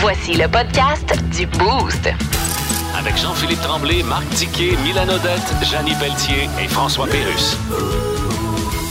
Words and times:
Voici 0.00 0.32
le 0.32 0.48
podcast 0.48 1.14
du 1.36 1.46
Boost. 1.46 2.08
Avec 2.98 3.18
Jean-Philippe 3.18 3.60
Tremblay, 3.60 4.02
Marc 4.02 4.26
Tiquet, 4.30 4.74
Milan 4.82 5.06
Odette, 5.10 5.54
Janine 5.62 5.94
Pelletier 5.98 6.48
et 6.58 6.68
François 6.68 7.06
Pérus. 7.06 7.58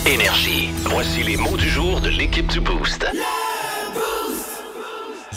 Énergie. 0.05 0.69
Voici 0.85 1.23
les 1.23 1.35
mots 1.35 1.57
du 1.57 1.67
jour 1.67 1.99
de 1.99 2.09
l'équipe 2.09 2.45
du 2.45 2.59
Boost. 2.59 3.07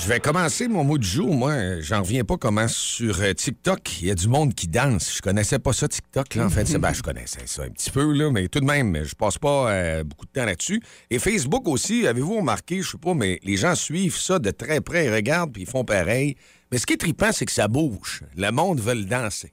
Je 0.02 0.08
vais 0.08 0.18
commencer 0.18 0.66
mon 0.66 0.82
mot 0.82 0.98
du 0.98 1.06
jour. 1.06 1.32
Moi, 1.34 1.80
j'en 1.80 2.02
reviens 2.02 2.24
pas 2.24 2.36
comment 2.36 2.66
sur 2.66 3.20
euh, 3.20 3.32
TikTok, 3.34 4.00
il 4.02 4.08
y 4.08 4.10
a 4.10 4.16
du 4.16 4.26
monde 4.26 4.52
qui 4.52 4.66
danse. 4.66 5.14
Je 5.16 5.22
connaissais 5.22 5.60
pas 5.60 5.72
ça, 5.72 5.86
TikTok. 5.86 6.34
Là. 6.34 6.46
En 6.46 6.50
fait, 6.50 6.66
c'est- 6.66 6.78
ben, 6.78 6.92
je 6.92 7.02
connaissais 7.02 7.46
ça 7.46 7.62
un 7.62 7.68
petit 7.68 7.90
peu, 7.90 8.12
là, 8.12 8.30
mais 8.32 8.48
tout 8.48 8.58
de 8.58 8.64
même, 8.64 9.04
je 9.04 9.14
passe 9.14 9.38
pas 9.38 9.70
euh, 9.70 10.02
beaucoup 10.02 10.26
de 10.26 10.30
temps 10.32 10.44
là-dessus. 10.44 10.82
Et 11.10 11.20
Facebook 11.20 11.68
aussi, 11.68 12.06
avez-vous 12.08 12.38
remarqué, 12.38 12.82
je 12.82 12.90
sais 12.90 12.98
pas, 12.98 13.14
mais 13.14 13.38
les 13.44 13.56
gens 13.56 13.76
suivent 13.76 14.16
ça 14.18 14.40
de 14.40 14.50
très 14.50 14.80
près, 14.80 15.06
ils 15.06 15.14
regardent 15.14 15.52
puis 15.52 15.62
ils 15.62 15.68
font 15.68 15.84
pareil. 15.84 16.36
Mais 16.72 16.78
ce 16.78 16.86
qui 16.86 16.94
est 16.94 16.98
trippant, 16.98 17.30
c'est 17.30 17.46
que 17.46 17.52
ça 17.52 17.68
bouge. 17.68 18.22
Le 18.36 18.50
monde 18.50 18.80
veut 18.80 18.94
le 18.94 19.04
danser. 19.04 19.52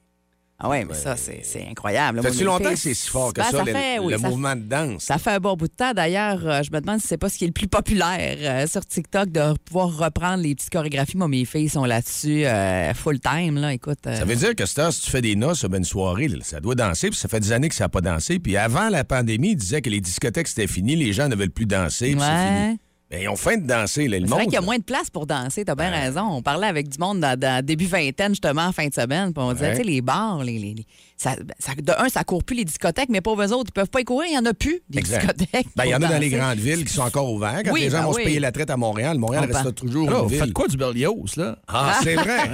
Ah 0.62 0.68
ouais, 0.68 0.84
mais 0.84 0.92
ça, 0.94 1.16
c'est 1.16 1.66
incroyable. 1.70 2.22
Ça 2.22 2.30
fait 2.30 2.44
longtemps 2.44 2.70
que 2.70 2.76
c'est 2.76 2.92
si 2.92 3.08
fort 3.08 3.32
que 3.32 3.40
Ben, 3.40 3.50
ça, 3.50 3.64
le, 3.64 3.72
fait, 3.72 3.98
oui, 3.98 4.12
le 4.12 4.18
ça- 4.18 4.28
mouvement 4.28 4.54
de 4.54 4.60
danse. 4.60 5.04
Ça 5.04 5.16
fait 5.16 5.30
un 5.30 5.40
bon 5.40 5.54
bout 5.56 5.68
de 5.68 5.72
temps. 5.72 5.94
D'ailleurs, 5.94 6.46
euh, 6.46 6.62
je 6.62 6.70
me 6.70 6.80
demande 6.82 7.00
si 7.00 7.06
c'est 7.06 7.16
pas 7.16 7.30
ce 7.30 7.38
qui 7.38 7.44
est 7.44 7.46
le 7.46 7.54
plus 7.54 7.66
populaire 7.68 8.36
euh, 8.40 8.66
sur 8.66 8.84
TikTok 8.84 9.30
de 9.30 9.54
pouvoir 9.64 9.96
reprendre 9.96 10.42
les 10.42 10.54
petites 10.54 10.68
chorégraphies. 10.70 11.16
Moi, 11.16 11.28
mes 11.28 11.46
filles 11.46 11.70
sont 11.70 11.86
là-dessus 11.86 12.44
euh, 12.44 12.92
full 12.92 13.20
time. 13.20 13.56
Là. 13.58 13.72
Écoute, 13.72 14.00
Ça 14.04 14.24
veut 14.26 14.36
dire 14.36 14.54
que 14.54 14.66
Star, 14.66 14.92
si 14.92 15.00
tu 15.00 15.10
fais 15.10 15.22
des 15.22 15.34
noces, 15.34 15.64
ben, 15.64 15.78
une 15.78 15.84
soirée, 15.84 16.28
là, 16.28 16.36
ça 16.42 16.60
doit 16.60 16.74
danser, 16.74 17.08
puis 17.08 17.18
ça 17.18 17.28
fait 17.28 17.40
des 17.40 17.52
années 17.52 17.70
que 17.70 17.74
ça 17.74 17.84
n'a 17.84 17.88
pas 17.88 18.02
dansé. 18.02 18.38
Puis 18.38 18.58
avant 18.58 18.90
la 18.90 19.02
pandémie, 19.04 19.52
ils 19.52 19.56
disaient 19.56 19.80
que 19.80 19.88
les 19.90 20.00
discothèques, 20.02 20.48
c'était 20.48 20.66
fini, 20.66 20.94
les 20.94 21.14
gens 21.14 21.28
ne 21.28 21.36
veulent 21.36 21.50
plus 21.50 21.64
danser, 21.66 22.10
puis 22.12 22.20
c'est 22.20 22.66
fini. 22.66 22.80
Ben, 23.10 23.22
ils 23.22 23.28
ont 23.28 23.34
faim 23.36 23.56
de 23.56 23.66
danser, 23.66 24.06
là, 24.06 24.18
le 24.20 24.26
c'est 24.26 24.30
vrai 24.30 24.40
monde. 24.42 24.46
qu'il 24.50 24.54
y 24.54 24.56
a 24.56 24.60
là. 24.60 24.64
moins 24.66 24.78
de 24.78 24.84
place 24.84 25.10
pour 25.10 25.26
danser. 25.26 25.64
T'as 25.64 25.74
bien 25.74 25.90
raison. 25.90 26.22
On 26.30 26.42
parlait 26.42 26.68
avec 26.68 26.88
du 26.88 26.96
monde 26.98 27.18
dans, 27.20 27.36
dans 27.38 27.64
début 27.64 27.86
vingtaine, 27.86 28.30
justement, 28.30 28.66
en 28.66 28.72
fin 28.72 28.86
de 28.86 28.94
semaine. 28.94 29.32
Puis 29.32 29.42
on 29.42 29.52
disait, 29.52 29.66
Ouais. 29.66 29.72
tu 29.72 29.78
sais, 29.78 29.82
les 29.84 30.00
bars, 30.00 30.44
les, 30.44 30.58
les- 30.60 30.74
les- 30.74 30.86
ça, 31.16 31.34
ça- 31.58 31.72
de 31.76 31.92
un, 31.98 32.08
ça 32.08 32.22
court 32.24 32.44
plus 32.44 32.56
les 32.56 32.64
discothèques, 32.64 33.08
mais 33.10 33.20
pour 33.20 33.40
eux 33.42 33.52
autres, 33.52 33.70
ils 33.70 33.72
peuvent 33.72 33.90
pas 33.90 34.00
y 34.00 34.04
courir. 34.04 34.28
Il 34.30 34.34
y 34.34 34.38
en 34.38 34.46
a 34.46 34.54
plus, 34.54 34.80
des 34.88 35.00
Exact. 35.00 35.36
discothèques. 35.36 35.66
Ben, 35.74 35.84
il 35.86 35.90
y 35.90 35.94
en 35.94 36.02
a 36.02 36.06
dans 36.08 36.18
les 36.18 36.30
grandes 36.30 36.58
villes 36.58 36.84
qui 36.84 36.92
sont 36.94 37.02
encore 37.02 37.30
ouvertes. 37.32 37.64
Quand 37.66 37.72
Oui, 37.72 37.80
les 37.80 37.90
gens 37.90 37.98
ben 37.98 38.04
vont 38.04 38.12
se 38.12 38.18
payer 38.22 38.38
la 38.40 38.52
traite 38.52 38.70
à 38.70 38.76
Montréal, 38.76 39.18
Montréal 39.18 39.48
On 39.50 39.54
reste 39.56 39.74
toujours 39.74 40.06
Alors, 40.08 40.20
une 40.20 40.24
vous 40.26 40.30
ville. 40.30 40.40
faites 40.44 40.52
quoi 40.52 40.68
du 40.68 40.76
Berlioz, 40.76 41.36
là? 41.36 41.58
Ah, 41.66 41.98
c'est 42.04 42.14
vrai. 42.14 42.48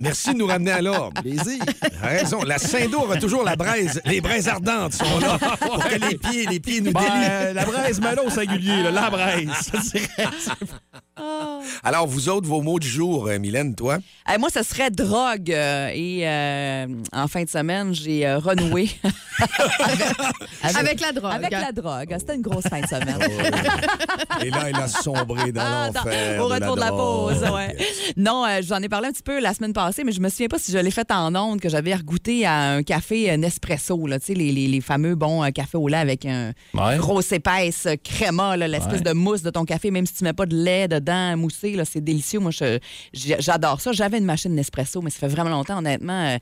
Merci 0.00 0.32
de 0.34 0.38
nous 0.38 0.46
ramener 0.46 0.70
à 0.72 0.82
l'ordre. 0.82 1.20
Plaisir. 1.22 1.62
Raison. 2.02 2.42
La 2.42 2.58
Saint-Dour 2.58 3.10
a 3.12 3.16
toujours 3.16 3.42
la 3.42 3.56
braise. 3.56 4.00
Les 4.04 4.20
braises 4.20 4.48
ardentes 4.48 4.92
sont 4.92 5.18
là 5.18 5.38
pour 5.60 5.82
que 5.82 5.94
les 5.94 6.16
pieds, 6.18 6.46
les 6.46 6.60
pieds 6.60 6.80
nous 6.82 6.92
Ben, 6.92 7.00
délient. 7.00 7.54
la 7.54 7.64
braise 7.64 8.00
melon 8.00 8.26
au 8.26 8.30
singulier, 8.30 8.82
là, 8.82 8.90
la 8.90 9.10
braise. 9.10 9.45
Je 9.52 9.90
dirais. 9.90 10.28
Alors, 11.88 12.08
vous 12.08 12.28
autres, 12.28 12.48
vos 12.48 12.62
mots 12.62 12.80
du 12.80 12.88
jour, 12.88 13.28
euh, 13.28 13.38
Mylène, 13.38 13.76
toi? 13.76 13.98
Eh, 14.34 14.38
moi, 14.38 14.48
ce 14.52 14.64
serait 14.64 14.90
drogue. 14.90 15.52
euh, 15.52 15.88
et 15.94 16.22
euh, 16.28 16.86
en 17.12 17.28
fin 17.28 17.44
de 17.44 17.48
semaine, 17.48 17.94
j'ai 17.94 18.26
euh, 18.26 18.38
renoué 18.40 18.90
Avec 20.64 21.00
la 21.00 21.12
drogue. 21.12 21.32
avec 21.32 21.50
la 21.52 21.70
drogue. 21.70 22.12
C'était 22.18 22.34
une 22.34 22.42
grosse 22.42 22.64
fin 22.64 22.80
de 22.80 22.86
semaine. 22.88 23.18
Et 24.44 24.50
là, 24.50 24.68
il 24.70 24.74
a 24.76 24.88
sombré 24.88 25.52
dans 25.52 25.60
Ah, 25.64 25.90
l'enfer. 25.94 26.42
au 26.42 26.48
retour 26.48 26.74
de 26.74 26.80
la, 26.80 26.88
drogue. 26.90 27.34
pause, 27.38 27.50
ouais. 27.52 27.76
Non, 28.16 28.44
euh, 28.44 28.62
j'en 28.66 28.78
ai 28.82 28.88
parlé 28.88 29.06
un 29.06 29.12
petit 29.12 29.22
peu 29.22 29.38
la 29.40 29.54
semaine 29.54 29.72
passée, 29.72 30.02
mais 30.02 30.10
je 30.10 30.20
me 30.20 30.28
souviens 30.28 30.48
pas 30.48 30.58
si 30.58 30.72
je 30.72 30.78
l'ai 30.78 30.90
fait 30.90 31.08
en 31.12 31.32
ondes, 31.36 31.60
que 31.60 31.68
j'avais 31.68 31.94
regoûté 31.94 32.46
à 32.46 32.70
un 32.72 32.82
café 32.82 33.30
euh, 33.30 33.36
Nespresso, 33.36 34.08
là, 34.08 34.18
tu 34.18 34.26
sais, 34.26 34.34
les, 34.34 34.50
les- 34.50 34.66
les 34.66 34.80
fameux 34.80 35.14
bons 35.14 35.44
euh, 35.44 35.50
cafés 35.50 35.78
au 35.78 35.86
lait 35.86 35.98
avec 35.98 36.26
un 36.26 36.52
Ouais. 36.74 36.96
grosse 36.96 37.30
épaisse 37.30 37.86
euh, 37.86 37.94
créma, 38.02 38.56
là, 38.56 38.66
l'espèce 38.66 38.94
Ouais. 38.94 39.00
de 39.02 39.12
mousse 39.12 39.42
de 39.42 39.50
ton 39.50 39.64
café, 39.64 39.92
même 39.92 40.06
si 40.06 40.14
tu 40.14 40.24
mets 40.24 40.32
pas 40.32 40.46
de 40.46 40.56
lait 40.56 40.88
dedans, 40.88 41.36
moussé, 41.36 41.75
c'est 41.84 42.00
délicieux. 42.00 42.40
Moi, 42.40 42.50
j'adore 43.12 43.80
ça. 43.80 43.92
J'avais 43.92 44.18
une 44.18 44.24
machine 44.24 44.54
Nespresso, 44.54 45.00
mais 45.02 45.10
ça 45.10 45.20
fait 45.20 45.28
vraiment 45.28 45.50
longtemps, 45.50 45.78
honnêtement. 45.78 46.12
euh, 46.12 46.38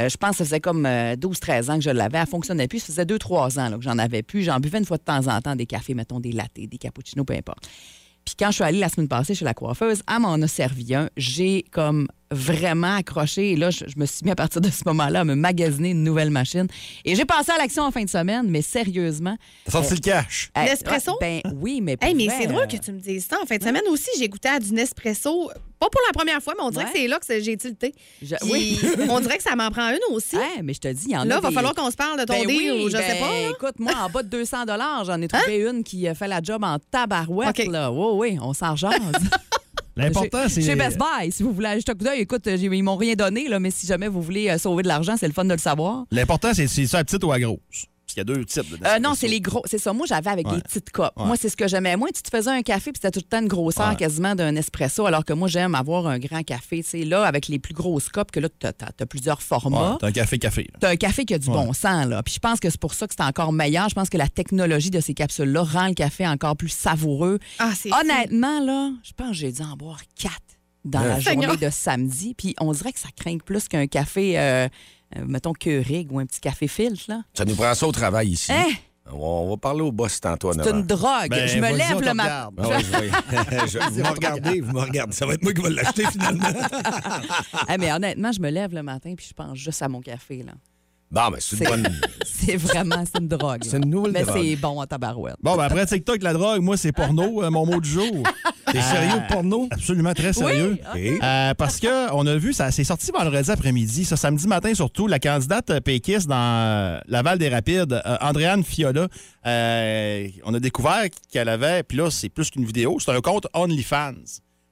euh, 0.00 0.08
je 0.08 0.16
pense 0.16 0.30
que 0.30 0.36
ça 0.38 0.44
faisait 0.44 0.60
comme 0.60 0.86
12-13 0.86 1.70
ans 1.70 1.74
que 1.76 1.84
je 1.84 1.90
l'avais. 1.90 2.18
Elle 2.18 2.26
fonctionnait 2.26 2.68
plus. 2.68 2.80
Ça 2.80 2.86
faisait 2.86 3.04
2-3 3.04 3.60
ans 3.60 3.76
que 3.78 3.82
j'en 3.82 3.98
avais 3.98 4.22
plus. 4.22 4.42
J'en 4.42 4.60
buvais 4.60 4.78
une 4.78 4.84
fois 4.84 4.98
de 4.98 5.02
temps 5.02 5.26
en 5.26 5.40
temps 5.40 5.56
des 5.56 5.66
cafés, 5.66 5.94
mettons 5.94 6.20
des 6.20 6.32
lattés, 6.32 6.66
des 6.66 6.78
cappuccinos, 6.78 7.24
peu 7.26 7.34
importe. 7.34 7.68
Puis 8.24 8.34
quand 8.38 8.48
je 8.48 8.56
suis 8.56 8.64
allée 8.64 8.78
la 8.78 8.90
semaine 8.90 9.08
passée 9.08 9.34
chez 9.34 9.44
la 9.46 9.54
coiffeuse, 9.54 10.02
elle 10.06 10.20
m'en 10.20 10.34
a 10.34 10.46
servi 10.46 10.94
un. 10.94 11.08
J'ai 11.16 11.64
comme 11.70 12.08
vraiment 12.30 12.96
accroché. 12.96 13.52
Et 13.52 13.56
là, 13.56 13.70
je, 13.70 13.84
je 13.86 13.98
me 13.98 14.06
suis 14.06 14.24
mis 14.24 14.30
à 14.30 14.36
partir 14.36 14.60
de 14.60 14.70
ce 14.70 14.82
moment-là 14.86 15.20
à 15.20 15.24
me 15.24 15.34
magasiner 15.34 15.90
une 15.90 16.04
nouvelle 16.04 16.30
machine. 16.30 16.66
Et 17.04 17.14
j'ai 17.14 17.24
passé 17.24 17.50
à 17.52 17.58
l'action 17.58 17.82
en 17.84 17.90
fin 17.90 18.04
de 18.04 18.10
semaine, 18.10 18.46
mais 18.48 18.62
sérieusement. 18.62 19.36
T'as 19.64 19.72
sorti 19.72 19.94
le 19.94 20.00
cash. 20.00 20.50
euh, 20.56 20.64
Nespresso? 20.64 21.16
Ben 21.20 21.40
oui, 21.56 21.80
mais. 21.80 21.96
pour 21.96 22.08
Hey, 22.08 22.14
mais 22.14 22.28
c'est 22.28 22.46
drôle 22.46 22.62
euh, 22.62 22.66
que 22.66 22.76
tu 22.76 22.92
me 22.92 23.00
dises 23.00 23.26
ça. 23.28 23.36
En 23.42 23.46
fin 23.46 23.56
de 23.56 23.62
semaine 23.62 23.82
aussi, 23.90 24.10
j'ai 24.18 24.28
goûté 24.28 24.48
à 24.48 24.58
du 24.58 24.72
Nespresso. 24.72 25.50
Pas 25.80 25.86
pour 25.90 26.00
la 26.08 26.12
première 26.12 26.42
fois, 26.42 26.54
mais 26.58 26.64
on 26.64 26.70
dirait 26.70 26.86
Ouais. 26.86 26.90
que 26.92 26.98
c'est 26.98 27.06
là 27.06 27.20
que 27.20 27.40
j'ai 27.40 27.56
tilté. 27.56 27.94
je- 28.20 28.34
oui. 28.50 28.80
on 29.08 29.20
dirait 29.20 29.36
que 29.36 29.44
ça 29.44 29.54
m'en 29.54 29.70
prend 29.70 29.88
une 29.90 29.98
aussi. 30.14 30.36
Ouais, 30.36 30.60
mais 30.64 30.74
je 30.74 30.80
te 30.80 30.88
dis, 30.88 31.04
il 31.06 31.12
y 31.12 31.16
en 31.16 31.20
a. 31.20 31.24
là, 31.26 31.36
il 31.38 31.42
va 31.42 31.48
des- 31.50 31.54
falloir 31.54 31.72
qu'on 31.74 31.90
se 31.90 31.96
parle 31.96 32.18
de 32.18 32.24
ton 32.24 32.32
Ben 32.34 32.46
deal 32.48 32.72
oui, 32.72 32.82
ou 32.84 32.88
je 32.90 32.96
sais 32.96 33.12
ben, 33.12 33.20
pas. 33.20 33.28
là. 33.28 33.50
Écoute, 33.50 33.78
moi, 33.78 33.92
en 34.04 34.10
bas 34.10 34.22
de 34.24 34.28
200 34.28 34.56
j'en 35.04 35.22
ai 35.22 35.28
trouvé 35.28 35.58
une 35.60 35.84
qui 35.84 36.08
a 36.08 36.14
fait 36.14 36.26
la 36.26 36.42
job 36.42 36.64
en 36.64 36.78
tabarouette. 36.90 37.50
OK. 37.50 37.66
Là. 37.70 37.92
Oui, 37.92 38.32
oui, 38.32 38.38
on 38.42 38.52
s'en 38.54 38.74
jase. 38.74 38.92
L'important, 39.98 40.48
c'est. 40.48 40.62
Chez 40.62 40.76
Best 40.76 40.96
Buy, 40.98 41.32
si 41.32 41.42
vous 41.42 41.52
voulez 41.52 41.66
aller 41.66 41.80
jeter 41.80 41.92
un 41.92 41.94
coup 41.94 42.04
d'œil, 42.04 42.20
écoute, 42.20 42.46
ils 42.46 42.82
m'ont 42.82 42.96
rien 42.96 43.14
donné, 43.14 43.48
là, 43.48 43.58
mais 43.58 43.70
si 43.70 43.86
jamais 43.86 44.08
vous 44.08 44.22
voulez 44.22 44.48
euh, 44.48 44.58
sauver 44.58 44.84
de 44.84 44.88
l'argent, 44.88 45.16
c'est 45.18 45.26
le 45.26 45.32
fun 45.32 45.44
de 45.44 45.52
le 45.52 45.58
savoir. 45.58 46.04
L'important, 46.12 46.54
c'est 46.54 46.68
c'est 46.68 46.86
ça, 46.86 47.02
petite 47.04 47.22
ou 47.24 47.32
la 47.32 47.40
grosse. 47.40 47.86
Qu'il 48.18 48.28
y 48.28 48.32
a 48.32 48.36
deux 48.36 48.44
types 48.44 48.70
de 48.80 48.84
Euh, 48.86 48.98
non, 48.98 49.14
c'est 49.14 49.28
les 49.28 49.40
gros. 49.40 49.62
C'est 49.66 49.78
ça. 49.78 49.92
Moi, 49.92 50.06
j'avais 50.08 50.30
avec 50.30 50.48
Ouais. 50.48 50.56
des 50.56 50.62
petites 50.62 50.90
copes. 50.90 51.12
Ouais. 51.16 51.24
Moi, 51.26 51.36
c'est 51.36 51.48
ce 51.48 51.56
que 51.56 51.68
j'aimais. 51.68 51.96
Moi, 51.96 52.08
tu 52.14 52.22
te 52.22 52.30
faisais 52.36 52.50
un 52.50 52.62
café, 52.62 52.90
puis 52.90 53.00
c'était 53.02 53.10
tout 53.12 53.20
le 53.24 53.28
temps 53.28 53.40
une 53.40 53.48
grosseur 53.48 53.90
Ouais. 53.90 53.96
quasiment 53.96 54.34
d'un 54.34 54.56
espresso, 54.56 55.06
alors 55.06 55.24
que 55.24 55.32
moi, 55.32 55.46
j'aime 55.48 55.74
avoir 55.74 56.06
un 56.08 56.18
grand 56.18 56.42
café. 56.42 56.82
Tu 56.82 56.88
sais, 56.90 57.04
là, 57.04 57.22
avec 57.24 57.48
les 57.48 57.58
plus 57.58 57.74
grosses 57.74 58.08
copes, 58.08 58.30
que 58.30 58.40
là, 58.40 58.48
tu 58.48 58.66
as, 58.66 59.06
plusieurs 59.06 59.40
formats. 59.42 59.92
Ouais, 59.92 59.96
T'as 60.00 60.06
un 60.08 60.12
café-café. 60.12 60.68
T'as 60.80 60.90
un 60.90 60.96
café 60.96 61.24
qui 61.24 61.34
a 61.34 61.38
du 61.38 61.48
Ouais. 61.48 61.54
bon 61.54 61.72
sens, 61.72 62.06
là. 62.06 62.22
Puis 62.22 62.34
je 62.34 62.40
pense 62.40 62.58
que 62.60 62.70
c'est 62.70 62.80
pour 62.80 62.94
ça 62.94 63.06
que 63.06 63.14
c'est 63.16 63.22
encore 63.24 63.52
meilleur. 63.52 63.88
Je 63.88 63.94
pense 63.94 64.08
que 64.08 64.18
la 64.18 64.28
technologie 64.28 64.90
de 64.90 65.00
ces 65.00 65.14
capsules-là 65.14 65.62
rend 65.62 65.86
le 65.88 65.94
café 65.94 66.26
encore 66.26 66.56
plus 66.56 66.68
savoureux. 66.70 67.38
Ah, 67.58 67.72
c'est 67.76 67.90
Honnêtement, 67.92 68.60
là, 68.64 68.90
je 69.04 69.12
pense 69.16 69.28
que 69.28 69.34
j'ai 69.36 69.52
dû 69.52 69.62
en 69.62 69.76
boire 69.76 70.00
quatre 70.20 70.34
dans 70.84 71.00
la 71.00 71.20
Seigneur. 71.20 71.50
journée 71.50 71.66
de 71.66 71.70
samedi. 71.70 72.34
Puis 72.34 72.54
on 72.60 72.72
dirait 72.72 72.92
que 72.92 73.00
ça 73.00 73.08
craint 73.16 73.36
plus 73.38 73.68
qu'un 73.68 73.86
café, 73.86 74.38
euh, 74.38 74.68
euh, 75.16 75.24
mettons, 75.26 75.52
Keurig 75.52 76.08
ou 76.12 76.18
un 76.18 76.26
petit 76.26 76.40
café 76.40 76.68
filtre, 76.68 77.04
là. 77.08 77.22
Ça 77.34 77.44
nous 77.44 77.54
prend 77.54 77.74
ça 77.74 77.86
au 77.86 77.92
travail 77.92 78.28
ici. 78.30 78.52
Hein? 78.52 78.66
On 79.10 79.48
va 79.48 79.56
parler 79.56 79.80
au 79.80 79.90
boss 79.90 80.20
tantôt 80.20 80.52
C'est 80.52 80.58
9 80.58 80.68
une 80.70 80.82
drogue. 80.82 81.30
Ben, 81.30 81.46
je 81.46 81.58
me 81.58 81.72
lève 81.74 82.00
le 82.00 82.12
matin. 82.12 82.50
Ah 82.58 82.78
je- 83.66 83.78
vous 83.90 84.00
me 84.02 84.08
regardez, 84.10 84.60
vous 84.60 84.72
me 84.72 84.80
regardez. 84.80 85.14
Ça 85.14 85.24
va 85.24 85.32
être 85.34 85.42
moi 85.42 85.54
qui 85.54 85.62
vais 85.62 85.70
l'acheter 85.70 86.04
finalement. 86.12 86.44
Ah, 87.66 87.76
mais 87.78 87.90
honnêtement, 87.90 88.32
je 88.32 88.40
me 88.40 88.50
lève 88.50 88.74
le 88.74 88.82
matin 88.82 89.14
puis 89.16 89.26
je 89.28 89.32
pense 89.34 89.56
juste 89.56 89.80
à 89.80 89.88
mon 89.88 90.00
café. 90.00 90.42
Là. 90.42 90.52
Bon, 91.10 91.30
mais 91.32 91.38
c'est 91.40 91.56
une 91.58 91.64
bonne. 91.70 92.00
C'est 92.24 92.56
vraiment 92.56 93.02
c'est 93.04 93.20
une 93.20 93.26
drogue. 93.28 93.62
C'est 93.64 93.78
une 93.78 93.90
nouvelle 93.90 94.12
Mais 94.12 94.22
drogue. 94.22 94.38
c'est 94.40 94.56
bon 94.56 94.80
en 94.80 94.86
tabarouette. 94.86 95.34
Bon, 95.42 95.56
ben 95.56 95.64
après 95.64 95.84
TikTok, 95.86 96.22
la 96.22 96.32
drogue, 96.32 96.62
moi, 96.62 96.76
c'est 96.76 96.92
porno, 96.92 97.42
euh, 97.42 97.50
mon 97.50 97.66
mot 97.66 97.80
du 97.80 97.90
jour. 97.90 98.22
T'es 98.70 98.80
sérieux 98.80 99.20
de 99.20 99.26
porno? 99.32 99.66
Absolument 99.72 100.14
très 100.14 100.32
sérieux. 100.32 100.78
OK. 100.94 101.00
Euh, 101.00 101.54
parce 101.54 101.80
que 101.80 102.12
on 102.14 102.24
a 102.26 102.36
vu, 102.36 102.52
ça 102.52 102.70
c'est 102.70 102.84
sorti 102.84 103.10
vendredi 103.10 103.50
après-midi, 103.50 104.04
ça 104.04 104.16
samedi 104.16 104.46
matin 104.46 104.72
surtout, 104.72 105.08
la 105.08 105.18
candidate 105.18 105.80
péquiste 105.80 106.28
dans 106.28 106.36
euh, 106.36 107.00
Laval 107.08 107.38
des 107.38 107.48
Rapides, 107.48 107.92
euh, 107.92 108.16
Andréane 108.20 108.62
Fiola, 108.62 109.08
euh, 109.46 110.28
on 110.44 110.54
a 110.54 110.60
découvert 110.60 111.04
qu'elle 111.32 111.48
avait, 111.48 111.82
puis 111.82 111.98
là 111.98 112.10
c'est 112.10 112.28
plus 112.28 112.50
qu'une 112.50 112.64
vidéo, 112.64 112.98
c'est 113.00 113.10
un 113.10 113.20
compte 113.20 113.46
OnlyFans 113.52 114.12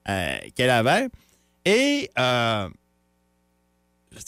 euh, 0.09 0.37
qu'elle 0.55 0.69
avait, 0.69 1.09
et 1.65 2.09
euh, 2.17 2.69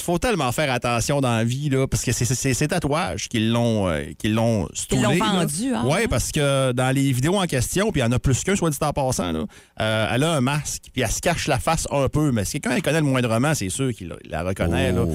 faut 0.01 0.17
tellement 0.19 0.51
faire 0.51 0.71
attention 0.71 1.21
dans 1.21 1.35
la 1.35 1.43
vie, 1.43 1.69
là, 1.69 1.87
parce 1.87 2.03
que 2.03 2.11
c'est 2.11 2.25
c'est- 2.25 2.53
ces 2.53 2.67
tatouages 2.67 3.27
qui 3.29 3.39
l'ont 3.49 3.87
euh, 3.87 4.05
qui 4.17 4.29
l'ont 4.29 4.67
Qu'ils 4.87 5.01
l'ont 5.01 5.09
stoulé, 5.11 5.19
là. 5.19 5.31
vendu, 5.33 5.73
hein? 5.73 5.85
Ouais, 5.85 6.07
parce 6.07 6.31
que 6.31 6.71
dans 6.71 6.91
les 6.93 7.11
vidéos 7.11 7.35
en 7.37 7.45
question, 7.45 7.91
puis 7.91 8.01
il 8.01 8.03
y 8.03 8.07
en 8.07 8.11
a 8.11 8.19
plus 8.19 8.43
qu'un, 8.43 8.55
soit 8.55 8.69
dit 8.69 8.77
en 8.81 8.93
passant, 8.93 9.31
là, 9.31 9.45
euh, 9.81 10.07
elle 10.11 10.23
a 10.23 10.33
un 10.33 10.41
masque, 10.41 10.83
puis 10.93 11.01
elle 11.01 11.11
se 11.11 11.19
cache 11.21 11.47
la 11.47 11.59
face 11.59 11.87
un 11.91 12.07
peu, 12.09 12.31
mais 12.31 12.45
si 12.45 12.59
quelqu'un 12.59 12.75
elle 12.77 12.81
connaît 12.81 12.99
le 13.01 13.05
moindrement, 13.05 13.53
c'est 13.53 13.69
sûr 13.69 13.93
qu'il 13.93 14.07
la, 14.09 14.15
il 14.23 14.29
la 14.31 14.43
reconnaît. 14.43 14.91
là. 14.91 15.03
Oh. 15.07 15.11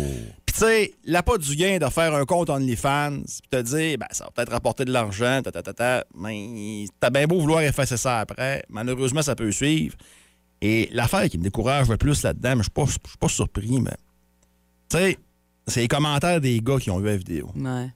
Puis 0.47 0.55
tu 0.55 0.61
sais, 0.61 0.95
la 1.05 1.23
pas 1.23 1.37
du 1.39 1.57
gain 1.57 1.79
de 1.79 1.87
faire 1.91 2.15
un 2.15 2.25
compte 2.25 2.49
OnlyFans, 2.51 3.23
puis 3.25 3.51
te 3.51 3.63
dire, 3.63 3.99
ben, 3.99 4.07
ça 4.11 4.25
va 4.25 4.31
peut-être 4.31 4.53
rapporter 4.53 4.85
de 4.85 4.93
l'argent, 4.93 5.41
ta, 5.43 5.51
ta, 5.51 5.63
ta, 5.63 5.73
ta, 5.73 6.05
mais 6.17 6.85
t'as 7.01 7.11
bien 7.11 7.27
beau 7.27 7.41
vouloir 7.41 7.63
effacer 7.63 7.97
ça 7.97 8.21
après, 8.21 8.63
malheureusement, 8.69 9.23
ça 9.23 9.35
peut 9.35 9.51
suivre. 9.51 9.97
Et 10.63 10.89
l'affaire 10.93 11.29
qui 11.29 11.37
me 11.39 11.43
décourage 11.43 11.89
le 11.89 11.97
plus 11.97 12.23
là-dedans, 12.23 12.51
mais 12.57 12.59
je 12.59 12.63
suis 12.65 12.71
pas, 12.71 12.85
je 12.87 12.91
suis 12.93 13.19
pas 13.21 13.29
surpris, 13.29 13.81
mais 13.81 13.91
tu 14.95 15.01
sais, 15.01 15.19
c'est 15.67 15.81
les 15.81 15.89
commentaires 15.89 16.41
des 16.41 16.61
gars 16.61 16.79
qui 16.79 16.91
ont 16.91 16.99
vu 16.99 17.07
la 17.07 17.17
vidéo. 17.17 17.51
Ouais. 17.57 17.89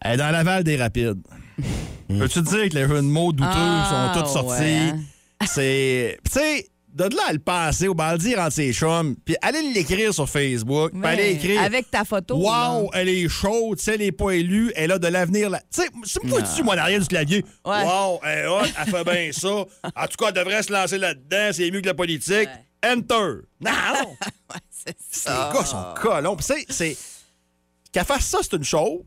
Elle 0.00 0.14
est 0.14 0.16
dans 0.18 0.30
l'aval 0.30 0.64
des 0.64 0.76
rapides. 0.76 1.22
Peux-tu 2.08 2.42
te 2.42 2.48
dire 2.48 2.68
que 2.68 2.74
les 2.74 2.86
jeux 2.86 2.96
de 2.96 3.00
mots 3.00 3.32
douteux 3.32 3.48
Ah, 3.50 4.12
sont 4.14 4.20
tous 4.20 4.32
sortis? 4.32 4.62
ouais. 4.62 4.94
C'est. 5.46 6.18
Tu 6.24 6.32
sais, 6.32 6.68
de 6.94 7.04
là 7.04 7.22
à 7.28 7.32
le 7.32 7.38
passer 7.38 7.88
au 7.88 7.94
baldir 7.94 8.38
entre 8.38 8.52
ses 8.52 8.72
chums, 8.72 9.16
puis 9.24 9.36
aller 9.42 9.72
l'écrire 9.72 10.14
sur 10.14 10.28
Facebook, 10.28 10.92
puis 10.92 11.04
aller 11.04 11.32
écrire. 11.32 11.60
Avec 11.62 11.90
ta 11.90 12.04
photo. 12.04 12.36
Wow, 12.36 12.90
elle 12.92 13.08
est 13.08 13.28
chaude, 13.28 13.78
tu 13.78 13.84
sais, 13.84 13.94
elle 13.94 14.00
n'est 14.00 14.12
pas 14.12 14.30
élue, 14.30 14.72
elle 14.76 14.92
a 14.92 14.98
de 14.98 15.08
l'avenir 15.08 15.50
là. 15.50 15.60
Tu 15.72 15.82
sais, 15.82 15.88
c'est 16.04 16.22
moi 16.24 16.40
dessus, 16.40 16.62
moi, 16.62 16.76
derrière 16.76 17.00
du 17.00 17.06
clavier. 17.08 17.44
Ouais. 17.64 17.84
Wow, 17.84 18.20
elle 18.22 18.46
est 18.46 18.72
elle 18.78 18.90
fait 18.90 19.04
bien 19.04 19.32
ça. 19.32 19.48
En 19.96 20.06
tout 20.06 20.16
cas, 20.18 20.28
elle 20.28 20.34
devrait 20.34 20.62
se 20.62 20.72
lancer 20.72 20.98
là-dedans, 20.98 21.50
c'est 21.52 21.70
mieux 21.70 21.80
que 21.80 21.86
la 21.86 21.94
politique. 21.94 22.48
Enter. 22.86 23.40
Non! 23.60 23.70
C'est 24.86 25.30
Les 25.30 25.34
ça. 25.36 25.50
gars 25.54 25.64
sont 25.64 25.84
colons. 26.00 26.36
Puis 26.36 26.44
c'est- 26.44 26.66
c'est. 26.72 26.96
Qu'elle 27.92 28.04
fasse 28.04 28.26
ça, 28.26 28.38
c'est 28.42 28.54
une 28.56 28.64
chose. 28.64 29.02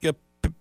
Que 0.00 0.08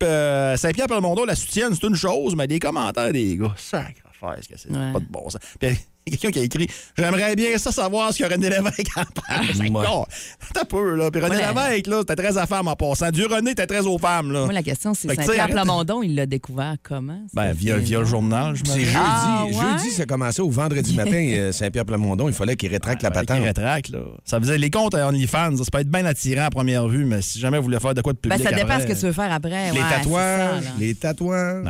euh, 0.04 0.58
Saint-Pierre 0.58 0.88
Plamondon 0.88 1.26
la 1.26 1.36
soutienne, 1.36 1.74
c'est 1.74 1.88
une 1.88 1.96
chose, 1.96 2.36
mais 2.36 2.48
des 2.48 2.60
commentaires 2.60 3.12
des 3.14 3.38
gars, 3.38 3.54
sacre 3.58 4.02
affaire, 4.10 4.38
ce 4.44 4.48
que 4.50 4.58
c'est 4.58 4.70
pas 4.72 5.00
de 5.00 5.06
bon 5.10 5.30
sens. 5.30 5.42
Puis 5.60 5.78
quelqu'un 6.10 6.32
qui 6.32 6.40
a 6.40 6.44
écrit 6.44 6.68
J'aimerais 6.98 7.36
bien 7.36 7.58
ça 7.58 7.72
savoir 7.72 8.14
ce 8.14 8.24
que 8.24 8.32
René 8.32 8.50
Lévesque 8.50 8.88
en 8.96 9.04
parle. 9.06 9.46
C'est 9.54 9.62
Ouais. 9.70 9.86
con. 9.86 10.06
T'as 10.54 10.66
peu, 10.66 10.96
là. 10.96 11.12
Puis 11.12 11.22
René 11.22 11.36
Ouais. 11.38 11.48
Lévesque, 11.70 11.88
là, 11.88 12.04
t'es 12.04 12.16
très 12.16 12.38
à 12.38 12.46
femme 12.48 12.68
en 12.68 12.76
passant. 12.76 13.10
Du 13.12 13.26
René, 13.26 13.56
t'es 13.56 13.68
très 13.68 13.86
aux 13.86 13.98
femmes, 13.98 14.32
là. 14.32 14.46
Moi, 14.46 14.54
la 14.54 14.64
question, 14.64 14.94
c'est 14.94 15.14
Saint-Pierre 15.14 15.48
Plamondon, 15.50 16.02
il 16.04 16.16
l'a 16.16 16.26
découvert 16.26 16.76
comment? 16.84 17.22
Ben, 17.34 17.52
via, 17.54 17.78
via 17.78 18.00
le 18.00 18.06
journal, 18.06 18.56
je 18.56 18.62
me 18.64 18.66
C'est 18.76 18.86
jeudi. 18.86 18.98
Ah, 18.98 19.46
ouais? 19.46 19.54
Jeudi, 19.54 19.92
ça 19.92 20.06
commençait 20.06 20.42
au 20.42 20.50
vendredi 20.50 20.96
matin, 20.96 21.12
euh, 21.34 21.52
Saint-Pierre-Plamondon. 21.52 22.28
Il 22.28 22.34
fallait 22.34 22.56
qu'il 22.56 22.70
rétracte 22.72 23.02
la 23.04 23.12
patente. 23.12 23.44
rétracte, 23.44 23.90
là. 23.90 24.00
Ça 24.26 24.40
veut 24.40 24.46
dire, 24.46 24.58
les 24.58 24.70
comptes 24.70 24.96
à 24.96 25.08
OnlyFans, 25.08 25.58
ça 25.58 25.64
peut 25.72 25.80
être 25.80 25.90
bien 25.92 26.06
attirant 26.06 26.46
à 26.46 26.50
première 26.50 26.88
vue, 26.88 27.06
mais 27.06 27.22
si 27.22 27.40
jamais 27.40 27.58
vous 27.58 27.64
voulez 27.66 27.80
faire 27.80 27.94
de 27.94 28.02
quoi 28.02 28.14
de 28.14 28.20
Ben, 28.24 28.30
public. 28.38 28.50
ça 28.50 28.56
dépend 28.56 28.74
après, 28.74 28.82
ce 28.88 28.94
que 28.94 29.00
tu 29.00 29.06
veux 29.06 29.14
faire 29.14 29.32
après. 29.32 29.72
Les 29.72 29.78
ouais, 29.78 29.84
c'est 29.90 29.96
tatouages, 29.98 30.64
ça, 30.64 30.70
les 30.80 30.96
tatouages. 30.96 31.66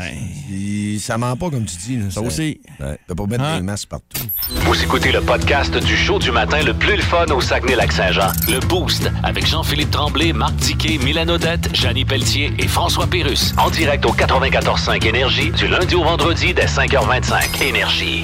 Puis 0.47 0.99
ça 1.03 1.17
ment 1.17 1.35
pas, 1.35 1.49
comme 1.49 1.65
tu 1.65 1.75
dis. 1.77 1.97
là. 1.97 2.09
Ça 2.09 2.21
aussi. 2.21 2.61
Peux 3.07 3.15
pas 3.15 3.25
mettre 3.25 3.43
Hein? 3.43 3.57
des 3.57 3.63
masques 3.63 3.89
partout. 3.89 4.20
Vous 4.50 4.83
écoutez 4.83 5.12
le 5.12 5.21
podcast 5.21 5.75
du 5.77 5.95
show 5.95 6.19
du 6.19 6.31
matin 6.31 6.62
le 6.63 6.73
plus 6.73 6.95
le 6.95 7.01
fun 7.01 7.25
au 7.27 7.41
Saguenay-Lac-Saint-Jean. 7.41 8.31
Le 8.50 8.59
Boost 8.59 9.09
avec 9.23 9.45
Jean-Philippe 9.45 9.91
Tremblay, 9.91 10.33
Marc 10.33 10.56
Tiquet, 10.57 10.97
Milan 10.97 11.27
Odette, 11.29 11.73
Janine 11.75 12.07
Pelletier 12.07 12.51
et 12.59 12.68
François 12.68 13.07
Pérus. 13.07 13.53
En 13.57 13.69
direct 13.69 14.06
au 14.06 14.12
94.5 14.13 15.06
Énergie 15.07 15.51
du 15.51 15.68
lundi 15.68 15.95
au 15.95 16.03
vendredi 16.03 16.53
dès 16.53 16.65
5h25. 16.65 17.63
Énergie. 17.63 18.23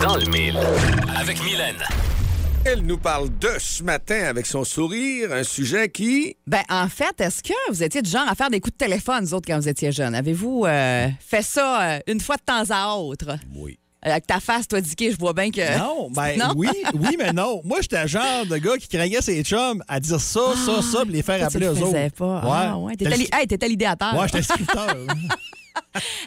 Dans 0.00 0.16
le 0.16 0.26
mille. 0.26 0.58
Avec 1.18 1.42
Mylène. 1.44 1.82
Elle 2.66 2.80
nous 2.80 2.96
parle 2.96 3.28
de 3.38 3.50
ce 3.58 3.82
matin 3.82 4.24
avec 4.24 4.46
son 4.46 4.64
sourire, 4.64 5.32
un 5.32 5.42
sujet 5.44 5.90
qui... 5.90 6.34
Ben, 6.46 6.62
en 6.70 6.88
fait, 6.88 7.20
est-ce 7.20 7.42
que 7.42 7.52
vous 7.68 7.82
étiez 7.82 8.00
du 8.00 8.08
genre 8.08 8.26
à 8.26 8.34
faire 8.34 8.48
des 8.48 8.60
coups 8.60 8.72
de 8.72 8.78
téléphone, 8.78 9.22
vous 9.24 9.34
autres, 9.34 9.46
quand 9.46 9.58
vous 9.58 9.68
étiez 9.68 9.92
jeune? 9.92 10.14
Avez-vous 10.14 10.64
euh, 10.64 11.08
fait 11.20 11.42
ça 11.42 11.82
euh, 11.82 11.98
une 12.06 12.20
fois 12.20 12.36
de 12.36 12.42
temps 12.42 12.64
à 12.70 12.94
autre? 12.96 13.36
Oui. 13.54 13.78
Avec 14.04 14.26
ta 14.26 14.38
face, 14.40 14.68
toi, 14.68 14.80
Dicky, 14.80 15.10
je 15.12 15.16
vois 15.18 15.32
bien 15.32 15.50
que. 15.50 15.78
Non, 15.78 16.10
ben 16.14 16.36
Non? 16.38 16.52
oui, 16.56 16.68
oui, 16.94 17.16
mais 17.18 17.32
non. 17.32 17.60
Moi, 17.64 17.78
j'étais 17.80 18.02
le 18.02 18.08
genre 18.08 18.44
de 18.46 18.56
gars 18.58 18.76
qui 18.78 18.88
craignait 18.88 19.22
ses 19.22 19.42
chums 19.42 19.82
à 19.88 19.98
dire 20.00 20.20
ça, 20.20 20.40
ça, 20.64 20.82
ça, 20.82 21.02
puis 21.04 21.12
les 21.14 21.22
faire 21.22 21.38
Toi, 21.38 21.46
appeler 21.46 21.66
le 21.66 21.72
eux 21.72 21.82
autres. 21.82 22.08
pas. 22.16 22.40
Ah, 22.44 22.76
ouais. 22.78 22.96
T'étais 22.96 23.16
li- 23.16 23.28
hey, 23.32 23.46
l'idéateur. 23.68 24.14
Ouais, 24.16 24.26
j'étais 24.26 24.42
scripteur. 24.42 24.94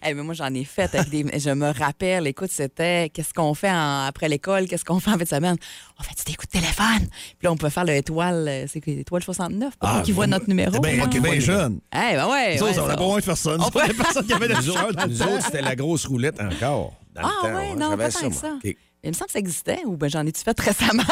Eh, 0.06 0.14
mais 0.14 0.24
moi, 0.24 0.34
j'en 0.34 0.54
ai 0.54 0.64
fait 0.64 0.94
avec 0.96 1.10
des. 1.10 1.40
Je 1.40 1.50
me 1.50 1.72
rappelle, 1.72 2.26
écoute, 2.28 2.50
c'était 2.52 3.10
qu'est-ce 3.14 3.34
qu'on 3.34 3.54
fait 3.54 3.70
en- 3.72 4.06
après 4.06 4.30
l'école, 4.30 4.66
qu'est-ce 4.68 4.86
qu'on 4.86 5.00
fait 5.02 5.10
en 5.10 5.14
fin 5.14 5.18
de 5.20 5.26
semaine? 5.26 5.56
On 6.00 6.04
fait 6.04 6.14
des 6.26 6.36
coups 6.36 6.48
de 6.54 6.60
téléphone? 6.60 7.08
Puis 7.38 7.44
là, 7.44 7.52
on 7.52 7.58
peut 7.58 7.70
faire 7.70 7.84
le 7.84 7.94
étoile, 7.96 8.46
euh, 8.48 8.66
c'est 8.68 8.80
quoi, 8.82 8.94
étoile 8.94 9.24
69 9.24 9.76
pour 9.78 9.90
Ah, 9.90 10.02
qui 10.06 10.12
voit 10.14 10.28
notre 10.28 10.48
numéro. 10.48 10.80
Ben, 10.80 10.92
là. 10.92 10.98
moi 10.98 11.08
qui 11.08 11.18
est 11.18 11.22
bien 11.22 11.40
jeune. 11.40 11.80
Eh, 11.94 12.16
ben 12.16 12.28
ouais. 12.30 12.58
Ça, 12.58 12.66
ouais, 12.66 12.74
ça, 12.74 12.84
on 12.84 12.88
n'a 12.88 12.96
pas 12.96 13.02
besoin 13.04 13.20
de 13.20 13.24
faire 13.24 13.38
ça. 13.38 13.58
Nous 13.58 13.64
On 13.64 13.68
autres, 13.68 13.82
il 13.84 13.88
y 13.88 13.92
a 14.00 14.04
personne 14.04 14.26
qui 14.26 14.34
avait 14.34 14.48
de 14.48 14.54
Nous 14.54 14.62
le 14.66 15.24
autres, 15.24 15.46
c'était 15.46 15.62
la 15.62 15.76
grosse 15.76 16.06
roulette 16.06 16.40
encore. 16.42 16.94
Dans 17.22 17.28
le 17.28 17.34
Ah, 17.34 17.42
temps, 17.42 17.56
ouais, 17.56 17.70
on 17.72 17.76
non, 17.76 17.98
pas 17.98 18.10
tant 18.12 18.30
que 18.30 18.36
ça. 18.36 18.54
OK. 18.54 18.76
Il 19.04 19.10
me 19.10 19.14
semble 19.14 19.28
que 19.28 19.34
ça 19.34 19.40
existait, 19.40 19.82
ou 19.86 19.96
ben 19.98 20.10
j'en 20.10 20.26
ai-tu 20.26 20.42
fait 20.42 20.60
récemment? 20.60 21.04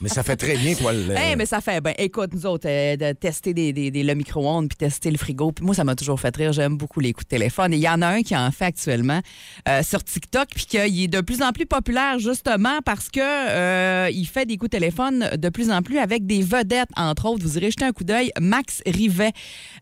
Mais 0.00 0.08
ça 0.08 0.22
fait 0.22 0.36
très 0.36 0.56
bien, 0.56 0.74
toi, 0.74 0.92
le... 0.92 1.14
Eh, 1.32 1.36
mais 1.36 1.46
ça 1.46 1.60
fait. 1.60 1.80
Ben, 1.80 1.94
écoute, 1.98 2.30
nous 2.34 2.46
autres, 2.46 2.68
euh, 2.68 2.96
de 2.96 3.12
tester 3.12 3.54
des, 3.54 3.72
des- 3.72 4.02
le 4.02 4.14
micro-ondes 4.14 4.68
puis 4.68 4.76
tester 4.76 5.10
le 5.10 5.18
frigo. 5.18 5.52
Puis 5.52 5.64
moi, 5.64 5.74
ça 5.74 5.84
m'a 5.84 5.94
toujours 5.94 6.18
fait 6.20 6.34
rire. 6.36 6.52
J'aime 6.52 6.76
beaucoup 6.76 7.00
les 7.00 7.12
coups 7.12 7.24
de 7.26 7.30
téléphone. 7.30 7.72
Et 7.72 7.76
il 7.76 7.82
y 7.82 7.88
en 7.88 8.02
a 8.02 8.06
un 8.08 8.22
qui 8.22 8.36
en 8.36 8.50
fait 8.50 8.64
actuellement 8.66 9.20
euh, 9.68 9.82
sur 9.82 10.02
TikTok, 10.02 10.48
puis 10.54 10.66
qu'il 10.66 11.02
est 11.02 11.08
de 11.08 11.20
plus 11.20 11.42
en 11.42 11.52
plus 11.52 11.66
populaire, 11.66 12.18
justement, 12.18 12.78
parce 12.84 13.08
que 13.08 13.20
euh, 13.20 14.10
il 14.12 14.26
fait 14.26 14.46
des 14.46 14.56
coups 14.56 14.70
de 14.70 14.76
téléphone 14.78 15.30
de 15.36 15.48
plus 15.48 15.70
en 15.70 15.82
plus 15.82 15.98
avec 15.98 16.26
des 16.26 16.42
vedettes, 16.42 16.88
entre 16.96 17.26
autres. 17.26 17.42
Vous 17.44 17.56
irez 17.58 17.70
jeter 17.70 17.84
un 17.84 17.92
coup 17.92 18.04
d'œil. 18.04 18.30
Max 18.40 18.82
Rivet, 18.86 19.32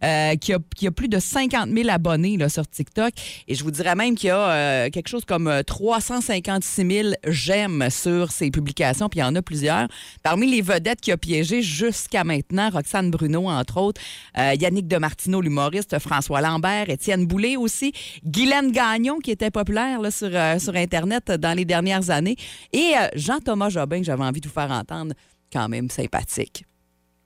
euh, 0.04 0.34
qui, 0.36 0.52
a, 0.52 0.58
qui 0.76 0.86
a 0.86 0.90
plus 0.90 1.08
de 1.08 1.18
50 1.18 1.70
000 1.70 1.88
abonnés 1.90 2.36
là, 2.36 2.48
sur 2.48 2.66
TikTok. 2.68 3.12
Et 3.48 3.54
je 3.54 3.62
vous 3.64 3.70
dirais 3.70 3.94
même 3.94 4.14
qu'il 4.14 4.28
y 4.28 4.30
a 4.30 4.88
quelque 4.90 5.08
chose 5.08 5.24
comme 5.24 5.46
euh, 5.48 5.62
356 5.62 6.86
000 6.86 7.08
j'aime 7.26 7.88
sur 7.90 8.30
ses 8.32 8.50
publications, 8.50 9.08
puis 9.08 9.20
il 9.20 9.22
y 9.22 9.26
en 9.26 9.34
a 9.36 9.42
plusieurs. 9.42 9.88
Parmi 10.22 10.50
les 10.50 10.62
vedettes 10.62 11.00
qui 11.00 11.12
a 11.12 11.16
piégé 11.16 11.62
jusqu'à 11.62 12.24
maintenant, 12.24 12.70
Roxane 12.70 13.10
Bruno, 13.10 13.48
entre 13.48 13.78
autres, 13.78 14.00
euh, 14.38 14.54
Yannick 14.58 14.88
Demartino, 14.88 15.40
l'humoriste, 15.40 15.98
François 15.98 16.40
Lambert, 16.40 16.88
Étienne 16.90 17.26
Boulay 17.26 17.56
aussi, 17.56 17.92
Guylaine 18.24 18.72
Gagnon, 18.72 19.18
qui 19.18 19.30
était 19.30 19.50
populaire 19.50 20.00
là, 20.00 20.10
sur, 20.10 20.30
euh, 20.32 20.58
sur 20.58 20.74
Internet 20.76 21.30
dans 21.30 21.56
les 21.56 21.64
dernières 21.64 22.10
années, 22.10 22.36
et 22.72 22.92
euh, 22.96 23.08
Jean-Thomas 23.14 23.70
Jobin, 23.70 23.98
que 23.98 24.04
j'avais 24.06 24.24
envie 24.24 24.40
de 24.40 24.48
vous 24.48 24.54
faire 24.54 24.70
entendre, 24.70 25.14
quand 25.52 25.68
même 25.68 25.90
sympathique. 25.90 26.64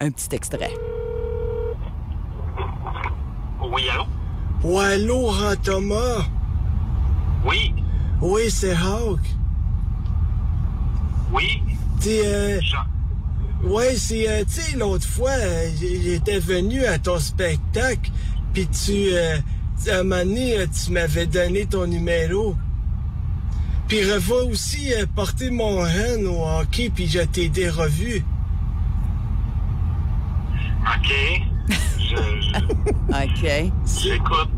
Un 0.00 0.10
petit 0.10 0.34
extrait. 0.34 0.72
Oui, 3.72 3.82
allô? 3.90 4.04
Ouais, 4.62 4.84
allô, 4.94 5.26
Ran 5.26 5.56
Thomas. 5.62 6.26
Oui, 7.46 7.74
Oui, 8.22 8.50
c'est 8.50 8.74
Hawk. 8.74 9.20
oui, 11.32 11.60
T'es, 12.04 12.20
euh, 12.26 12.60
Jean. 12.60 12.84
ouais, 13.68 13.96
c'est, 13.96 14.28
euh, 14.28 14.44
tu 14.44 14.60
sais, 14.60 14.76
l'autre 14.76 15.06
fois, 15.08 15.30
euh, 15.30 15.68
j'étais 15.80 16.38
venu 16.38 16.84
à 16.84 16.98
ton 16.98 17.18
spectacle, 17.18 18.10
puis 18.52 18.66
tu, 18.68 18.92
euh, 19.14 19.38
à 19.90 20.00
un 20.00 20.02
moment 20.02 20.22
donné, 20.24 20.54
tu 20.68 20.92
m'avais 20.92 21.26
donné 21.26 21.64
ton 21.66 21.86
numéro. 21.86 22.54
Puis 23.88 24.04
revois 24.10 24.44
aussi 24.44 24.92
euh, 24.94 25.06
porter 25.14 25.50
mon 25.50 25.84
hen 25.86 26.26
au 26.26 26.44
hockey, 26.46 26.90
puis 26.94 27.06
je 27.06 27.20
t'ai 27.20 27.48
des 27.48 27.68
revues. 27.70 28.22
OK. 30.82 31.42
Je, 31.98 32.16
je- 32.16 32.58
OK. 33.70 33.72
j'écoute. 34.02 34.48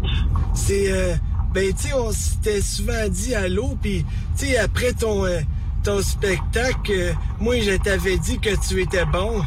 C'est, 0.54 0.90
euh, 0.93 1.14
ben, 1.54 1.72
tu 1.75 1.88
sais, 1.88 1.94
on 1.94 2.10
s'était 2.12 2.60
souvent 2.60 3.08
dit 3.08 3.34
allô, 3.34 3.76
puis, 3.81 4.04
tu 4.37 4.46
sais, 4.46 4.58
après 4.58 4.93
ton, 4.93 5.25
euh, 5.25 5.40
ton 5.86 6.02
spectacle, 6.02 6.90
euh, 6.90 7.12
moi, 7.38 7.60
je 7.60 7.76
t'avais 7.76 8.18
dit 8.18 8.40
que 8.40 8.50
tu 8.66 8.82
étais 8.82 9.04
bon. 9.04 9.38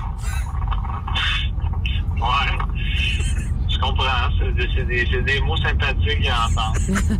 Ouais. 2.15 2.55
Je 3.69 3.77
comprends. 3.77 4.05
C'est 4.37 5.21
des, 5.21 5.41
mots 5.41 5.57
sympathiques 5.57 6.29
à 6.31 6.47
entendre. 6.47 6.79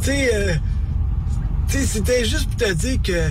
Tu 0.00 0.12
sais, 0.12 0.30
euh, 0.34 0.54
tu 1.68 1.78
sais, 1.78 1.86
c'était 1.86 2.24
juste 2.24 2.50
pour 2.50 2.56
te 2.58 2.72
dire 2.74 3.00
que 3.02 3.30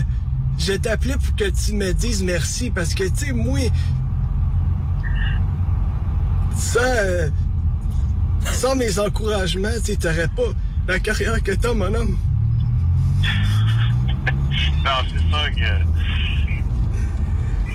je 0.58 0.74
t'appelais 0.74 1.14
pour 1.14 1.36
que 1.36 1.50
tu 1.50 1.74
me 1.74 1.94
dises 1.94 2.24
merci 2.24 2.72
parce 2.72 2.96
que, 2.96 3.04
tu 3.04 3.28
sais, 3.28 3.32
moi, 3.34 3.60
sans, 6.58 6.80
euh, 6.82 7.30
sans 8.52 8.76
mes 8.76 8.98
encouragements, 9.00 9.70
tu 9.78 9.92
sais, 9.92 9.96
t'aurais 9.98 10.28
pas 10.30 10.52
la 10.88 11.00
carrière 11.00 11.42
que 11.44 11.52
t'as, 11.52 11.74
mon 11.74 11.94
homme. 11.94 12.18
Non, 14.84 14.92
c'est 15.12 15.20
sûr 15.20 15.52
que. 15.56 15.72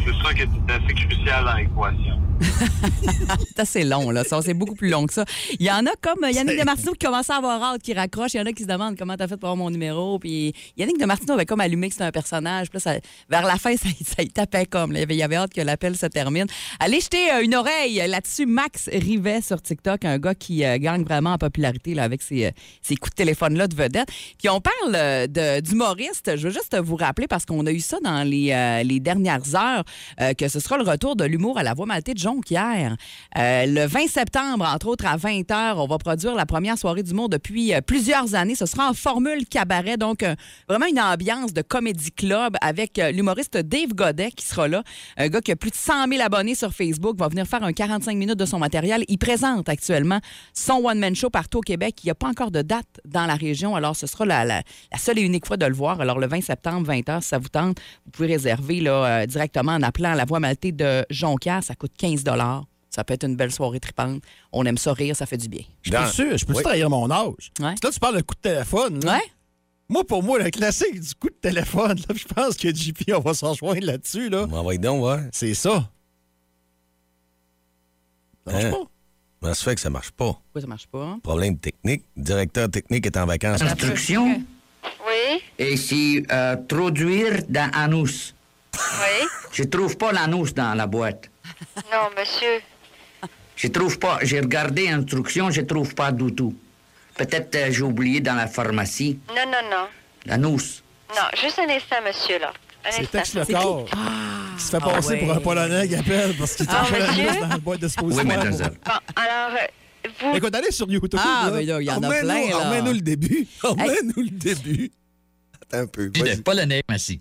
C'est 0.04 0.14
sûr 0.14 0.34
que 0.34 0.42
c'est 0.66 0.72
assez 0.72 0.94
crucial 0.94 1.44
dans 1.44 1.54
l'équation. 1.54 2.29
C'est 3.48 3.60
assez 3.60 3.84
long, 3.84 4.10
là. 4.10 4.22
C'est 4.24 4.54
beaucoup 4.54 4.74
plus 4.74 4.88
long 4.88 5.06
que 5.06 5.12
ça. 5.12 5.24
Il 5.58 5.66
y 5.66 5.70
en 5.70 5.84
a 5.86 5.90
comme 6.00 6.24
euh, 6.24 6.30
Yannick 6.30 6.58
Demartino 6.58 6.92
qui 6.92 7.06
commence 7.06 7.28
à 7.30 7.36
avoir 7.36 7.62
hâte, 7.62 7.82
qui 7.82 7.92
raccroche. 7.92 8.34
Il 8.34 8.38
y 8.38 8.40
en 8.40 8.46
a 8.46 8.52
qui 8.52 8.62
se 8.62 8.68
demandent 8.68 8.96
comment 8.98 9.16
t'as 9.16 9.28
fait 9.28 9.36
pour 9.36 9.48
avoir 9.50 9.56
mon 9.56 9.70
numéro. 9.70 10.18
Puis 10.18 10.54
Yannick 10.76 10.98
Demartino 10.98 11.34
avait 11.34 11.46
comme 11.46 11.60
allumé 11.60 11.88
que 11.88 11.94
c'était 11.94 12.04
un 12.04 12.12
personnage. 12.12 12.70
Puis 12.70 12.78
là, 12.84 12.94
ça- 12.94 13.00
vers 13.28 13.44
la 13.44 13.56
fin, 13.56 13.76
ça, 13.76 13.88
ça 14.16 14.22
y 14.22 14.28
tapait 14.28 14.66
comme. 14.66 14.92
là. 14.92 15.00
Il, 15.02 15.12
y 15.12 15.22
avait, 15.22 15.36
hâte 15.36 15.52
que 15.52 15.60
l'appel 15.60 15.96
se 15.96 16.06
termine. 16.06 16.46
Allez 16.78 17.00
jeter 17.00 17.30
euh, 17.32 17.42
une 17.42 17.54
oreille 17.54 18.02
là-dessus. 18.06 18.46
Max 18.46 18.88
Rivet 18.92 19.42
sur 19.42 19.60
TikTok, 19.60 20.04
un 20.04 20.18
gars 20.18 20.34
qui 20.34 20.64
euh, 20.64 20.78
gagne 20.78 21.04
vraiment 21.04 21.34
en 21.34 21.38
popularité 21.38 21.94
là, 21.94 22.04
avec 22.04 22.22
ses, 22.22 22.46
euh, 22.46 22.50
ses 22.82 22.96
coups 22.96 23.10
de 23.10 23.16
téléphone-là 23.16 23.66
de 23.68 23.74
vedette. 23.74 24.08
Puis 24.38 24.48
on 24.48 24.60
parle 24.60 25.28
d'humoriste. 25.60 26.36
Je 26.36 26.48
veux 26.48 26.52
juste 26.52 26.76
vous 26.80 26.96
rappeler, 26.96 27.26
parce 27.26 27.44
qu'on 27.44 27.66
a 27.66 27.70
eu 27.72 27.80
ça 27.80 27.98
dans 28.02 28.22
les, 28.22 28.82
les 28.84 29.00
dernières 29.00 29.54
heures, 29.54 29.84
que 30.36 30.48
ce 30.48 30.60
sera 30.60 30.78
le 30.78 30.84
retour 30.84 31.16
de 31.16 31.24
l'humour 31.24 31.58
à 31.58 31.62
la 31.62 31.74
voix 31.74 31.86
maltée 31.86 32.14
de 32.14 32.18
Jean 32.18 32.29
Jonquière. 32.30 32.96
Euh, 33.36 33.66
le 33.66 33.86
20 33.86 34.06
septembre, 34.06 34.64
entre 34.64 34.86
autres, 34.86 35.04
à 35.04 35.16
20h, 35.16 35.74
on 35.76 35.86
va 35.86 35.98
produire 35.98 36.34
la 36.36 36.46
première 36.46 36.78
soirée 36.78 37.02
d'humour 37.02 37.28
depuis 37.28 37.74
euh, 37.74 37.80
plusieurs 37.80 38.36
années. 38.36 38.54
Ce 38.54 38.66
sera 38.66 38.88
en 38.88 38.94
formule 38.94 39.46
cabaret, 39.46 39.96
donc 39.96 40.22
euh, 40.22 40.36
vraiment 40.68 40.86
une 40.86 41.00
ambiance 41.00 41.52
de 41.52 41.62
comédie 41.62 42.12
club 42.12 42.56
avec 42.60 43.00
l'humoriste 43.12 43.56
Dave 43.56 43.94
Godet 43.94 44.30
qui 44.30 44.46
sera 44.46 44.68
là. 44.68 44.84
Un 45.16 45.28
gars 45.28 45.40
qui 45.40 45.50
a 45.50 45.56
plus 45.56 45.70
de 45.70 45.76
100 45.76 46.06
000 46.08 46.22
abonnés 46.22 46.54
sur 46.54 46.72
Facebook, 46.72 47.16
va 47.18 47.28
venir 47.28 47.46
faire 47.46 47.64
un 47.64 47.72
45 47.72 48.16
minutes 48.16 48.38
de 48.38 48.46
son 48.46 48.58
matériel. 48.58 49.04
Il 49.08 49.18
présente 49.18 49.68
actuellement 49.68 50.20
son 50.54 50.84
one-man 50.84 51.16
show 51.16 51.30
partout 51.30 51.58
au 51.58 51.62
Québec. 51.62 51.96
Il 52.04 52.06
n'y 52.06 52.12
a 52.12 52.14
pas 52.14 52.28
encore 52.28 52.52
de 52.52 52.62
date 52.62 53.00
dans 53.04 53.26
la 53.26 53.34
région, 53.34 53.74
alors 53.74 53.96
ce 53.96 54.06
sera 54.06 54.24
la, 54.24 54.62
seule 54.96 55.18
et 55.18 55.22
unique 55.22 55.46
fois 55.46 55.56
de 55.56 55.66
le 55.66 55.74
voir. 55.74 56.00
Alors 56.00 56.20
le 56.20 56.28
20 56.28 56.42
septembre, 56.42 56.92
20h, 56.92 57.22
si 57.22 57.28
ça 57.28 57.38
vous 57.38 57.48
tente, 57.48 57.78
vous 58.04 58.12
pouvez 58.12 58.28
réserver 58.28 58.80
là, 58.80 59.26
directement 59.26 59.72
en 59.72 59.82
appelant 59.82 60.14
la 60.14 60.24
voie 60.24 60.38
maltée 60.38 60.70
de 60.70 61.04
Jonquière. 61.10 61.64
Ça 61.64 61.74
coûte 61.74 61.92
15 61.98 62.19
Ça 62.90 63.04
peut 63.04 63.14
être 63.14 63.24
une 63.24 63.36
belle 63.36 63.52
soirée 63.52 63.78
tripante. 63.78 64.22
On 64.52 64.64
aime 64.66 64.76
ça 64.78 64.92
rire, 64.92 65.14
ça 65.14 65.24
fait 65.26 65.36
du 65.36 65.48
bien. 65.48 65.62
Je 65.82 65.90
suis 65.96 66.12
sûr, 66.14 66.36
je 66.36 66.44
peux 66.44 66.54
Oui. 66.56 66.62
trahir 66.62 66.90
mon 66.90 67.08
âge? 67.10 67.52
Ouais. 67.60 67.74
Là, 67.82 67.90
tu 67.92 68.00
parles 68.00 68.16
de 68.16 68.22
coup 68.22 68.34
de 68.34 68.40
téléphone. 68.40 69.04
là. 69.04 69.12
Ouais? 69.14 69.22
Moi, 69.88 70.04
pour 70.04 70.22
moi, 70.22 70.38
le 70.38 70.50
classique 70.50 71.00
du 71.00 71.14
coup 71.14 71.28
de 71.28 71.34
téléphone, 71.40 71.98
là, 72.08 72.14
je 72.14 72.24
pense 72.26 72.56
que 72.56 72.74
JP, 72.74 73.12
on 73.14 73.20
va 73.20 73.34
s'en 73.34 73.54
joindre 73.54 73.84
là-dessus. 73.86 74.28
Là. 74.28 74.46
On 74.50 74.62
va 74.64 74.76
donc, 74.76 75.04
ouais. 75.04 75.28
C'est 75.32 75.54
ça. 75.54 75.88
Ça 78.46 78.52
marche 78.52 78.64
Hein? 78.64 78.70
pas? 78.70 78.84
Comment 79.40 79.54
ça 79.54 79.64
fait 79.64 79.74
que 79.76 79.80
ça 79.80 79.90
marche 79.90 80.10
pas? 80.10 80.32
Pourquoi 80.32 80.60
ça 80.60 80.66
marche 80.66 80.86
pas? 80.88 81.02
hein? 81.04 81.20
Problème 81.22 81.56
technique. 81.58 82.04
Le 82.16 82.22
directeur 82.22 82.68
technique 82.70 83.06
est 83.06 83.16
en 83.16 83.26
vacances. 83.26 83.62
Instruction? 83.62 84.42
Oui, 85.06 85.40
Et 85.58 85.76
si 85.76 86.24
euh, 86.30 86.56
traduire 86.68 87.42
dans 87.48 87.70
anus? 87.72 88.34
oui. 88.74 89.26
Je 89.52 89.62
trouve 89.64 89.96
pas 89.96 90.12
l'anus 90.12 90.52
dans 90.54 90.74
la 90.74 90.86
boîte. 90.86 91.29
Non, 91.92 92.08
monsieur. 92.18 92.60
Je 93.56 93.68
trouve 93.68 93.98
pas. 93.98 94.18
J'ai 94.22 94.40
regardé 94.40 94.88
instruction, 94.88 95.50
je 95.50 95.60
trouve 95.62 95.94
pas 95.94 96.12
du 96.12 96.34
tout. 96.34 96.54
Peut-être 97.16 97.54
euh, 97.56 97.68
j'ai 97.70 97.82
oublié 97.82 98.20
dans 98.20 98.34
la 98.34 98.46
pharmacie. 98.46 99.18
Non, 99.28 99.42
non, 99.46 99.68
non. 99.70 99.86
L'anus. 100.26 100.82
Non, 101.14 101.22
juste 101.40 101.58
un 101.58 101.68
instant, 101.70 101.96
monsieur, 102.06 102.38
là. 102.38 102.52
Un 102.84 102.90
C'est 102.92 103.00
instant. 103.02 103.18
Tex 103.18 103.34
le 103.34 103.44
corps. 103.54 103.84
qui 104.56 104.64
se 104.64 104.70
fait 104.70 104.78
passer 104.80 105.08
ouais. 105.10 105.18
pour 105.18 105.32
un 105.32 105.40
Polonais 105.40 105.88
qui 105.88 105.94
appelle 105.96 106.34
parce 106.38 106.54
qu'il 106.54 106.64
est 106.66 106.68
Ah, 106.72 106.82
en 106.82 106.84
train 106.86 106.98
monsieur? 107.06 107.40
dans 107.40 107.46
la 107.48 107.58
boîte 107.58 107.80
de 107.80 107.88
Oui, 108.02 108.24
mademoiselle. 108.24 108.72
Bon, 108.86 108.92
alors, 109.16 109.58
euh, 109.58 110.08
vous... 110.20 110.36
Écoute, 110.36 110.54
allez 110.54 110.70
sur 110.70 110.90
YouTube. 110.90 111.20
Ah, 111.22 111.42
là. 111.46 111.50
mais 111.56 111.64
là, 111.66 111.80
il 111.80 111.84
y 111.84 111.90
en 111.90 112.02
a 112.02 112.06
Remets-nous- 112.08 112.26
plein. 112.26 112.48
là. 112.58 112.68
Remets-nous 112.70 112.92
le 112.92 113.00
début. 113.00 113.46
Remets-nous 113.62 114.22
le 114.22 114.30
début. 114.30 114.90
Attends 115.62 115.78
un 115.82 115.86
peu. 115.86 116.10
vas-y. 116.16 116.40
polonais, 116.40 116.82
merci. 116.88 117.20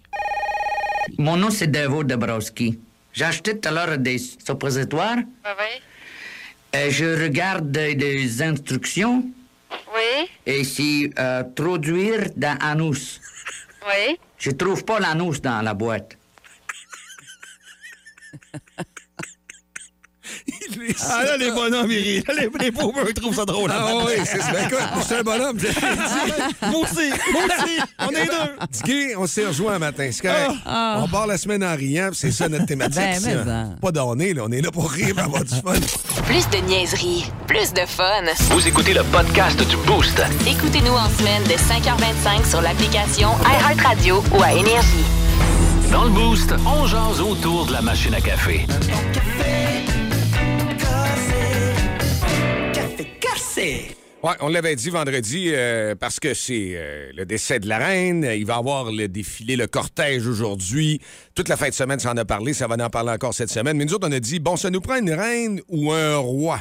Mon 1.18 1.36
nom, 1.36 1.50
c'est 1.50 1.68
Devo 1.68 2.04
Dabrowski. 2.06 2.80
J'ai 3.14 3.26
acheté 3.26 3.58
tout 3.60 3.68
à 3.70 3.72
l'heure 3.72 3.98
des 3.98 4.18
suppositoires. 4.18 5.18
Oui, 5.18 5.52
oui. 5.58 5.82
Euh, 6.76 6.90
je 6.92 7.24
regarde 7.24 7.76
les 7.76 8.42
instructions. 8.44 9.24
Oui, 9.72 10.30
Et 10.46 10.64
si 10.64 11.12
euh, 11.18 11.44
traduire 11.56 12.30
dans 12.36 12.58
anus. 12.62 13.20
oui. 13.88 14.18
Je 14.38 14.52
trouve 14.52 14.86
pas 14.86 15.00
l'anus 15.00 15.42
dans 15.42 15.62
la 15.62 15.74
boîte. 15.74 16.18
Ah 21.10 21.24
là, 21.24 21.38
les 21.38 21.52
bonhommes, 21.52 21.92
ils 21.92 21.98
rient. 21.98 22.24
Les, 22.38 22.50
les 22.60 22.72
pauvres, 22.72 23.00
ils 23.08 23.14
trouvent 23.14 23.36
ça 23.36 23.46
drôle. 23.46 23.72
Ah 23.74 23.94
oui, 24.06 24.14
c'est 24.26 24.42
ça. 24.42 24.52
Ben, 24.52 24.66
écoute, 24.66 24.80
je 25.00 25.04
suis 25.06 25.16
un 25.16 25.24
bonhomme. 25.24 25.58
Moi 26.70 26.80
aussi, 26.82 27.10
moi 27.32 27.42
aussi. 27.46 27.80
On 28.00 28.10
est 28.10 28.26
deux. 28.26 29.16
On 29.18 29.28
s'est 29.28 29.46
rejoint 29.46 29.74
un 29.74 29.80
matin. 29.80 30.10
C'est 30.12 30.22
correct. 30.22 30.52
On 30.66 31.08
part 31.08 31.28
la 31.28 31.38
semaine 31.38 31.64
en 31.64 31.76
riant, 31.76 32.10
puis 32.10 32.20
c'est 32.20 32.32
ça 32.32 32.48
notre 32.50 32.66
thématique. 32.66 33.02
Ben. 33.24 33.76
Pas 33.82 33.92
donné, 33.92 34.34
là. 34.34 34.44
On 34.46 34.52
est 34.52 34.62
là 34.62 34.72
pour 34.72 34.90
rire 34.92 35.16
et 35.18 35.22
avoir 35.22 35.44
du 35.44 35.56
fun. 35.56 35.74
Plus 36.26 36.48
de 36.50 36.58
niaiserie, 36.68 37.26
plus 37.48 37.74
de 37.74 37.86
fun. 37.86 38.24
Vous 38.52 38.68
écoutez 38.68 38.94
le 38.94 39.04
podcast 39.04 39.58
du 39.68 39.78
Boost. 39.88 40.22
Écoutez-nous 40.48 40.94
en 40.94 41.10
semaine 41.10 41.44
de 41.44 41.54
5h25 41.54 42.50
sur 42.50 42.62
l'application 42.62 43.30
iHeartRadio 43.44 44.24
ou 44.38 44.42
à 44.44 44.54
Énergie. 44.54 45.06
Dans 45.92 46.04
le 46.04 46.12
Boost, 46.12 46.54
on 46.66 46.86
jase 46.86 47.20
autour 47.20 47.66
de 47.66 47.74
la 47.74 47.82
machine 47.82 48.14
à 48.14 48.22
café. 48.22 48.66
Ouais, 54.22 54.34
on 54.42 54.50
l'avait 54.50 54.76
dit 54.76 54.90
vendredi 54.90 55.52
euh, 55.54 55.96
parce 55.96 56.20
que 56.20 56.34
c'est 56.34 56.74
euh, 56.76 57.10
le 57.16 57.26
décès 57.26 57.60
de 57.60 57.68
la 57.68 57.78
reine. 57.78 58.30
Il 58.36 58.46
va 58.46 58.56
y 58.56 58.58
avoir 58.58 58.92
le 58.92 59.08
défilé, 59.08 59.56
le 59.56 59.68
cortège 59.68 60.28
aujourd'hui. 60.28 61.00
Toute 61.36 61.48
la 61.48 61.56
fin 61.58 61.70
de 61.70 61.74
semaine, 61.74 62.00
ça 62.00 62.12
en 62.12 62.18
a 62.18 62.26
parlé. 62.26 62.54
Ça 62.54 62.68
va 62.68 62.76
en 62.84 62.90
parler 62.90 63.12
encore 63.12 63.34
cette 63.34 63.50
semaine. 63.50 63.78
Mais 63.78 63.86
nous 63.86 63.94
autres, 63.94 64.08
on 64.08 64.12
a 64.12 64.20
dit, 64.20 64.40
bon, 64.40 64.58
ça 64.58 64.70
nous 64.70 64.82
prend 64.82 64.98
une 64.98 65.12
reine 65.12 65.62
ou 65.70 65.92
un 65.92 66.18
roi. 66.18 66.60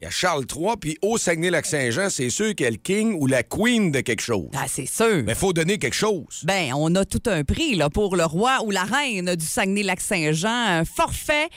Il 0.00 0.04
y 0.04 0.06
a 0.06 0.10
Charles 0.10 0.46
III, 0.50 0.76
puis 0.80 0.96
au 1.02 1.18
Saguenay-Lac-Saint-Jean, 1.18 2.08
c'est 2.08 2.30
sûr 2.30 2.54
qu'il 2.54 2.64
y 2.64 2.66
a 2.66 2.70
le 2.70 2.78
king 2.78 3.18
ou 3.20 3.26
la 3.26 3.42
queen 3.42 3.92
de 3.92 4.00
quelque 4.00 4.22
chose. 4.22 4.48
Ah, 4.54 4.64
c'est 4.66 4.86
sûr. 4.86 5.22
Mais 5.26 5.34
faut 5.34 5.52
donner 5.52 5.78
quelque 5.78 5.94
chose. 5.94 6.42
Ben, 6.44 6.72
on 6.74 6.94
a 6.94 7.04
tout 7.04 7.22
un 7.26 7.44
prix 7.44 7.74
là, 7.74 7.90
pour 7.90 8.16
le 8.16 8.24
roi 8.24 8.60
ou 8.64 8.70
la 8.70 8.84
reine 8.84 9.34
du 9.34 9.44
Saguenay-Lac-Saint-Jean. 9.44 10.48
Un 10.48 10.84
forfait 10.86 11.48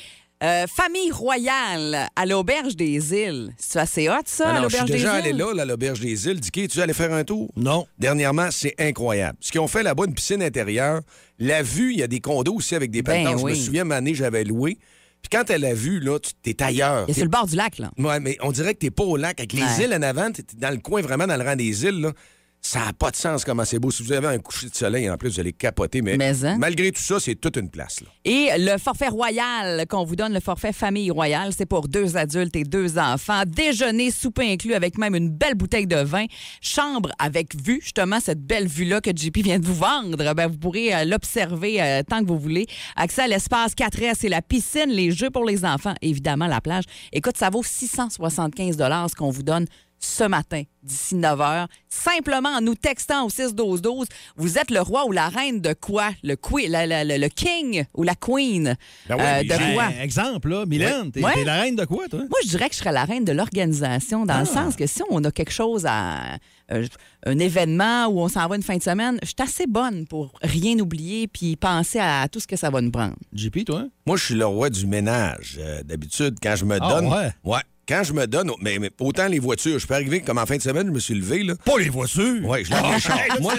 euh, 0.44 0.66
famille 0.68 1.12
royale 1.12 2.08
à 2.16 2.26
l'Auberge 2.26 2.76
des 2.76 3.14
Îles. 3.14 3.54
C'est 3.58 3.80
assez 3.80 4.10
hot, 4.10 4.14
ça, 4.26 4.46
Ah 4.48 4.58
à 4.58 4.62
non, 4.62 4.64
je 4.64 4.70
suis 4.70 4.78
l'Auberge 4.80 4.92
des 4.92 4.98
déjà 4.98 5.14
allé 5.14 5.30
Îles? 5.30 5.38
là, 5.38 5.54
là, 5.54 5.62
à 5.62 5.66
l'Auberge 5.66 6.00
des 6.00 6.28
Îles. 6.28 6.40
Dicky, 6.40 6.68
tu 6.68 6.80
es 6.80 6.82
allé 6.82 6.94
faire 6.94 7.14
un 7.14 7.24
tour? 7.24 7.52
Non. 7.56 7.86
Dernièrement, 7.98 8.50
c'est 8.52 8.76
incroyable. 8.80 9.38
Ce 9.42 9.52
qu'ils 9.52 9.62
ont 9.62 9.68
fait 9.68 9.84
là-bas, 9.84 10.06
une 10.08 10.14
piscine 10.14 10.44
intérieure. 10.44 11.02
La 11.40 11.64
vue, 11.64 11.94
il 11.94 12.00
y 12.00 12.04
a 12.04 12.08
des 12.08 12.20
condos 12.20 12.54
aussi 12.56 12.76
avec 12.76 12.92
des 12.92 13.02
Ben 13.02 13.24
penthouse. 13.24 13.42
Je 13.42 13.46
me 13.46 13.52
oui. 13.52 13.60
souviens, 13.64 13.86
une 13.86 13.92
année, 13.92 14.14
j'avais 14.16 14.44
loué. 14.44 14.78
Puis 15.22 15.30
quand 15.32 15.50
elle 15.50 15.64
a 15.64 15.74
vu, 15.74 16.00
là, 16.02 16.20
tu 16.20 16.32
t'es 16.42 16.62
ailleurs. 16.62 17.06
Il 17.08 17.12
est 17.12 17.14
sur 17.14 17.24
le 17.24 17.30
bord 17.30 17.48
du 17.48 17.56
lac, 17.56 17.78
là. 17.78 17.92
Ouais, 17.98 18.20
mais 18.20 18.38
on 18.42 18.52
dirait 18.52 18.74
que 18.74 18.80
t'es 18.80 18.92
pas 18.92 19.04
au 19.06 19.16
lac. 19.16 19.40
Avec 19.40 19.54
les 19.54 19.62
Ouais. 19.62 19.86
îles 19.86 19.94
en 19.94 20.02
avant, 20.02 20.30
t'es 20.32 20.44
dans 20.58 20.70
le 20.72 20.78
coin, 20.78 21.02
vraiment 21.02 21.26
dans 21.28 21.38
le 21.38 21.44
rang 21.44 21.56
des 21.56 21.86
îles, 21.86 22.02
là. 22.02 22.12
Ça 22.66 22.86
n'a 22.86 22.94
pas 22.94 23.12
de 23.12 23.18
sens 23.18 23.44
comment 23.44 23.66
c'est 23.66 23.78
beau. 23.78 23.92
Si 23.92 24.04
vous 24.04 24.14
avez 24.14 24.28
un 24.28 24.40
coucher 24.40 24.70
de 24.70 24.74
soleil, 24.74 25.10
en 25.10 25.18
plus, 25.18 25.34
vous 25.34 25.40
allez 25.42 25.52
capoter. 25.52 26.02
Mais, 26.02 26.16
Mais, 26.16 26.46
hein? 26.46 26.56
malgré 26.58 26.94
tout 26.94 27.02
ça, 27.02 27.20
c'est 27.20 27.36
toute 27.36 27.58
une 27.58 27.70
place. 27.70 28.00
Là. 28.00 28.08
Et 28.24 28.52
le 28.58 28.78
forfait 28.78 29.10
royal 29.10 29.86
qu'on 29.88 30.06
vous 30.06 30.16
donne, 30.16 30.34
le 30.34 30.40
forfait 30.40 30.72
famille 30.72 31.12
royale, 31.12 31.52
c'est 31.56 31.66
pour 31.66 31.90
deux 31.90 32.16
adultes 32.16 32.56
et 32.56 32.64
deux 32.64 32.98
enfants. 32.98 33.44
Déjeuner, 33.46 34.12
souper 34.12 34.50
inclus 34.50 34.76
avec 34.76 34.98
même 34.98 35.14
une 35.14 35.30
belle 35.30 35.56
bouteille 35.56 35.88
de 35.88 35.98
vin. 35.98 36.26
Chambre 36.62 37.12
avec 37.20 37.54
vue, 37.62 37.82
justement, 37.84 38.22
cette 38.22 38.42
belle 38.42 38.68
vue-là 38.68 39.02
que 39.02 39.12
JP 39.14 39.40
vient 39.40 39.60
de 39.60 39.66
vous 39.66 39.76
vendre. 39.76 40.34
Ben, 40.34 40.48
vous 40.48 40.58
pourrez 40.58 40.96
euh, 40.96 41.04
l'observer 41.04 41.82
euh, 41.82 42.02
tant 42.02 42.22
que 42.22 42.28
vous 42.28 42.40
voulez. 42.40 42.66
Accès 42.96 43.24
à 43.24 43.28
l'espace 43.28 43.74
4S 43.74 44.26
et 44.26 44.30
la 44.30 44.42
piscine, 44.42 44.90
les 44.90 45.12
jeux 45.12 45.30
pour 45.30 45.44
les 45.44 45.66
enfants, 45.66 45.96
évidemment, 46.02 46.48
la 46.48 46.62
plage. 46.62 46.86
Écoute, 47.12 47.36
ça 47.38 47.50
vaut 47.50 47.62
675 47.62 48.78
ce 48.78 49.16
qu'on 49.16 49.32
vous 49.32 49.44
donne 49.44 49.66
ce 50.06 50.24
matin, 50.26 50.64
d'ici 50.84 51.16
9 51.16 51.40
h. 51.40 51.68
Simplement 51.90 52.50
en 52.50 52.62
nous 52.62 52.76
textant 52.76 53.26
au 53.26 53.30
6-12-12, 53.30 54.06
vous 54.36 54.58
êtes 54.58 54.70
le 54.72 54.82
roi 54.82 55.06
ou 55.06 55.12
la 55.12 55.30
reine 55.30 55.62
de 55.62 55.74
quoi? 55.74 56.10
Le, 56.24 56.36
que- 56.36 56.70
la- 56.70 56.86
la- 56.86 57.04
le- 57.06 57.18
le 57.18 57.30
king 57.30 57.86
ou 57.96 58.04
la 58.04 58.16
queen? 58.16 58.76
Ben 59.08 59.16
oui, 59.16 59.22
Euh, 59.24 59.44
de 59.44 59.74
quoi? 59.74 59.90
Exemple, 60.02 60.50
là, 60.50 60.66
Mylène, 60.66 61.12
t'es 61.12 61.24
Ouais. 61.24 61.34
t'es 61.34 61.44
la 61.46 61.62
reine 61.62 61.76
de 61.76 61.86
quoi, 61.86 62.08
toi? 62.10 62.20
Moi, 62.20 62.40
je 62.44 62.50
dirais 62.50 62.68
que 62.68 62.76
je 62.76 62.80
serais 62.80 62.92
la 62.92 63.06
reine 63.06 63.24
de 63.24 63.32
l'organisation, 63.32 64.26
dans 64.26 64.36
le 64.40 64.42
Ah. 64.44 64.46
sens 64.46 64.76
que 64.76 64.86
si 64.88 65.02
on 65.10 65.24
a 65.24 65.32
quelque 65.32 65.52
chose 65.54 65.86
à. 65.88 66.38
euh, 66.72 66.88
un 67.26 67.38
événement 67.40 68.08
où 68.08 68.20
on 68.22 68.30
s'en 68.30 68.48
va 68.48 68.56
une 68.56 68.64
fin 68.64 68.78
de 68.78 68.82
semaine, 68.84 69.20
je 69.22 69.28
suis 69.28 69.36
assez 69.40 69.68
bonne 69.68 70.08
pour 70.08 70.32
rien 70.42 70.80
oublier 70.80 71.28
puis 71.28 71.56
penser 71.58 72.00
à 72.00 72.28
tout 72.32 72.40
ce 72.40 72.48
que 72.48 72.56
ça 72.56 72.70
va 72.70 72.80
nous 72.82 72.90
prendre. 72.90 73.16
JP, 73.34 73.66
toi? 73.66 73.86
Moi, 74.08 74.16
je 74.18 74.24
suis 74.26 74.36
le 74.36 74.46
roi 74.46 74.70
du 74.70 74.88
ménage. 74.88 75.58
Euh, 75.60 75.84
D'habitude, 75.84 76.38
quand 76.42 76.56
je 76.56 76.64
me 76.66 76.78
Ah, 76.82 76.90
donne. 76.90 77.08
ouais? 77.44 77.60
Quand 77.94 78.04
je 78.04 78.14
me 78.14 78.26
donne, 78.26 78.50
mais, 78.60 78.80
mais 78.80 78.90
autant 79.00 79.28
les 79.28 79.38
voitures, 79.38 79.78
je 79.78 79.86
peux 79.86 79.94
arriver 79.94 80.22
comme 80.22 80.40
en 80.40 80.46
fin 80.48 80.58
de 80.58 80.62
semaine, 80.64 80.88
je 80.88 80.92
me 80.92 81.00
suis 81.00 81.14
levé, 81.14 81.44
là. 81.44 81.54
Pas 81.64 81.78
les 81.78 81.90
voitures. 81.90 82.40
Oui, 82.44 82.66
je 82.66 82.72
lave 82.72 82.92
les 82.96 83.00
chars. 83.00 83.20
Moi, 83.40 83.54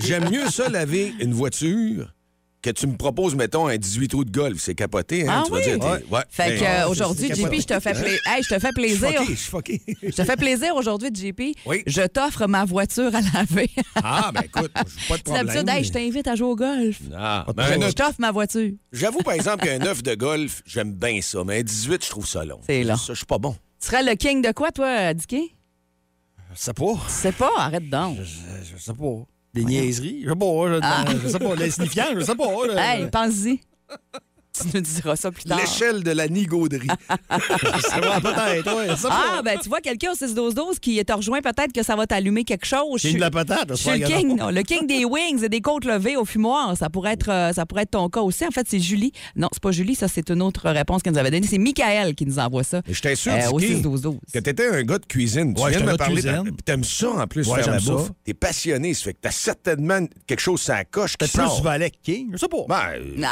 j'aime 0.00 0.28
mieux 0.30 0.48
ça 0.50 0.68
laver 0.68 1.14
une 1.20 1.32
voiture 1.32 2.12
que 2.60 2.70
tu 2.70 2.88
me 2.88 2.96
proposes, 2.96 3.36
mettons, 3.36 3.68
un 3.68 3.76
18 3.76 4.08
trous 4.08 4.24
de 4.24 4.32
golf. 4.32 4.58
C'est 4.60 4.74
capoté, 4.74 5.28
hein? 5.28 5.32
Ah 5.32 5.42
tu 5.46 5.52
vas 5.52 5.58
oui? 5.58 5.62
dire, 5.62 5.78
t'es- 5.78 5.84
Ouais. 5.86 6.04
ouais. 6.10 6.20
Fait 6.28 6.48
Ben, 6.48 6.52
que 6.58 6.64
c'est- 6.64 6.84
aujourd'hui, 6.90 7.28
c'est 7.28 7.34
JP, 7.36 7.54
je 7.60 7.66
te 7.66 7.78
fais, 7.78 7.92
pla- 7.92 8.08
Hey, 8.26 8.42
je 8.42 8.48
te 8.48 8.58
fais 8.58 8.58
Je 8.58 8.64
suis 8.66 8.72
plaisir. 8.98 9.08
fucké, 9.20 9.32
je 9.32 9.38
suis 9.38 9.50
fucké. 9.50 9.80
Je 10.02 10.10
te 10.10 10.24
fais 10.24 10.36
plaisir 10.36 10.74
aujourd'hui, 10.74 11.10
JP. 11.14 11.40
Oui. 11.66 11.84
Je 11.86 12.02
t'offre 12.08 12.48
ma 12.48 12.64
voiture 12.64 13.14
à 13.14 13.20
laver. 13.20 13.70
Ah, 13.94 14.32
ben 14.34 14.40
écoute, 14.44 14.72
j'ai 14.74 14.80
pas 14.82 14.84
de 14.84 14.86
C'est 15.08 15.22
problème. 15.22 15.46
d'habitude, 15.46 15.68
hey, 15.68 15.84
je 15.84 15.92
t'invite 15.92 16.26
à 16.26 16.34
jouer 16.34 16.48
au 16.48 16.56
golf. 16.56 16.98
Ah, 17.16 17.46
ben, 17.54 17.80
Je 17.80 17.92
t'offre 17.92 18.16
ma 18.18 18.32
voiture. 18.32 18.72
J'avoue, 18.92 19.20
par 19.20 19.34
exemple, 19.34 19.64
qu'un 19.64 19.78
9 19.78 20.02
de 20.02 20.16
golf, 20.16 20.62
j'aime 20.66 20.92
bien 20.94 21.20
ça, 21.22 21.44
mais 21.46 21.60
un 21.60 21.62
18, 21.62 22.04
je 22.04 22.10
trouve 22.10 22.26
ça 22.26 22.44
long. 22.44 22.58
C'est 22.66 22.82
long. 22.82 22.96
Ça, 22.96 23.12
je 23.12 23.18
suis 23.18 23.24
pas 23.26 23.38
bon. 23.38 23.54
Tu 23.80 23.86
serais 23.86 24.02
le 24.02 24.14
king 24.14 24.42
de 24.42 24.52
quoi, 24.52 24.70
toi, 24.72 25.14
Dicky? 25.14 25.54
Je 26.52 26.58
sais 26.58 26.72
pas. 26.74 26.94
Tu 27.06 27.12
sais 27.12 27.32
pas? 27.32 27.50
Arrête 27.56 27.88
donc. 27.88 28.18
Je, 28.20 28.72
je 28.72 28.76
sais 28.76 28.92
pas. 28.94 29.24
Des 29.54 29.64
niaiseries? 29.64 30.22
Je 30.24 30.28
sais 30.30 30.36
pas. 30.36 30.46
Je, 30.46 30.80
Ah. 30.82 31.04
je 31.22 31.28
sais 31.28 31.38
pas. 31.38 31.54
L'insignifiant, 31.54 32.04
je 32.14 32.20
sais 32.20 32.34
pas. 32.34 32.46
Hey, 32.76 33.08
pense-y. 33.10 33.60
Tu 34.52 34.66
nous 34.74 34.80
diras 34.80 35.14
ça 35.16 35.30
plus 35.30 35.44
tard. 35.44 35.58
L'échelle 35.58 36.02
de 36.02 36.10
la 36.10 36.26
nigauderie. 36.28 36.88
Peut-être, 37.28 38.76
ouais. 38.76 38.96
Ça, 38.96 39.08
Ah, 39.10 39.42
ben 39.44 39.58
tu 39.62 39.68
vois, 39.68 39.80
quelqu'un 39.80 40.12
au 40.12 40.14
6-12-12 40.14 40.78
qui 40.80 41.02
te 41.04 41.12
rejoint, 41.12 41.40
peut-être 41.40 41.72
que 41.72 41.82
ça 41.82 41.96
va 41.96 42.06
t'allumer 42.06 42.44
quelque 42.44 42.66
chose. 42.66 43.00
King 43.00 43.02
Je 43.02 43.08
suis- 43.08 43.14
de 43.14 43.20
la 43.20 43.30
patate, 43.30 43.68
je 43.70 43.74
suis 43.74 43.98
le 43.98 44.06
king, 44.06 44.36
non, 44.36 44.50
le 44.50 44.62
king 44.62 44.86
des 44.86 45.04
wings 45.04 45.42
et 45.44 45.48
des 45.48 45.60
côtes 45.60 45.84
levées 45.84 46.16
au 46.16 46.24
fumoir. 46.24 46.76
Ça 46.76 46.90
pourrait 46.90 47.12
être, 47.12 47.30
euh, 47.30 47.52
ça 47.52 47.66
pourrait 47.66 47.82
être 47.82 47.92
ton 47.92 48.08
cas 48.08 48.20
aussi. 48.20 48.44
En 48.46 48.50
fait, 48.50 48.66
c'est 48.68 48.80
Julie. 48.80 49.12
Non, 49.36 49.48
c'est 49.52 49.62
pas 49.62 49.70
Julie, 49.70 49.94
ça, 49.94 50.08
c'est 50.08 50.28
une 50.30 50.42
autre 50.42 50.68
réponse 50.70 51.02
qu'elle 51.02 51.12
nous 51.12 51.18
avait 51.18 51.30
donnée. 51.30 51.46
C'est 51.46 51.58
Michael 51.58 52.14
qui 52.14 52.26
nous 52.26 52.38
envoie 52.38 52.64
ça. 52.64 52.82
Et 52.88 52.94
J'étais 52.94 53.14
sûr, 53.16 53.32
Euh, 53.32 53.50
au 53.50 53.60
Dicky, 53.60 53.74
6-12-12. 53.82 54.18
que 54.32 54.38
t'étais 54.38 54.68
un 54.68 54.82
gars 54.82 54.98
de 54.98 55.06
cuisine. 55.06 55.54
Tu 55.54 55.62
Ouais, 55.62 55.70
viens 55.70 55.80
de 55.80 55.86
me 55.92 55.96
parler. 55.96 56.22
T'aimes 56.64 56.84
ça, 56.84 57.10
en 57.10 57.26
plus, 57.26 57.46
Ouais, 57.48 57.62
faire 57.62 57.72
la 57.72 57.78
j'aime 57.78 57.94
bouffe. 57.94 58.06
ça. 58.08 58.12
T'es 58.24 58.34
passionné. 58.34 58.94
Ça 58.94 59.04
fait 59.04 59.14
que 59.14 59.18
t'as 59.22 59.30
certainement 59.30 60.00
quelque 60.26 60.40
chose 60.40 60.66
la 60.68 60.84
coche 60.84 61.12
qui 61.12 61.16
Peut-être 61.18 61.32
plus 61.32 61.42
sort. 61.46 61.62
Valet 61.62 61.90
que 61.90 61.96
King, 62.02 62.28
je 62.32 62.36
sais 62.38 62.48
pas. 62.48 62.64
Ben, 62.68 63.28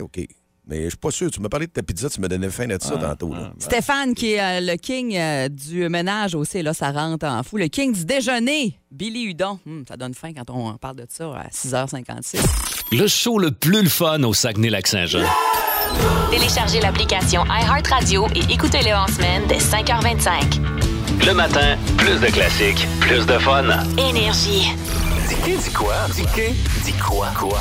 OK. 0.00 0.20
Mais 0.68 0.82
je 0.84 0.88
suis 0.90 0.96
pas 0.98 1.12
sûr. 1.12 1.30
Tu 1.30 1.40
m'as 1.40 1.48
parlé 1.48 1.66
de 1.68 1.72
ta 1.72 1.82
pizza, 1.82 2.08
tu 2.10 2.20
me 2.20 2.28
donnais 2.28 2.50
faim 2.50 2.66
de 2.66 2.76
ça 2.80 2.94
Ah, 2.96 2.98
tantôt. 3.14 3.32
là. 3.32 3.52
Stéphane, 3.58 4.14
qui 4.14 4.32
est 4.32 4.40
euh, 4.40 4.60
le 4.72 4.76
king 4.76 5.16
euh, 5.16 5.48
du 5.48 5.88
ménage 5.88 6.34
aussi, 6.34 6.60
là, 6.60 6.74
ça 6.74 6.90
rentre 6.90 7.24
en 7.24 7.42
fou. 7.44 7.56
Le 7.56 7.68
king 7.68 7.92
du 7.92 8.04
déjeuner, 8.04 8.76
Billy 8.90 9.26
Hudon. 9.30 9.60
Hum, 9.64 9.84
ça 9.88 9.96
donne 9.96 10.14
faim 10.14 10.32
quand 10.36 10.50
on 10.52 10.76
parle 10.76 10.96
de 10.96 11.06
ça 11.08 11.26
à 11.36 11.48
6h56. 11.50 12.40
Le 12.92 13.06
show 13.06 13.38
le 13.38 13.52
plus 13.52 13.82
le 13.82 13.88
fun 13.88 14.20
au 14.24 14.34
Saguenay-Lac-Saint-Jean. 14.34 15.22
Téléchargez 16.32 16.80
l'application 16.80 17.44
iHeartRadio 17.46 18.26
et 18.34 18.52
écoutez-le 18.52 18.92
en 18.92 19.06
semaine 19.06 19.42
dès 19.48 19.58
5h25. 19.58 20.60
Le 21.26 21.32
matin, 21.32 21.76
plus 21.96 22.18
de 22.20 22.26
classiques, 22.26 22.86
plus 23.00 23.24
de 23.24 23.38
fun. 23.38 23.64
Énergie. 23.96 24.72
Dis 25.28 25.56
dis 25.56 25.70
quoi? 25.72 25.94
Dis 26.14 26.24
dis 26.84 26.92
quoi? 26.94 27.28
Quoi? 27.38 27.58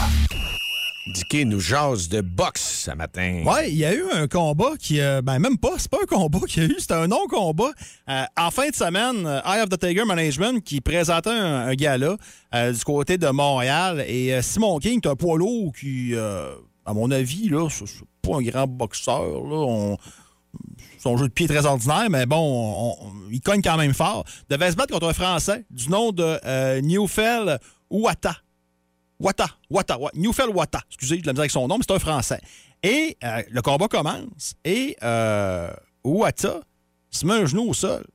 Dicky 1.16 1.46
nous 1.46 1.62
jase 1.62 2.10
de 2.10 2.20
boxe 2.20 2.84
ce 2.86 2.92
matin. 2.92 3.42
Ouais, 3.46 3.70
il 3.72 3.78
y 3.78 3.86
a 3.86 3.94
eu 3.94 4.04
un 4.12 4.28
combat 4.28 4.72
qui. 4.78 5.00
euh, 5.00 5.22
ben, 5.22 5.40
même 5.40 5.58
pas, 5.58 5.76
c'est 5.78 5.90
pas 5.90 6.00
un 6.04 6.06
combat 6.06 6.40
qu'il 6.46 6.64
y 6.64 6.66
a 6.66 6.70
eu, 6.70 6.76
c'était 6.78 6.94
un 6.96 7.08
non-combat. 7.08 7.72
Euh, 8.10 8.24
en 8.38 8.52
fin 8.52 8.70
de 8.70 8.76
semaine, 8.76 9.26
euh, 9.26 9.40
Eye 9.46 9.62
of 9.62 9.70
the 9.70 9.80
Tiger 9.80 10.04
Management 10.04 10.62
qui 10.62 10.82
présentait 10.82 11.30
un, 11.30 11.68
un 11.68 11.74
gala 11.74 12.18
du 12.54 12.84
côté 12.84 13.18
de 13.18 13.28
Montréal. 13.30 14.04
Et 14.10 14.42
Simon 14.42 14.78
King, 14.80 15.00
c'est 15.02 15.10
un 15.10 15.16
poids 15.16 15.38
lourd 15.38 15.72
qui, 15.80 16.14
à 16.86 16.94
mon 16.94 17.10
avis, 17.12 17.48
là, 17.50 17.68
c'est 17.70 17.86
pas 18.22 18.36
un 18.38 18.42
grand 18.42 18.68
boxeur. 18.68 19.22
Là. 19.22 19.56
On- 19.56 19.98
son 21.00 21.18
jeu 21.18 21.28
de 21.28 21.34
pied 21.34 21.48
très 21.48 21.66
ordinaire, 21.66 22.08
mais 22.10 22.26
bon, 22.26 22.38
on- 22.38 23.06
on- 23.08 23.12
il 23.32 23.40
cogne 23.42 23.62
quand 23.62 23.78
même 23.78 23.94
fort. 23.94 24.26
Devait 24.50 24.72
se 24.72 24.76
battre 24.76 24.92
contre 24.94 25.08
un 25.10 25.14
Français 25.14 25.66
du 25.70 25.90
nom 25.90 26.12
de 26.12 26.80
Newfell 26.82 27.60
Ouata. 27.90 28.36
Wata, 29.20 29.48
Wata, 29.70 29.98
Wa- 29.98 30.12
Newfell 30.16 30.50
Wata. 30.50 30.82
Excusez, 30.90 31.16
j'ai 31.16 31.22
de 31.22 31.28
la 31.28 31.34
misère 31.34 31.42
avec 31.44 31.52
son 31.52 31.68
nom, 31.68 31.78
mais 31.78 31.84
c'est 31.88 31.96
un 31.96 32.00
Français. 32.00 32.40
Et 32.84 33.18
euh, 33.24 33.42
le 33.50 33.62
combat 33.62 33.88
commence 33.88 34.54
et 34.64 34.96
euh, 35.04 35.72
Wata 36.04 36.60
se 37.10 37.26
met 37.26 37.34
un 37.34 37.46
genou 37.46 37.70
au 37.70 37.74
sol. 37.74 38.06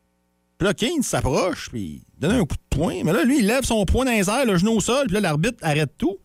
Puis 0.59 0.67
là, 0.69 0.75
Kane 0.75 1.03
s'approche, 1.03 1.71
puis 1.71 2.03
il 2.15 2.21
donne 2.21 2.33
un 2.33 2.41
coup 2.45 2.55
de 2.57 2.77
poing. 2.77 3.03
Mais 3.03 3.13
là, 3.15 3.25
lui, 3.25 3.39
il 3.39 3.47
lève 3.47 3.65
son 3.65 3.85
poing 3.87 4.05
dans 4.05 4.11
les 4.13 4.29
airs, 4.29 4.45
le 4.45 4.59
genou 4.59 4.73
au 4.73 4.81
sol, 4.81 5.07
puis 5.07 5.15
là, 5.15 5.21
l'arbitre 5.21 5.57
arrête 5.63 5.97
tout. 5.97 6.19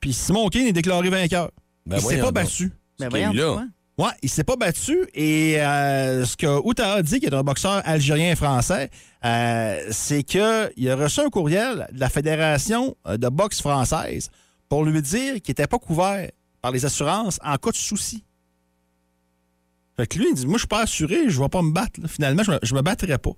Puis 0.00 0.12
Simon 0.12 0.48
Kane 0.48 0.66
est 0.66 0.72
déclaré 0.72 1.08
vainqueur. 1.08 1.50
Ben 1.86 1.96
il 1.96 2.02
s'est 2.02 2.20
pas 2.20 2.30
battu. 2.32 2.72
Ben 2.98 3.08
voyons, 3.08 3.32
là? 3.56 3.64
Ouais, 3.96 4.10
il 4.22 4.28
s'est 4.28 4.42
pas 4.42 4.56
battu 4.56 5.06
et 5.14 5.60
euh, 5.60 6.24
ce 6.24 6.36
que 6.36 6.46
Outa 6.66 6.94
a 6.94 7.02
dit, 7.02 7.20
qui 7.20 7.26
est 7.26 7.34
un 7.34 7.44
boxeur 7.44 7.80
algérien 7.84 8.34
français, 8.34 8.90
euh, 9.24 9.86
c'est 9.90 10.24
qu'il 10.24 10.40
a 10.42 10.96
reçu 10.96 11.20
un 11.20 11.30
courriel 11.30 11.86
de 11.92 12.00
la 12.00 12.08
Fédération 12.08 12.96
euh, 13.06 13.16
de 13.16 13.28
boxe 13.28 13.60
française 13.60 14.30
pour 14.68 14.84
lui 14.84 15.00
dire 15.00 15.34
qu'il 15.34 15.52
n'était 15.52 15.68
pas 15.68 15.78
couvert 15.78 16.28
par 16.60 16.72
les 16.72 16.84
assurances 16.84 17.38
en 17.44 17.56
cas 17.56 17.70
de 17.70 17.76
souci. 17.76 18.24
Fait 19.96 20.08
que 20.08 20.18
lui, 20.18 20.26
il 20.30 20.34
dit 20.34 20.46
Moi, 20.46 20.54
je 20.54 20.62
suis 20.62 20.68
pas 20.68 20.82
assuré, 20.82 21.28
je 21.28 21.40
vais 21.40 21.48
pas 21.48 21.62
me 21.62 21.70
battre. 21.70 22.00
Finalement, 22.08 22.42
je 22.42 22.50
me, 22.50 22.78
me 22.78 22.82
battrai 22.82 23.16
pas. 23.18 23.30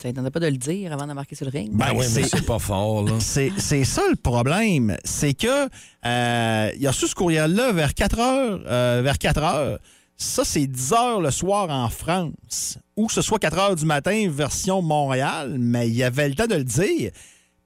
Ça 0.00 0.12
ne 0.12 0.28
pas 0.28 0.40
de 0.40 0.46
le 0.48 0.56
dire 0.58 0.92
avant 0.92 1.06
d'embarquer 1.06 1.34
sur 1.36 1.46
le 1.46 1.50
ring. 1.52 1.70
Ben 1.72 1.92
oui, 1.94 2.04
mais 2.14 2.22
c'est- 2.24 2.44
pas 2.44 2.58
fort, 2.58 3.02
là. 3.02 3.12
C'est 3.20 3.50
c'est 3.56 3.84
ça 3.84 4.02
le 4.10 4.16
problème. 4.16 4.96
C'est 5.04 5.32
que 5.32 5.68
euh, 6.04 6.70
il 6.78 6.86
a 6.86 6.90
reçu 6.90 7.06
ce 7.08 7.14
courriel-là 7.14 7.72
vers 7.72 7.94
4 7.94 8.18
heures. 8.20 8.60
euh, 8.66 9.00
vers 9.02 9.16
4 9.18 9.42
heures. 9.42 9.78
Ça, 10.18 10.44
c'est 10.44 10.66
10 10.66 10.92
heures 10.92 11.20
le 11.20 11.30
soir 11.30 11.68
en 11.70 11.88
France. 11.90 12.78
Ou 12.96 13.06
que 13.06 13.12
ce 13.12 13.22
soit 13.22 13.38
4 13.38 13.58
heures 13.58 13.76
du 13.76 13.84
matin, 13.86 14.28
version 14.30 14.80
Montréal, 14.82 15.56
mais 15.58 15.88
il 15.90 16.02
avait 16.02 16.28
le 16.28 16.34
temps 16.34 16.46
de 16.46 16.54
le 16.56 16.64
dire. 16.64 17.10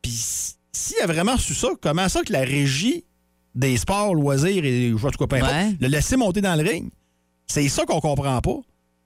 Puis 0.03 0.13
s'il 0.73 1.01
a 1.03 1.07
vraiment 1.07 1.37
su 1.37 1.55
ça, 1.55 1.69
comment 1.81 2.09
ça 2.09 2.23
que 2.23 2.33
la 2.33 2.41
régie 2.41 3.05
des 3.55 3.77
sports, 3.77 4.15
loisirs 4.15 4.65
et 4.65 4.91
je 4.91 4.97
peu 4.97 5.09
importe, 5.37 5.53
Ouais. 5.53 5.77
le 5.81 5.89
laisser 5.89 6.17
monter 6.17 6.41
dans 6.41 6.55
le 6.61 6.69
ring? 6.69 6.91
C'est 7.49 7.69
ça 7.69 7.85
qu'on 7.85 8.01
comprend 8.01 8.41
pas. 8.41 8.59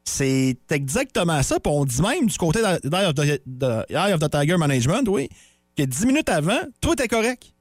C'est 0.04 0.56
exactement 0.70 1.42
ça. 1.42 1.58
Puis 1.58 1.72
on 1.74 1.84
dit 1.84 2.02
même 2.02 2.26
du 2.26 2.36
côté 2.36 2.60
d'Eye 2.60 3.06
of, 3.06 3.14
the- 3.14 4.22
of 4.22 4.30
Tiger 4.30 4.56
Management, 4.58 5.08
oui, 5.08 5.28
que 5.76 5.82
10 5.82 6.06
minutes 6.06 6.28
avant, 6.28 6.60
tout 6.80 6.92
était 6.92 7.08
correct. 7.08 7.52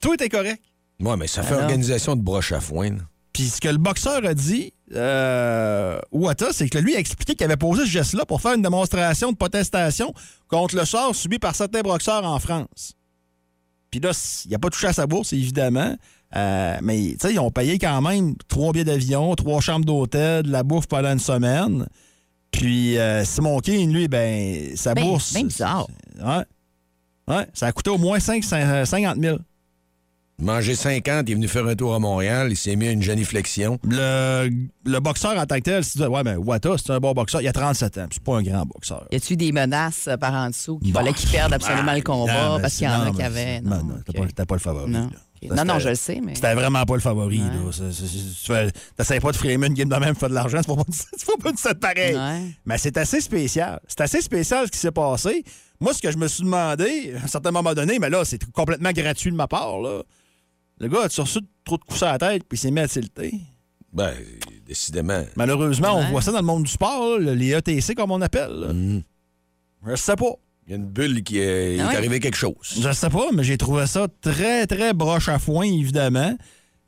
Tout 0.00 0.14
était 0.14 0.28
correct. 0.28 0.62
Ouais, 1.00 1.16
mais 1.16 1.26
ça 1.26 1.42
fait 1.42 1.52
Alors? 1.54 1.64
organisation 1.64 2.16
de 2.16 2.22
broche 2.22 2.52
à 2.52 2.60
foin. 2.60 2.96
Puis 3.32 3.44
ce 3.44 3.60
que 3.60 3.68
le 3.68 3.78
boxeur 3.78 4.24
a 4.26 4.34
dit, 4.34 4.72
euh, 4.94 5.98
Ouata, 6.12 6.52
c'est 6.52 6.68
que 6.68 6.78
lui 6.78 6.94
a 6.96 6.98
expliqué 6.98 7.34
qu'il 7.34 7.44
avait 7.44 7.56
posé 7.56 7.82
ce 7.84 7.90
geste-là 7.90 8.26
pour 8.26 8.40
faire 8.42 8.52
une 8.54 8.62
démonstration 8.62 9.32
de 9.32 9.36
protestation 9.36 10.12
contre 10.48 10.76
le 10.76 10.84
sort 10.84 11.14
subi 11.14 11.38
par 11.38 11.54
certains 11.54 11.80
boxeurs 11.80 12.24
en 12.24 12.38
France. 12.38 12.94
Puis 13.90 14.00
là, 14.00 14.10
il 14.46 14.50
n'a 14.50 14.58
pas 14.58 14.68
touché 14.70 14.86
à 14.88 14.92
sa 14.92 15.06
bourse, 15.06 15.32
évidemment. 15.32 15.96
Euh, 16.34 16.78
mais 16.82 16.96
tu 17.12 17.16
sais, 17.20 17.32
ils 17.34 17.38
ont 17.38 17.50
payé 17.50 17.78
quand 17.78 18.00
même 18.00 18.34
trois 18.48 18.72
billets 18.72 18.84
d'avion, 18.84 19.34
trois 19.34 19.60
chambres 19.60 19.84
d'hôtel, 19.84 20.44
de 20.44 20.50
la 20.50 20.62
bouffe 20.62 20.86
pendant 20.86 21.12
une 21.12 21.18
semaine. 21.18 21.86
Puis 22.50 22.98
euh, 22.98 23.24
Simon 23.24 23.60
King, 23.60 23.92
lui, 23.92 24.08
ben, 24.08 24.74
sa 24.76 24.94
Ben, 24.94 25.04
bourse. 25.04 25.32
ben 25.34 25.46
bizarre. 25.46 25.88
Ouais. 26.22 26.44
Ouais, 27.28 27.46
ça 27.54 27.66
a 27.66 27.72
coûté 27.72 27.90
au 27.90 27.98
moins 27.98 28.18
5, 28.18 28.42
50 28.42 29.16
000. 29.20 29.38
Manger 30.42 30.74
50, 30.74 31.28
il 31.28 31.32
est 31.32 31.34
venu 31.36 31.46
faire 31.46 31.66
un 31.66 31.76
tour 31.76 31.94
à 31.94 32.00
Montréal, 32.00 32.48
il 32.50 32.56
s'est 32.56 32.74
mis 32.74 32.88
à 32.88 32.90
une 32.90 33.00
géniflexion. 33.02 33.78
Le, 33.88 34.50
le 34.84 34.98
boxeur 35.00 35.38
en 35.38 35.46
tant 35.46 35.54
que 35.56 35.60
tel, 35.60 35.84
c'est 35.84 36.04
ouais, 36.04 36.22
mais 36.24 36.34
Wata, 36.34 36.70
c'est 36.78 36.90
un 36.92 36.98
bon 36.98 37.12
boxeur. 37.12 37.40
Il 37.42 37.48
a 37.48 37.52
37 37.52 37.98
ans, 37.98 38.06
puis 38.08 38.14
c'est 38.18 38.24
pas 38.24 38.36
un 38.38 38.42
grand 38.42 38.66
boxeur. 38.66 39.06
Y 39.12 39.16
a-tu 39.16 39.36
des 39.36 39.52
menaces 39.52 40.08
euh, 40.08 40.16
par 40.16 40.34
en 40.34 40.48
dessous 40.50 40.78
qu'il 40.80 40.92
Bon. 40.92 40.98
fallait 40.98 41.12
qu'ils 41.12 41.30
perdent 41.30 41.52
absolument 41.52 41.92
le 41.94 42.00
combat 42.02 42.48
Non, 42.48 42.60
parce 42.60 42.74
qu'il 42.74 42.86
y 42.86 42.90
en 42.90 42.96
c'est- 42.96 43.02
a 43.02 43.04
non, 43.04 43.12
qui 43.12 43.22
avaient? 43.22 43.60
c'est- 43.62 43.68
Non, 43.68 43.84
non, 43.84 43.94
t'as 44.04 44.18
ok. 44.20 44.26
pas, 44.26 44.32
t'as 44.34 44.44
pas 44.46 44.54
le 44.56 44.60
favori. 44.60 44.90
Non. 44.90 45.00
là. 45.00 45.06
Ok. 45.50 45.56
Ça, 45.56 45.64
non, 45.64 45.78
je 45.78 45.88
le 45.90 45.94
sais, 45.94 46.20
mais. 46.24 46.34
C'était 46.34 46.54
vraiment 46.54 46.84
pas 46.84 46.94
le 46.94 47.00
favori. 47.00 47.40
Ouais. 47.40 47.48
C'est- 47.72 47.92
c'est- 47.92 48.06
c'est- 48.44 48.72
t'essayes 48.96 49.20
pas 49.20 49.30
de 49.32 49.36
framer 49.36 49.66
une 49.68 49.74
game 49.74 49.88
de 49.88 49.96
même, 49.96 50.14
tu 50.14 50.20
fais 50.20 50.28
de 50.28 50.34
l'argent, 50.34 50.60
tu 50.66 50.70
fais 50.72 51.26
pas, 51.36 51.42
pas 51.42 51.52
de 51.52 51.58
ça 51.58 51.72
de 51.72 51.78
pareil. 51.78 52.16
Ouais. 52.16 52.50
Mais 52.66 52.78
c'est 52.78 52.96
assez 52.96 53.20
spécial. 53.20 53.78
C'est 53.86 54.00
assez 54.00 54.20
spécial 54.20 54.66
ce 54.66 54.72
qui 54.72 54.78
s'est 54.78 54.90
passé. 54.92 55.44
Moi, 55.80 55.94
ce 55.94 56.02
que 56.02 56.10
je 56.10 56.16
me 56.16 56.26
suis 56.26 56.42
demandé, 56.44 57.12
à 57.20 57.24
un 57.24 57.28
certain 57.28 57.50
moment 57.52 57.74
donné, 57.74 57.98
mais 58.00 58.10
là, 58.10 58.24
c'est 58.24 58.44
complètement 58.52 58.90
gratuit 58.92 59.30
de 59.30 59.36
ma 59.36 59.46
part, 59.46 59.78
là. 59.80 60.02
Le 60.82 60.88
gars 60.88 61.02
a 61.02 61.22
reçu 61.22 61.38
trop 61.64 61.76
de 61.78 61.84
coups 61.84 61.96
sur 61.98 62.06
la 62.06 62.18
tête, 62.18 62.42
puis 62.48 62.58
il 62.58 62.60
s'est 62.60 62.70
mis 62.72 62.80
à 62.80 62.88
tilter. 62.88 63.32
Ben, 63.92 64.12
décidément. 64.66 65.22
Malheureusement, 65.36 65.96
Ouais. 65.96 66.04
on 66.08 66.10
voit 66.10 66.22
ça 66.22 66.32
dans 66.32 66.38
le 66.40 66.44
monde 66.44 66.64
du 66.64 66.70
sport, 66.72 67.18
là, 67.20 67.34
les 67.34 67.52
ETC, 67.54 67.94
comme 67.94 68.10
on 68.10 68.20
appelle. 68.20 68.50
Mhm. 68.74 69.02
Je 69.86 69.94
sais 69.94 70.16
pas. 70.16 70.32
Il 70.66 70.70
y 70.70 70.72
a 70.74 70.76
une 70.76 70.86
bulle 70.86 71.22
qui 71.22 71.38
est, 71.38 71.74
il 71.76 71.80
Ah 71.80 71.84
est 71.84 71.88
ouais? 71.88 71.96
arrivé 71.96 72.18
quelque 72.20 72.36
chose. 72.36 72.54
Je 72.80 72.92
sais 72.92 73.10
pas, 73.10 73.26
mais 73.32 73.44
j'ai 73.44 73.58
trouvé 73.58 73.86
ça 73.86 74.06
très, 74.20 74.66
très 74.66 74.92
broche 74.92 75.28
à 75.28 75.38
foin, 75.38 75.64
évidemment. 75.66 76.36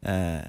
Euh, 0.06 0.40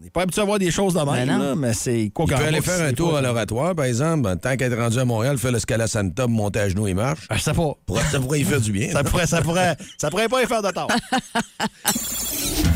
on 0.00 0.04
n'est 0.04 0.10
pas 0.10 0.22
habitué 0.22 0.40
à 0.40 0.44
voir 0.46 0.58
des 0.58 0.70
choses 0.70 0.94
de 0.94 0.98
même, 1.00 1.06
Ben 1.26 1.26
non. 1.26 1.38
là, 1.50 1.54
mais 1.54 1.74
c'est 1.74 2.10
quoi 2.14 2.24
Il 2.28 2.34
peut 2.34 2.42
aller 2.44 2.60
faire 2.62 2.88
un 2.88 2.92
tour 2.94 3.16
à 3.16 3.20
l'oratoire, 3.20 3.74
par 3.74 3.84
exemple. 3.84 4.22
Ben, 4.22 4.36
tant 4.36 4.56
qu'être 4.56 4.76
rendu 4.78 4.98
à 4.98 5.04
Montréal, 5.04 5.36
fait 5.36 5.50
le 5.50 5.58
Scala 5.58 5.86
Santa, 5.86 6.26
monter 6.26 6.60
à 6.60 6.68
genoux 6.70 6.86
et 6.86 6.94
marche. 6.94 7.26
Ah, 7.28 7.36
Je 7.36 7.42
sais 7.42 7.52
pas. 7.52 7.72
Pourrait- 7.84 8.02
Ça 8.10 8.18
pourrait 8.18 8.40
y 8.40 8.44
faire 8.44 8.60
du 8.62 8.72
bien. 8.72 8.90
Ça 8.92 9.04
pourrait, 9.04 9.26
ça 9.26 9.42
pourrait, 9.42 9.76
ça 9.98 10.08
pourrait 10.10 10.28
pas 10.28 10.42
y 10.42 10.46
faire 10.46 10.62
de 10.62 10.70
tort. 10.70 10.88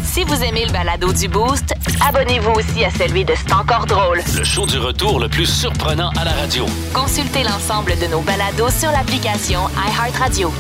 Si 0.05 0.23
vous 0.23 0.45
aimez 0.45 0.65
le 0.65 0.71
balado 0.73 1.13
du 1.13 1.27
Boost, 1.27 1.75
abonnez-vous 2.07 2.53
aussi 2.53 2.85
à 2.85 2.91
celui 2.91 3.25
de 3.25 3.33
C'est 3.37 3.53
encore 3.53 3.85
drôle. 3.87 4.21
Le 4.37 4.45
show 4.45 4.65
du 4.65 4.79
retour 4.79 5.19
le 5.19 5.29
plus 5.29 5.47
surprenant 5.47 6.11
à 6.17 6.25
la 6.25 6.31
radio. 6.31 6.67
Consultez 6.93 7.43
l'ensemble 7.43 7.99
de 8.01 8.07
nos 8.07 8.21
balados 8.21 8.71
sur 8.71 8.93
l'application 8.93 9.63
iHeartRadio. 9.77 10.53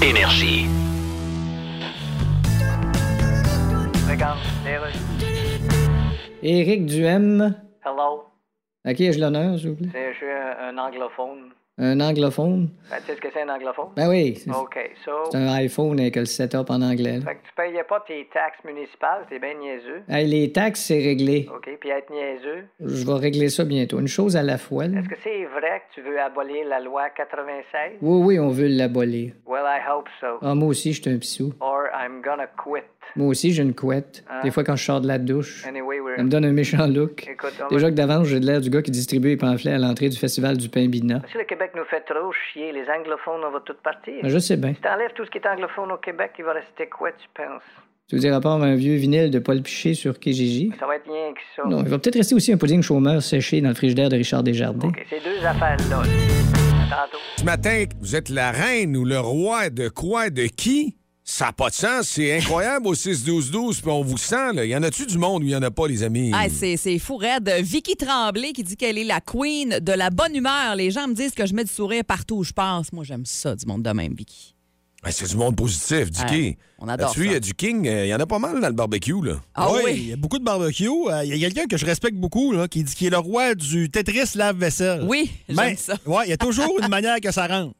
Énergie. 0.00 0.66
Éric 6.42 6.84
Duhem. 6.84 7.54
Hello, 7.82 8.24
À 8.84 8.92
qui 8.92 9.06
ai-je 9.06 9.18
l'honneur, 9.18 9.58
s'il 9.58 9.70
vous 9.70 9.76
plaît? 9.76 9.88
c'est- 9.92 10.12
je 10.12 10.16
suis 10.18 10.26
un, 10.30 10.76
un 10.76 10.78
anglophone. 10.78 11.52
Un 11.78 11.98
anglophone? 12.00 12.68
Ben, 12.90 12.96
tu 12.98 13.04
sais 13.06 13.14
ce 13.14 13.20
que 13.22 13.28
c'est 13.32 13.40
un 13.40 13.48
anglophone? 13.48 13.86
Ben 13.96 14.10
oui, 14.10 14.34
c'est 14.36 14.50
OK, 14.50 14.78
so... 15.02 15.10
c'est 15.30 15.38
un 15.38 15.50
iPhone 15.54 15.98
avec 15.98 16.16
le 16.16 16.26
setup 16.26 16.68
en 16.68 16.82
anglais. 16.82 17.18
là. 17.18 17.24
Fait 17.24 17.36
que 17.36 17.46
tu 17.46 17.54
payais 17.56 17.84
pas 17.84 18.04
tes 18.06 18.28
taxes 18.34 18.62
municipales, 18.66 19.24
c'est 19.30 19.38
bien 19.38 19.54
niaiseux. 19.54 20.02
Hey, 20.06 20.26
les 20.26 20.52
taxes, 20.52 20.82
c'est 20.82 20.98
réglé. 21.02 21.48
OK, 21.56 21.70
puis 21.80 21.88
être 21.88 22.10
niaiseux? 22.10 22.66
Je 22.80 23.06
vais 23.06 23.14
régler 23.18 23.48
ça 23.48 23.64
bientôt. 23.64 23.98
Une 23.98 24.08
chose 24.08 24.36
à 24.36 24.42
la 24.42 24.58
fois. 24.58 24.84
Est-ce 24.84 25.08
que 25.08 25.16
c'est 25.24 25.46
vrai 25.46 25.80
que 25.88 25.94
tu 25.94 26.02
veux 26.02 26.20
abolir 26.20 26.68
la 26.68 26.80
loi 26.80 27.08
96? 27.08 27.96
Oui, 28.02 28.22
oui, 28.26 28.38
on 28.38 28.50
veut 28.50 28.68
l'abolir. 28.68 29.32
Well, 29.46 29.64
I 29.64 29.80
hope 29.90 30.08
so. 30.20 30.36
Ah, 30.42 30.54
moi 30.54 30.68
aussi, 30.68 30.92
je 30.92 31.00
suis 31.00 31.10
un 31.10 31.16
pissou. 31.16 31.54
Or 31.60 31.84
I'm 31.94 32.20
gonna 32.20 32.48
quit. 32.62 32.84
Moi 33.16 33.28
aussi, 33.28 33.52
j'ai 33.52 33.62
une 33.62 33.74
couette. 33.74 34.24
Hein? 34.30 34.40
Des 34.42 34.50
fois, 34.50 34.64
quand 34.64 34.76
je 34.76 34.84
sors 34.84 35.00
de 35.00 35.06
la 35.06 35.18
douche, 35.18 35.62
ça 35.62 35.72
me 35.72 36.28
donne 36.28 36.44
un 36.44 36.52
méchant 36.52 36.86
look. 36.86 37.28
Déjà 37.70 37.90
que 37.90 37.94
d'avance, 37.94 38.26
j'ai 38.26 38.40
de 38.40 38.46
l'air 38.46 38.60
du 38.60 38.70
gars 38.70 38.82
qui 38.82 38.90
distribue 38.90 39.28
les 39.28 39.36
pamphlets 39.36 39.72
à 39.72 39.78
l'entrée 39.78 40.08
du 40.08 40.16
festival 40.16 40.56
du 40.56 40.68
pain 40.68 40.86
bina. 40.86 41.22
Si 41.30 41.38
le 41.38 41.44
Québec 41.44 41.72
nous 41.76 41.84
fait 41.84 42.00
trop 42.00 42.32
chier, 42.32 42.72
les 42.72 42.84
anglophones, 42.88 43.42
on 43.46 43.50
va 43.50 43.60
tout 43.64 43.74
partir. 43.82 44.14
Ben, 44.22 44.28
je 44.28 44.38
sais 44.38 44.56
bien. 44.56 44.74
Si 44.74 44.80
t'enlèves 44.80 45.12
tout 45.14 45.24
ce 45.24 45.30
qui 45.30 45.38
est 45.38 45.46
anglophone 45.46 45.92
au 45.92 45.98
Québec, 45.98 46.32
il 46.38 46.44
va 46.44 46.52
rester 46.52 46.88
quoi, 46.88 47.10
tu 47.12 47.28
penses? 47.34 47.62
Tu 48.08 48.16
veux 48.16 48.20
dire 48.20 48.34
à 48.34 48.48
un 48.48 48.74
vieux 48.74 48.96
vinyle 48.96 49.30
de 49.30 49.38
Paul 49.38 49.62
Piché 49.62 49.94
sur 49.94 50.18
Kijiji? 50.18 50.72
Ça 50.80 50.86
va 50.86 50.96
être 50.96 51.08
rien 51.08 51.32
que 51.32 51.40
ça. 51.54 51.62
Non, 51.68 51.80
il 51.84 51.88
va 51.88 51.96
peut-être 51.96 52.16
rester 52.16 52.34
aussi 52.34 52.52
un 52.52 52.56
pudding 52.56 52.82
chômeur 52.82 53.22
séché 53.22 53.60
dans 53.60 53.68
le 53.68 53.74
frigidaire 53.76 54.08
de 54.08 54.16
Richard 54.16 54.42
Desjardins. 54.42 54.88
OK, 54.88 55.06
ces 55.08 55.20
deux 55.20 55.46
affaires-là. 55.46 56.02
Tantôt. 56.90 57.18
Ce 57.36 57.44
matin, 57.44 57.84
vous 58.00 58.16
êtes 58.16 58.28
la 58.28 58.50
reine 58.50 58.96
ou 58.96 59.04
le 59.04 59.20
roi 59.20 59.70
de 59.70 59.88
quoi, 59.88 60.28
de 60.28 60.42
qui? 60.42 60.96
Ça 61.30 61.46
n'a 61.46 61.52
pas 61.52 61.70
de 61.70 61.74
sens. 61.74 62.08
C'est 62.08 62.38
incroyable 62.38 62.88
au 62.88 62.94
6-12-12, 62.94 63.82
puis 63.82 63.90
on 63.90 64.02
vous 64.02 64.18
sent. 64.18 64.52
Là. 64.52 64.64
Y 64.64 64.74
en 64.74 64.82
a-tu 64.82 65.06
du 65.06 65.16
monde 65.16 65.44
ou 65.44 65.46
y 65.46 65.54
en 65.54 65.62
a 65.62 65.70
pas, 65.70 65.86
les 65.86 66.02
amis? 66.02 66.32
Ah, 66.34 66.48
c'est, 66.50 66.76
c'est 66.76 66.98
fou, 66.98 67.16
raide. 67.18 67.48
Vicky 67.62 67.94
Tremblay 67.94 68.52
qui 68.52 68.64
dit 68.64 68.76
qu'elle 68.76 68.98
est 68.98 69.04
la 69.04 69.20
queen 69.20 69.78
de 69.80 69.92
la 69.92 70.10
bonne 70.10 70.34
humeur. 70.34 70.74
Les 70.74 70.90
gens 70.90 71.06
me 71.06 71.14
disent 71.14 71.30
que 71.30 71.46
je 71.46 71.54
mets 71.54 71.62
du 71.62 71.70
sourire 71.70 72.04
partout 72.04 72.38
où 72.38 72.44
je 72.44 72.52
passe. 72.52 72.92
Moi, 72.92 73.04
j'aime 73.04 73.24
ça, 73.24 73.54
du 73.54 73.64
monde 73.64 73.84
de 73.84 73.90
même, 73.90 74.12
Vicky. 74.12 74.56
Ben, 75.04 75.12
c'est 75.12 75.28
du 75.28 75.36
monde 75.36 75.54
positif, 75.54 76.10
du 76.10 76.20
Ouais, 76.20 76.58
on 76.80 76.88
adore 76.88 77.06
Là-dessus, 77.06 77.26
il 77.26 77.32
y 77.32 77.36
a 77.36 77.40
du 77.40 77.54
king. 77.54 77.86
Il 77.86 78.08
y 78.08 78.14
en 78.14 78.18
a 78.18 78.26
pas 78.26 78.40
mal 78.40 78.60
dans 78.60 78.68
le 78.68 78.74
barbecue, 78.74 79.24
là. 79.24 79.34
Ah 79.54 79.68
oui, 79.72 79.80
oui? 79.84 79.92
il 79.94 80.08
y 80.08 80.12
a 80.12 80.16
beaucoup 80.16 80.38
de 80.40 80.44
barbecue. 80.44 80.88
Euh, 80.88 81.24
Il 81.24 81.36
y 81.36 81.44
a 81.44 81.48
quelqu'un 81.48 81.68
que 81.68 81.76
je 81.76 81.86
respecte 81.86 82.16
beaucoup 82.16 82.50
là, 82.50 82.66
qui 82.66 82.82
dit 82.82 82.92
qu'il 82.92 83.06
est 83.06 83.10
le 83.10 83.18
roi 83.18 83.54
du 83.54 83.88
Tetris 83.88 84.34
lave-vaisselle. 84.34 85.04
Oui, 85.08 85.30
j'aime 85.48 85.76
ça. 85.76 85.94
Ouais, 86.06 86.24
il 86.26 86.30
y 86.30 86.32
a 86.32 86.36
toujours 86.36 86.80
une 86.82 86.88
manière 86.88 87.20
que 87.20 87.30
ça 87.30 87.46
rentre. 87.46 87.74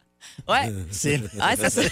Ouais. 0.49 0.73
C'est... 0.91 1.19
Ouais, 1.19 1.57
c'est 1.59 1.71
ça. 1.71 1.83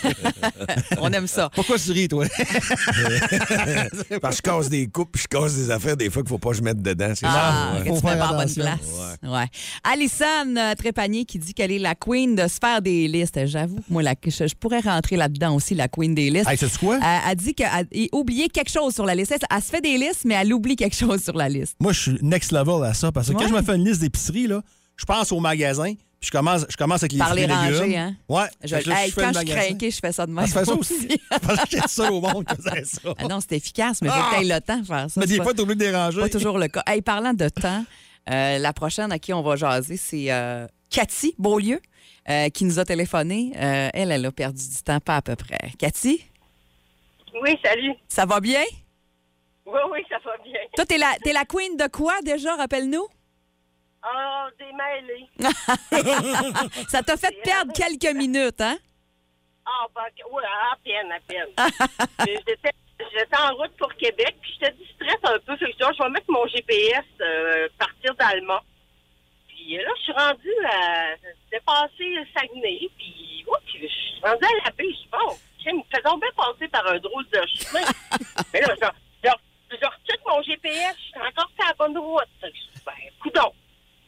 on 1.00 1.10
aime 1.12 1.26
ça. 1.26 1.50
Pourquoi 1.54 1.78
tu 1.78 1.92
ris, 1.92 2.08
toi? 2.08 2.24
Parce 4.20 4.40
que 4.40 4.50
je 4.50 4.56
casse 4.56 4.68
des 4.68 4.86
coupes, 4.88 5.12
puis 5.12 5.22
je 5.22 5.28
casse 5.28 5.54
des 5.54 5.70
affaires 5.70 5.96
des 5.96 6.10
fois 6.10 6.22
qu'il 6.22 6.28
faut 6.28 6.38
pas 6.38 6.50
que 6.50 6.56
je 6.56 6.62
mette 6.62 6.80
dedans. 6.82 7.12
C'est 7.14 7.26
Ah, 7.26 7.72
ça. 7.76 7.84
que 7.84 7.90
ouais. 7.90 7.98
tu 7.98 8.04
mets 8.06 8.10
faire 8.12 8.18
pas 8.18 8.32
en 8.32 8.36
bonne 8.36 8.54
place. 8.54 8.78
Ouais. 9.22 9.46
Alison 9.84 10.56
euh, 10.56 10.74
Trépanier 10.74 11.24
qui 11.24 11.38
dit 11.38 11.54
qu'elle 11.54 11.72
est 11.72 11.78
la 11.78 11.94
queen 11.94 12.34
de 12.34 12.46
se 12.48 12.56
faire 12.60 12.82
des 12.82 13.08
listes. 13.08 13.46
J'avoue, 13.46 13.78
moi, 13.88 14.02
la- 14.02 14.14
je, 14.24 14.30
je 14.46 14.54
pourrais 14.54 14.80
rentrer 14.80 15.16
là-dedans 15.16 15.54
aussi, 15.54 15.74
la 15.74 15.88
queen 15.88 16.14
des 16.14 16.30
listes. 16.30 16.48
Hey, 16.48 16.56
sais-tu 16.58 16.78
quoi? 16.78 16.98
Elle, 17.02 17.20
elle 17.30 17.36
dit 17.36 17.54
qu'elle 17.54 17.66
a 17.68 17.82
oublié 18.12 18.48
quelque 18.48 18.70
chose 18.70 18.94
sur 18.94 19.04
la 19.06 19.14
liste. 19.14 19.32
Elle, 19.32 19.38
elle 19.56 19.62
se 19.62 19.68
fait 19.70 19.80
des 19.80 19.96
listes, 19.98 20.24
mais 20.24 20.34
elle 20.34 20.52
oublie 20.52 20.76
quelque 20.76 20.96
chose 20.96 21.22
sur 21.22 21.36
la 21.36 21.48
liste. 21.48 21.76
Moi, 21.80 21.92
je 21.92 22.00
suis 22.00 22.18
next 22.22 22.52
level 22.52 22.84
à 22.84 22.94
ça 22.94 23.12
parce 23.12 23.28
que 23.28 23.32
Ouais. 23.34 23.42
quand 23.42 23.48
je 23.48 23.54
me 23.54 23.62
fais 23.62 23.76
une 23.76 23.84
liste 23.84 24.00
d'épicerie, 24.00 24.46
là, 24.46 24.62
je 24.96 25.04
pense 25.04 25.30
au 25.32 25.40
magasin, 25.40 25.92
puis 26.20 26.26
je 26.26 26.30
commence, 26.30 26.66
je 26.68 26.76
commence 26.76 27.02
avec 27.02 27.12
les 27.12 27.18
Par 27.18 27.28
fruits 27.28 27.40
les 27.40 27.44
et 27.44 27.46
légumes. 27.56 27.78
rangées, 27.80 27.96
hein? 27.96 28.16
Ouais. 28.28 28.46
Je- 28.64 28.74
Fait 28.76 28.82
que 28.82 28.88
là, 28.90 29.04
hey, 29.04 29.10
fais 29.12 29.20
quand 29.20 29.26
le 29.28 29.32
je 29.34 29.38
suis 29.38 29.48
magasin. 29.48 29.68
craquée, 29.68 29.90
je 29.90 29.98
fais 29.98 30.12
ça 30.12 30.26
de 30.26 30.32
même. 30.32 30.44
Ah, 30.44 30.46
tu 30.48 30.52
fais 30.52 30.64
ça 30.64 30.74
aussi? 30.74 31.20
Parce 31.30 31.42
que 31.46 31.52
je 31.64 31.66
suis 31.76 31.80
le 31.82 31.88
seul 31.88 32.12
au 32.12 32.20
monde 32.20 32.44
qui 32.44 32.56
faisait 32.56 32.84
ça. 32.84 33.00
Ah 33.18 33.24
non, 33.28 33.38
c'est 33.40 33.56
efficace, 33.56 34.02
mais 34.02 34.08
il 34.08 34.12
faut 34.12 34.18
Ah! 34.20 34.34
que 34.36 34.40
tu 34.42 34.48
le 34.48 34.60
temps 34.60 34.78
de 34.78 34.86
faire 34.86 35.10
ça. 35.10 35.20
Mais 35.20 35.26
C'est 35.26 35.32
des 35.32 35.38
pas- 35.38 35.44
fois, 35.44 35.54
t'oublies 35.54 35.76
de 35.76 35.80
déranger. 35.84 36.20
pas 36.20 36.28
toujours 36.28 36.58
le 36.58 36.68
cas. 36.68 36.82
Hey, 36.86 37.02
parlant 37.02 37.34
de 37.34 37.48
temps, 37.48 37.84
euh, 38.30 38.58
la 38.58 38.72
prochaine 38.72 39.12
à 39.12 39.18
qui 39.18 39.32
on 39.32 39.42
va 39.42 39.54
jaser, 39.56 39.96
c'est 39.96 40.30
euh, 40.32 40.66
Cathy 40.90 41.34
Beaulieu, 41.38 41.80
euh, 42.28 42.48
qui 42.50 42.64
nous 42.64 42.78
a 42.80 42.84
téléphoné. 42.84 43.52
Euh, 43.56 43.88
elle, 43.94 44.10
elle 44.10 44.26
a 44.26 44.32
perdu 44.32 44.60
du 44.68 44.82
temps, 44.82 44.98
pas 45.00 45.16
à 45.16 45.22
peu 45.22 45.36
près. 45.36 45.70
Cathy, 45.78 46.24
Oui, 47.42 47.56
salut. 47.64 47.94
ça 48.08 48.26
va 48.26 48.40
bien? 48.40 48.64
Oui, 49.66 49.80
oui, 49.92 50.00
ça 50.08 50.16
va 50.24 50.32
bien. 50.42 50.58
Toi, 50.74 50.84
t'es 50.86 50.98
la, 50.98 51.14
t'es 51.22 51.32
la 51.32 51.44
queen 51.44 51.76
de 51.76 51.86
quoi 51.88 52.14
déjà, 52.24 52.56
rappelle-nous? 52.56 53.06
Ah, 54.02 54.37
démêlé. 54.58 55.28
Ça 56.88 57.02
t'a 57.02 57.16
fait 57.16 57.40
perdre 57.42 57.72
quelques 57.72 58.14
minutes, 58.14 58.60
hein? 58.60 58.78
Ah, 59.66 59.86
ben, 59.94 60.02
oui, 60.30 60.42
à 60.44 60.76
peine, 60.82 61.12
à 61.12 61.20
peine. 61.20 61.52
J'étais 62.46 62.72
j'étais 62.98 63.36
en 63.36 63.54
route 63.54 63.76
pour 63.78 63.94
Québec, 63.94 64.36
puis 64.40 64.52
j'étais 64.54 64.74
distraite 64.76 65.20
un 65.24 65.38
peu. 65.40 65.56
Fait 65.56 65.66
que 65.66 65.72
je 65.78 66.02
vais 66.02 66.10
mettre 66.10 66.30
mon 66.30 66.46
GPS, 66.46 67.04
euh, 67.20 67.68
partir 67.78 68.14
d'Allemand. 68.14 68.60
Puis 69.48 69.78
euh, 69.78 69.82
là, 69.82 69.90
je 69.96 70.02
suis 70.02 70.12
rendue 70.12 70.66
à 70.66 71.14
dépasser 71.50 72.26
Saguenay, 72.34 72.88
puis 72.96 73.44
oh, 73.46 73.56
puis 73.66 73.80
je 73.82 73.88
suis 73.88 74.20
rendue 74.22 74.44
à 74.44 74.64
la 74.64 74.70
baie. 74.72 74.84
Je 74.90 75.10
bon, 75.10 75.36
je 75.64 75.70
me 75.70 75.82
fais 75.92 76.02
bien 76.02 76.30
passer 76.36 76.68
par 76.68 76.86
un 76.86 76.98
drôle 76.98 77.26
de 77.28 77.40
chemin. 77.54 77.84
Mais 78.52 78.60
là, 78.60 78.74
je, 78.80 79.28
je, 79.72 80.14
mon 80.26 80.42
GPS, 80.42 80.96
je 80.96 81.02
suis 81.02 81.20
encore 81.20 81.50
sur 81.56 81.66
la 81.66 81.74
bonne 81.74 81.98
route. 81.98 82.28
Fait 82.40 82.50
que 82.50 82.56
je 82.56 82.84
ben, 82.84 82.92
coudonc. 83.20 83.54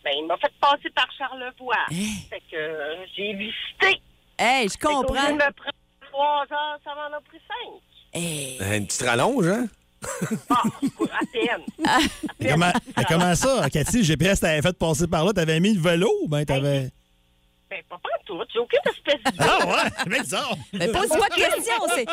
Ben, 0.04 0.12
il 0.16 0.26
m'a 0.26 0.36
fait 0.38 0.52
passer 0.60 0.90
par 0.94 1.08
Charlevoix. 1.16 1.76
Fait 1.88 2.42
que 2.50 2.56
euh, 2.56 3.04
j'ai 3.14 3.34
visité. 3.34 4.00
Hey, 4.38 4.68
je 4.68 4.78
comprends. 4.78 5.28
de 5.28 5.34
me 5.34 5.52
prendre 5.52 5.74
trois 6.00 6.46
heures, 6.50 6.78
ça 6.82 6.94
m'en 6.94 7.16
a 7.16 7.20
pris 7.20 7.38
cinq. 7.46 7.80
Hey. 8.12 8.58
Une 8.76 8.86
petite 8.86 9.02
rallonge, 9.02 9.46
hein? 9.46 9.66
Ah, 10.48 10.62
à 10.62 11.26
peine. 11.30 12.08
Comment, 12.50 12.72
mais 12.96 13.04
comment 13.06 13.34
ça, 13.34 13.68
Cathy, 13.70 13.98
le 13.98 14.04
GPS 14.04 14.40
t'avait 14.40 14.62
fait 14.62 14.72
passer 14.78 15.06
par 15.06 15.26
là? 15.26 15.32
T'avais 15.34 15.60
mis 15.60 15.74
le 15.74 15.80
vélo? 15.80 16.10
Ben, 16.26 16.44
t'avais. 16.46 16.90
Ben, 17.68 17.82
pas 17.88 17.98
tout. 18.24 18.40
J'ai 18.52 18.58
aucune 18.58 18.80
espèce 18.86 19.32
d'idée. 19.32 19.44
Ah 19.46 19.66
ouais? 19.66 19.90
Mais 20.06 20.20
bizarre. 20.20 20.56
Mais 20.72 20.88
pose-y 20.88 21.18
pas 21.18 21.28
de 21.28 21.34
questions. 21.34 22.06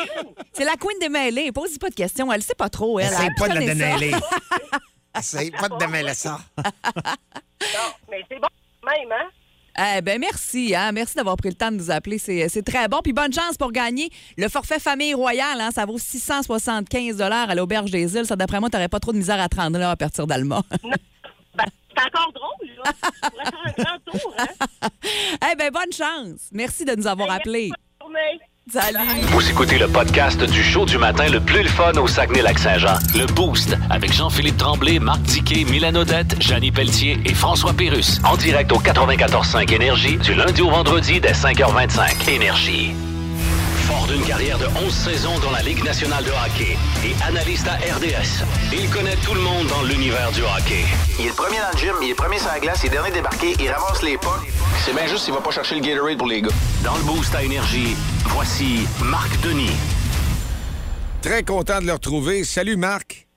C'est, 0.52 0.64
la 0.64 0.76
queen 0.76 0.98
des 1.00 1.08
mêlés. 1.08 1.50
Pose-y 1.50 1.78
pas 1.78 1.88
de 1.90 1.94
questions. 1.94 2.30
Elle 2.32 2.42
sait 2.42 2.54
pas 2.54 2.68
trop, 2.68 3.00
elle. 3.00 3.08
Elle 3.20 3.34
pas 3.36 3.48
de 3.48 3.54
la 3.54 3.60
ça. 3.60 3.66
démêler. 3.66 4.12
Essaye 5.16 5.50
pas 5.50 5.68
de 5.68 5.76
démêler 5.78 6.14
ça. 6.14 6.38
Non, 7.60 7.90
mais 8.10 8.24
c'est 8.28 8.38
bon, 8.38 8.48
même, 8.84 9.12
hein? 9.12 9.28
Eh 9.80 10.00
ben 10.00 10.18
merci, 10.18 10.74
hein? 10.74 10.90
merci 10.90 11.14
d'avoir 11.14 11.36
pris 11.36 11.50
le 11.50 11.54
temps 11.54 11.70
de 11.70 11.76
nous 11.76 11.90
appeler. 11.90 12.18
C'est, 12.18 12.48
c'est 12.48 12.62
très 12.62 12.88
bon. 12.88 13.00
Puis 13.02 13.12
bonne 13.12 13.32
chance 13.32 13.56
pour 13.56 13.70
gagner 13.70 14.10
le 14.36 14.48
forfait 14.48 14.80
famille 14.80 15.14
royale. 15.14 15.60
Hein? 15.60 15.70
Ça 15.70 15.86
vaut 15.86 15.98
675 15.98 17.20
à 17.20 17.54
l'auberge 17.54 17.92
des 17.92 18.16
îles. 18.16 18.26
Ça, 18.26 18.34
d'après 18.34 18.58
moi, 18.58 18.70
t'aurais 18.70 18.88
pas 18.88 18.98
trop 18.98 19.12
de 19.12 19.18
misère 19.18 19.40
à 19.40 19.48
te 19.48 19.54
rendre 19.54 19.78
là 19.78 19.90
à 19.90 19.96
partir 19.96 20.26
d'Allemagne. 20.26 20.62
Ben, 21.54 21.64
c'est 21.92 22.04
encore 22.04 22.32
drôle, 22.32 22.68
là. 22.76 22.92
On 23.24 23.30
pourrait 23.30 23.44
faire 23.44 23.64
un 23.64 23.82
grand 23.82 23.98
tour, 24.12 24.34
hein? 24.38 24.88
eh 25.52 25.56
ben 25.56 25.72
bonne 25.72 25.92
chance. 25.92 26.50
Merci 26.52 26.84
de 26.84 26.94
nous 26.94 27.06
avoir 27.06 27.30
appelés. 27.30 27.70
Bonne 28.00 28.12
journée. 28.12 28.40
Vous 29.30 29.50
écoutez 29.50 29.78
le 29.78 29.88
podcast 29.88 30.42
du 30.44 30.62
show 30.62 30.84
du 30.84 30.98
matin 30.98 31.26
le 31.30 31.40
plus 31.40 31.62
le 31.62 31.68
fun 31.68 31.92
au 31.92 32.06
Saguenay-Lac-Saint-Jean. 32.06 32.98
Le 33.14 33.24
Boost 33.24 33.74
avec 33.88 34.12
Jean-Philippe 34.12 34.58
Tremblay, 34.58 34.98
Marc 34.98 35.22
Tiquet, 35.22 35.64
Milan 35.64 35.94
Odette, 35.94 36.36
Janine 36.40 36.74
Pelletier 36.74 37.18
et 37.24 37.32
François 37.32 37.72
Pérus. 37.72 38.20
En 38.24 38.36
direct 38.36 38.70
au 38.72 38.78
94.5 38.78 39.72
Énergie 39.72 40.18
du 40.18 40.34
lundi 40.34 40.60
au 40.60 40.68
vendredi 40.68 41.18
dès 41.18 41.32
5h25. 41.32 42.28
Énergie. 42.28 42.92
D'une 44.08 44.22
carrière 44.22 44.58
de 44.58 44.64
11 44.64 44.90
saisons 44.90 45.38
dans 45.40 45.50
la 45.50 45.60
Ligue 45.60 45.84
nationale 45.84 46.24
de 46.24 46.30
hockey 46.30 46.78
et 47.04 47.14
analyste 47.24 47.68
à 47.68 47.74
RDS, 47.74 48.42
il 48.72 48.88
connaît 48.88 49.16
tout 49.16 49.34
le 49.34 49.40
monde 49.40 49.66
dans 49.66 49.82
l'univers 49.82 50.32
du 50.32 50.40
hockey. 50.40 50.86
Il 51.18 51.26
est 51.26 51.28
le 51.28 51.34
premier 51.34 51.58
dans 51.58 51.70
le 51.74 51.78
gym, 51.78 51.94
il 52.00 52.10
est 52.10 52.14
premier 52.14 52.38
sur 52.38 52.48
la 52.48 52.58
glace, 52.58 52.80
il 52.82 52.86
est 52.86 52.90
dernier 52.90 53.10
débarqué, 53.10 53.54
il 53.60 53.68
ramasse 53.70 54.02
les 54.02 54.16
pas. 54.16 54.40
C'est 54.78 54.94
bien 54.94 55.06
juste 55.06 55.24
s'il 55.24 55.34
va 55.34 55.42
pas 55.42 55.50
chercher 55.50 55.74
le 55.74 55.82
Gatorade 55.82 56.16
pour 56.16 56.26
les 56.26 56.40
gars. 56.40 56.48
Dans 56.82 56.96
le 56.96 57.02
Boost 57.02 57.34
à 57.34 57.42
Énergie, 57.42 57.96
voici 58.24 58.88
Marc 59.04 59.38
Denis. 59.42 59.76
Très 61.20 61.42
content 61.42 61.82
de 61.82 61.86
le 61.86 61.92
retrouver. 61.92 62.44
Salut, 62.44 62.78
Marc. 62.78 63.28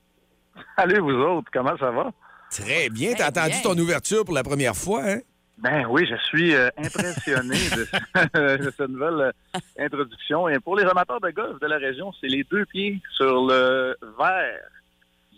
Salut, 0.78 1.00
vous 1.00 1.10
autres, 1.10 1.50
comment 1.52 1.76
ça 1.78 1.90
va? 1.90 2.10
Très 2.50 2.88
bien. 2.88 3.12
T'as 3.12 3.28
entendu 3.28 3.60
ton 3.62 3.76
ouverture 3.76 4.24
pour 4.24 4.34
la 4.34 4.42
première 4.42 4.74
fois, 4.74 5.02
hein? 5.04 5.18
Ben 5.62 5.86
oui, 5.88 6.04
je 6.10 6.16
suis 6.24 6.54
euh, 6.56 6.70
impressionné 6.76 7.56
de, 7.70 8.58
de 8.64 8.70
cette 8.76 8.88
nouvelle 8.88 9.32
euh, 9.54 9.60
introduction. 9.78 10.48
Et 10.48 10.58
pour 10.58 10.76
les 10.76 10.84
amateurs 10.84 11.20
de 11.20 11.30
golf 11.30 11.60
de 11.60 11.66
la 11.68 11.78
région, 11.78 12.12
c'est 12.20 12.26
les 12.26 12.42
deux 12.50 12.66
pieds 12.66 13.00
sur 13.14 13.46
le 13.46 13.96
vert 14.18 14.60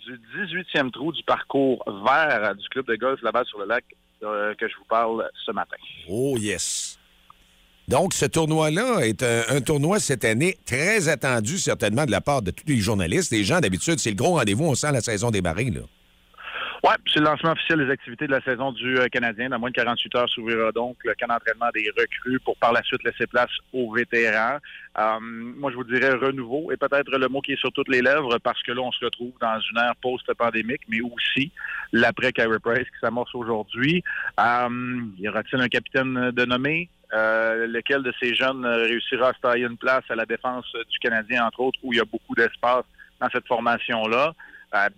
du 0.07 0.19
18e 0.39 0.91
trou 0.91 1.13
du 1.13 1.23
parcours 1.25 1.85
vert 2.07 2.55
du 2.55 2.67
club 2.71 2.87
de 2.87 2.97
golf 2.97 3.21
là-bas 3.23 3.45
sur 3.45 3.59
le 3.59 3.67
lac 3.67 3.85
euh, 4.23 4.55
que 4.55 4.67
je 4.67 4.75
vous 4.77 4.85
parle 4.89 5.29
ce 5.45 5.53
matin. 5.53 5.77
Oh, 6.09 6.37
yes. 6.39 6.99
Donc, 7.87 8.15
ce 8.15 8.25
tournoi-là 8.25 9.01
est 9.01 9.23
un, 9.23 9.43
un 9.51 9.61
tournoi 9.61 10.01
cette 10.01 10.25
année 10.25 10.57
très 10.65 11.11
attendu, 11.11 11.59
certainement, 11.59 12.07
de 12.07 12.11
la 12.11 12.23
part 12.23 12.41
de 12.41 12.51
tous 12.51 12.67
les 12.67 12.79
journalistes. 12.79 13.31
Les 13.31 13.45
gens, 13.45 13.61
d'habitude, 13.61 13.99
c'est 13.99 14.11
le 14.11 14.17
gros 14.17 14.37
rendez-vous. 14.39 14.65
On 14.65 14.75
sent 14.75 14.93
la 14.93 15.03
saison 15.03 15.31
démarrer, 15.31 15.71
là. 15.71 15.83
Oui, 16.87 16.91
c'est 17.11 17.19
le 17.19 17.25
lancement 17.25 17.53
officiel 17.53 17.79
des 17.79 17.91
activités 17.91 18.27
de 18.27 18.31
la 18.31 18.43
saison 18.43 18.71
du 18.71 18.99
euh, 18.99 19.07
Canadien. 19.07 19.49
Dans 19.49 19.59
moins 19.59 19.71
de 19.71 19.75
48 19.75 20.17
heures 20.17 20.29
s'ouvrira 20.29 20.71
donc 20.71 20.99
le 21.03 21.15
camp 21.19 21.29
d'entraînement 21.29 21.71
des 21.73 21.91
recrues 21.99 22.39
pour 22.41 22.59
par 22.59 22.75
la 22.75 22.83
suite 22.83 23.03
laisser 23.05 23.27
place 23.27 23.49
aux 23.73 23.91
vétérans. 23.91 24.59
Euh, 24.99 25.19
moi, 25.19 25.71
je 25.71 25.77
vous 25.77 25.85
dirais 25.85 26.13
renouveau 26.13 26.71
est 26.73 26.77
peut-être 26.77 27.11
le 27.11 27.27
mot 27.29 27.41
qui 27.41 27.53
est 27.53 27.59
sur 27.59 27.73
toutes 27.73 27.89
les 27.89 28.03
lèvres 28.03 28.37
parce 28.37 28.63
que 28.63 28.73
là, 28.73 28.83
on 28.83 28.93
se 28.93 29.03
retrouve 29.03 29.33
dans 29.41 29.59
une 29.61 29.79
ère 29.79 29.97
post-pandémique, 30.03 30.83
mais 30.91 31.01
aussi 31.01 31.51
l'après 31.95 32.33
Carey 32.33 32.59
Price 32.63 32.85
qui 32.85 33.01
s'amorce 33.01 33.35
aujourd'hui. 33.35 34.05
Euh, 34.39 35.01
y 35.19 35.27
aura-t-il 35.27 35.63
un 35.63 35.69
capitaine 35.69 36.33
de 36.33 36.45
nommé? 36.45 36.91
Euh, 37.15 37.67
lequel 37.67 38.03
de 38.03 38.13
ces 38.21 38.35
jeunes 38.35 38.67
réussira 38.67 39.31
à 39.31 39.33
se 39.33 39.41
tailler 39.41 39.65
une 39.65 39.79
place 39.79 40.05
à 40.11 40.17
la 40.17 40.27
défense 40.27 40.71
du 40.91 40.99
Canadien, 40.99 41.47
entre 41.47 41.61
autres, 41.61 41.79
où 41.83 41.95
il 41.95 41.97
y 41.97 42.01
a 42.01 42.05
beaucoup 42.05 42.35
d'espace 42.35 42.85
dans 43.23 43.31
cette 43.31 43.47
formation-là? 43.47 44.35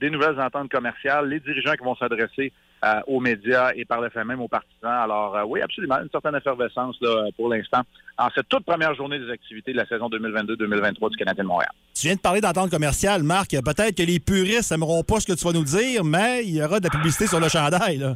Des 0.01 0.11
nouvelles 0.11 0.41
ententes 0.41 0.71
commerciales, 0.71 1.29
les 1.29 1.41
dirigeants 1.41 1.75
qui 1.75 1.85
vont 1.85 1.97
s'adresser 1.97 2.53
euh, 2.85 3.01
aux 3.07 3.21
médias 3.21 3.73
et 3.75 3.85
par 3.85 4.01
le 4.01 4.09
fait 4.11 4.25
même 4.25 4.41
aux 4.41 4.49
partisans. 4.49 4.91
Alors 4.91 5.37
euh, 5.37 5.45
oui, 5.47 5.61
absolument, 5.61 5.97
une 5.97 6.11
certaine 6.11 6.35
effervescence 6.35 6.97
là, 7.01 7.29
pour 7.37 7.49
l'instant 7.49 7.83
en 8.19 8.29
cette 8.35 8.49
toute 8.49 8.65
première 8.65 8.95
journée 8.95 9.19
des 9.19 9.31
activités 9.31 9.73
de 9.73 9.77
la 9.77 9.87
saison 9.87 10.09
2022-2023 10.09 11.11
du 11.11 11.17
Canadien 11.17 11.45
de 11.45 11.49
Montréal. 11.49 11.71
Tu 11.95 12.07
viens 12.07 12.17
de 12.17 12.21
parler 12.21 12.41
d'entente 12.41 12.71
commerciale, 12.71 13.23
Marc. 13.23 13.51
Peut-être 13.51 13.95
que 13.95 14.03
les 14.03 14.21
puristes 14.21 14.71
n'aimeront 14.71 15.03
pas 15.03 15.21
ce 15.21 15.27
que 15.27 15.33
tu 15.33 15.45
vas 15.45 15.53
nous 15.53 15.65
dire, 15.65 16.05
mais 16.05 16.45
il 16.45 16.57
y 16.57 16.62
aura 16.62 16.79
de 16.81 16.85
la 16.85 16.91
publicité 16.91 17.27
sur 17.27 17.41
le 17.41 17.49
chandail. 17.49 17.99
Là. 17.99 18.15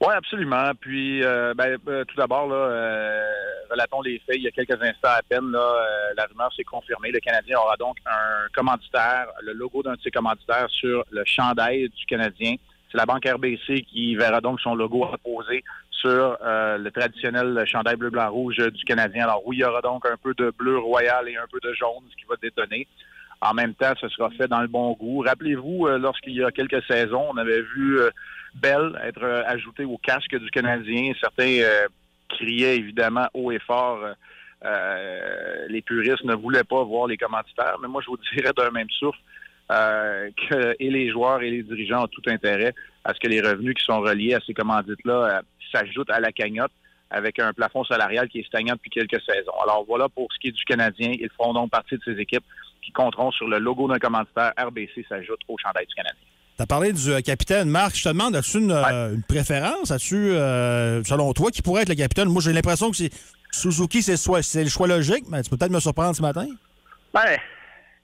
Oui, 0.00 0.14
absolument. 0.14 0.70
Puis, 0.80 1.22
euh, 1.22 1.52
ben, 1.54 1.76
euh, 1.88 2.04
tout 2.06 2.16
d'abord, 2.16 2.48
là, 2.48 2.56
euh, 2.56 3.22
relatons 3.70 4.00
les 4.00 4.18
faits. 4.20 4.36
Il 4.36 4.42
y 4.44 4.48
a 4.48 4.50
quelques 4.50 4.82
instants 4.82 5.10
à 5.14 5.20
peine, 5.22 5.50
là, 5.50 5.58
euh, 5.58 6.14
la 6.16 6.24
rumeur 6.24 6.50
s'est 6.54 6.64
confirmée. 6.64 7.10
Le 7.10 7.20
Canadien 7.20 7.58
aura 7.58 7.76
donc 7.76 7.98
un 8.06 8.48
commanditaire, 8.54 9.26
le 9.42 9.52
logo 9.52 9.82
d'un 9.82 9.92
de 9.92 10.00
ses 10.00 10.10
commanditaires 10.10 10.70
sur 10.70 11.04
le 11.10 11.22
chandail 11.26 11.90
du 11.90 12.06
Canadien. 12.06 12.54
C'est 12.90 12.96
la 12.96 13.04
banque 13.04 13.26
RBC 13.26 13.82
qui 13.82 14.16
verra 14.16 14.40
donc 14.40 14.58
son 14.60 14.74
logo 14.74 15.04
apposé 15.04 15.62
sur 15.90 16.38
euh, 16.42 16.78
le 16.78 16.90
traditionnel 16.90 17.62
chandail 17.66 17.96
bleu, 17.96 18.08
blanc, 18.08 18.30
rouge 18.30 18.56
du 18.56 18.84
Canadien. 18.84 19.24
Alors 19.24 19.46
oui, 19.46 19.58
il 19.58 19.60
y 19.60 19.64
aura 19.64 19.82
donc 19.82 20.06
un 20.06 20.16
peu 20.16 20.32
de 20.32 20.50
bleu 20.58 20.78
royal 20.78 21.28
et 21.28 21.36
un 21.36 21.46
peu 21.52 21.60
de 21.62 21.74
jaune, 21.74 22.04
ce 22.10 22.16
qui 22.16 22.24
va 22.26 22.36
détonner. 22.42 22.88
En 23.42 23.52
même 23.52 23.74
temps, 23.74 23.92
ce 24.00 24.08
sera 24.08 24.30
fait 24.30 24.48
dans 24.48 24.60
le 24.60 24.66
bon 24.66 24.92
goût. 24.94 25.20
Rappelez-vous, 25.26 25.86
euh, 25.86 25.98
lorsqu'il 25.98 26.34
y 26.34 26.42
a 26.42 26.50
quelques 26.50 26.82
saisons, 26.84 27.26
on 27.30 27.36
avait 27.36 27.60
vu 27.60 28.00
euh, 28.54 28.58
Bell 28.60 29.00
être 29.04 29.22
euh, 29.22 29.42
ajouté 29.46 29.84
au 29.84 29.98
casque 29.98 30.36
du 30.36 30.50
Canadien. 30.50 31.12
Certains 31.20 31.60
euh, 31.60 31.88
criaient 32.28 32.76
évidemment 32.76 33.28
haut 33.34 33.50
et 33.50 33.58
fort. 33.58 34.02
euh, 34.02 34.12
euh, 34.64 35.66
les 35.68 35.80
puristes 35.80 36.24
ne 36.24 36.34
voulaient 36.34 36.64
pas 36.64 36.84
voir 36.84 37.06
les 37.06 37.16
commanditaires, 37.16 37.78
mais 37.80 37.88
moi, 37.88 38.02
je 38.02 38.10
vous 38.10 38.18
dirais 38.34 38.52
d'un 38.56 38.70
même 38.70 38.90
souffle 38.90 39.18
euh, 39.72 40.30
que 40.48 40.76
et 40.78 40.90
les 40.90 41.10
joueurs 41.10 41.42
et 41.42 41.50
les 41.50 41.62
dirigeants 41.62 42.04
ont 42.04 42.08
tout 42.08 42.22
intérêt 42.26 42.74
à 43.04 43.14
ce 43.14 43.20
que 43.20 43.28
les 43.28 43.40
revenus 43.40 43.74
qui 43.74 43.84
sont 43.84 44.00
reliés 44.00 44.34
à 44.34 44.40
ces 44.46 44.52
commandites-là 44.52 45.42
s'ajoutent 45.72 46.10
à 46.10 46.20
la 46.20 46.32
cagnotte 46.32 46.72
avec 47.10 47.38
un 47.38 47.52
plafond 47.52 47.84
salarial 47.84 48.28
qui 48.28 48.40
est 48.40 48.46
stagnant 48.46 48.74
depuis 48.74 48.90
quelques 48.90 49.20
saisons. 49.22 49.58
Alors 49.62 49.84
voilà 49.86 50.08
pour 50.08 50.32
ce 50.32 50.38
qui 50.38 50.48
est 50.48 50.52
du 50.52 50.64
Canadien. 50.64 51.12
Ils 51.18 51.30
feront 51.30 51.52
donc 51.54 51.70
partie 51.70 51.96
de 51.96 52.02
ces 52.04 52.18
équipes 52.20 52.44
qui 52.82 52.92
compteront 52.92 53.30
sur 53.30 53.48
le 53.48 53.58
logo 53.58 53.88
d'un 53.88 53.98
commanditaire. 53.98 54.52
RBC 54.58 55.06
s'ajoute 55.08 55.40
au 55.48 55.56
chandail 55.58 55.86
du 55.86 55.94
Canadien. 55.94 56.29
Tu 56.60 56.64
as 56.64 56.66
parlé 56.66 56.92
du 56.92 57.10
euh, 57.10 57.22
capitaine. 57.22 57.70
Marc, 57.70 57.96
je 57.96 58.04
te 58.04 58.08
demande, 58.10 58.36
as-tu 58.36 58.58
une, 58.58 58.70
euh, 58.70 59.14
une 59.14 59.22
préférence? 59.22 59.90
As-tu, 59.90 60.14
euh, 60.14 61.02
selon 61.04 61.32
toi, 61.32 61.50
qui 61.50 61.62
pourrait 61.62 61.84
être 61.84 61.88
le 61.88 61.94
capitaine? 61.94 62.28
Moi, 62.28 62.42
j'ai 62.42 62.52
l'impression 62.52 62.90
que 62.90 62.98
c'est 62.98 63.10
Suzuki, 63.50 64.02
c'est 64.02 64.12
le, 64.12 64.18
choix- 64.18 64.42
c'est 64.42 64.62
le 64.62 64.68
choix 64.68 64.86
logique, 64.86 65.24
mais 65.30 65.42
tu 65.42 65.48
peux 65.48 65.56
peut-être 65.56 65.72
me 65.72 65.80
surprendre 65.80 66.14
ce 66.14 66.20
matin. 66.20 66.46
Ben, 67.14 67.38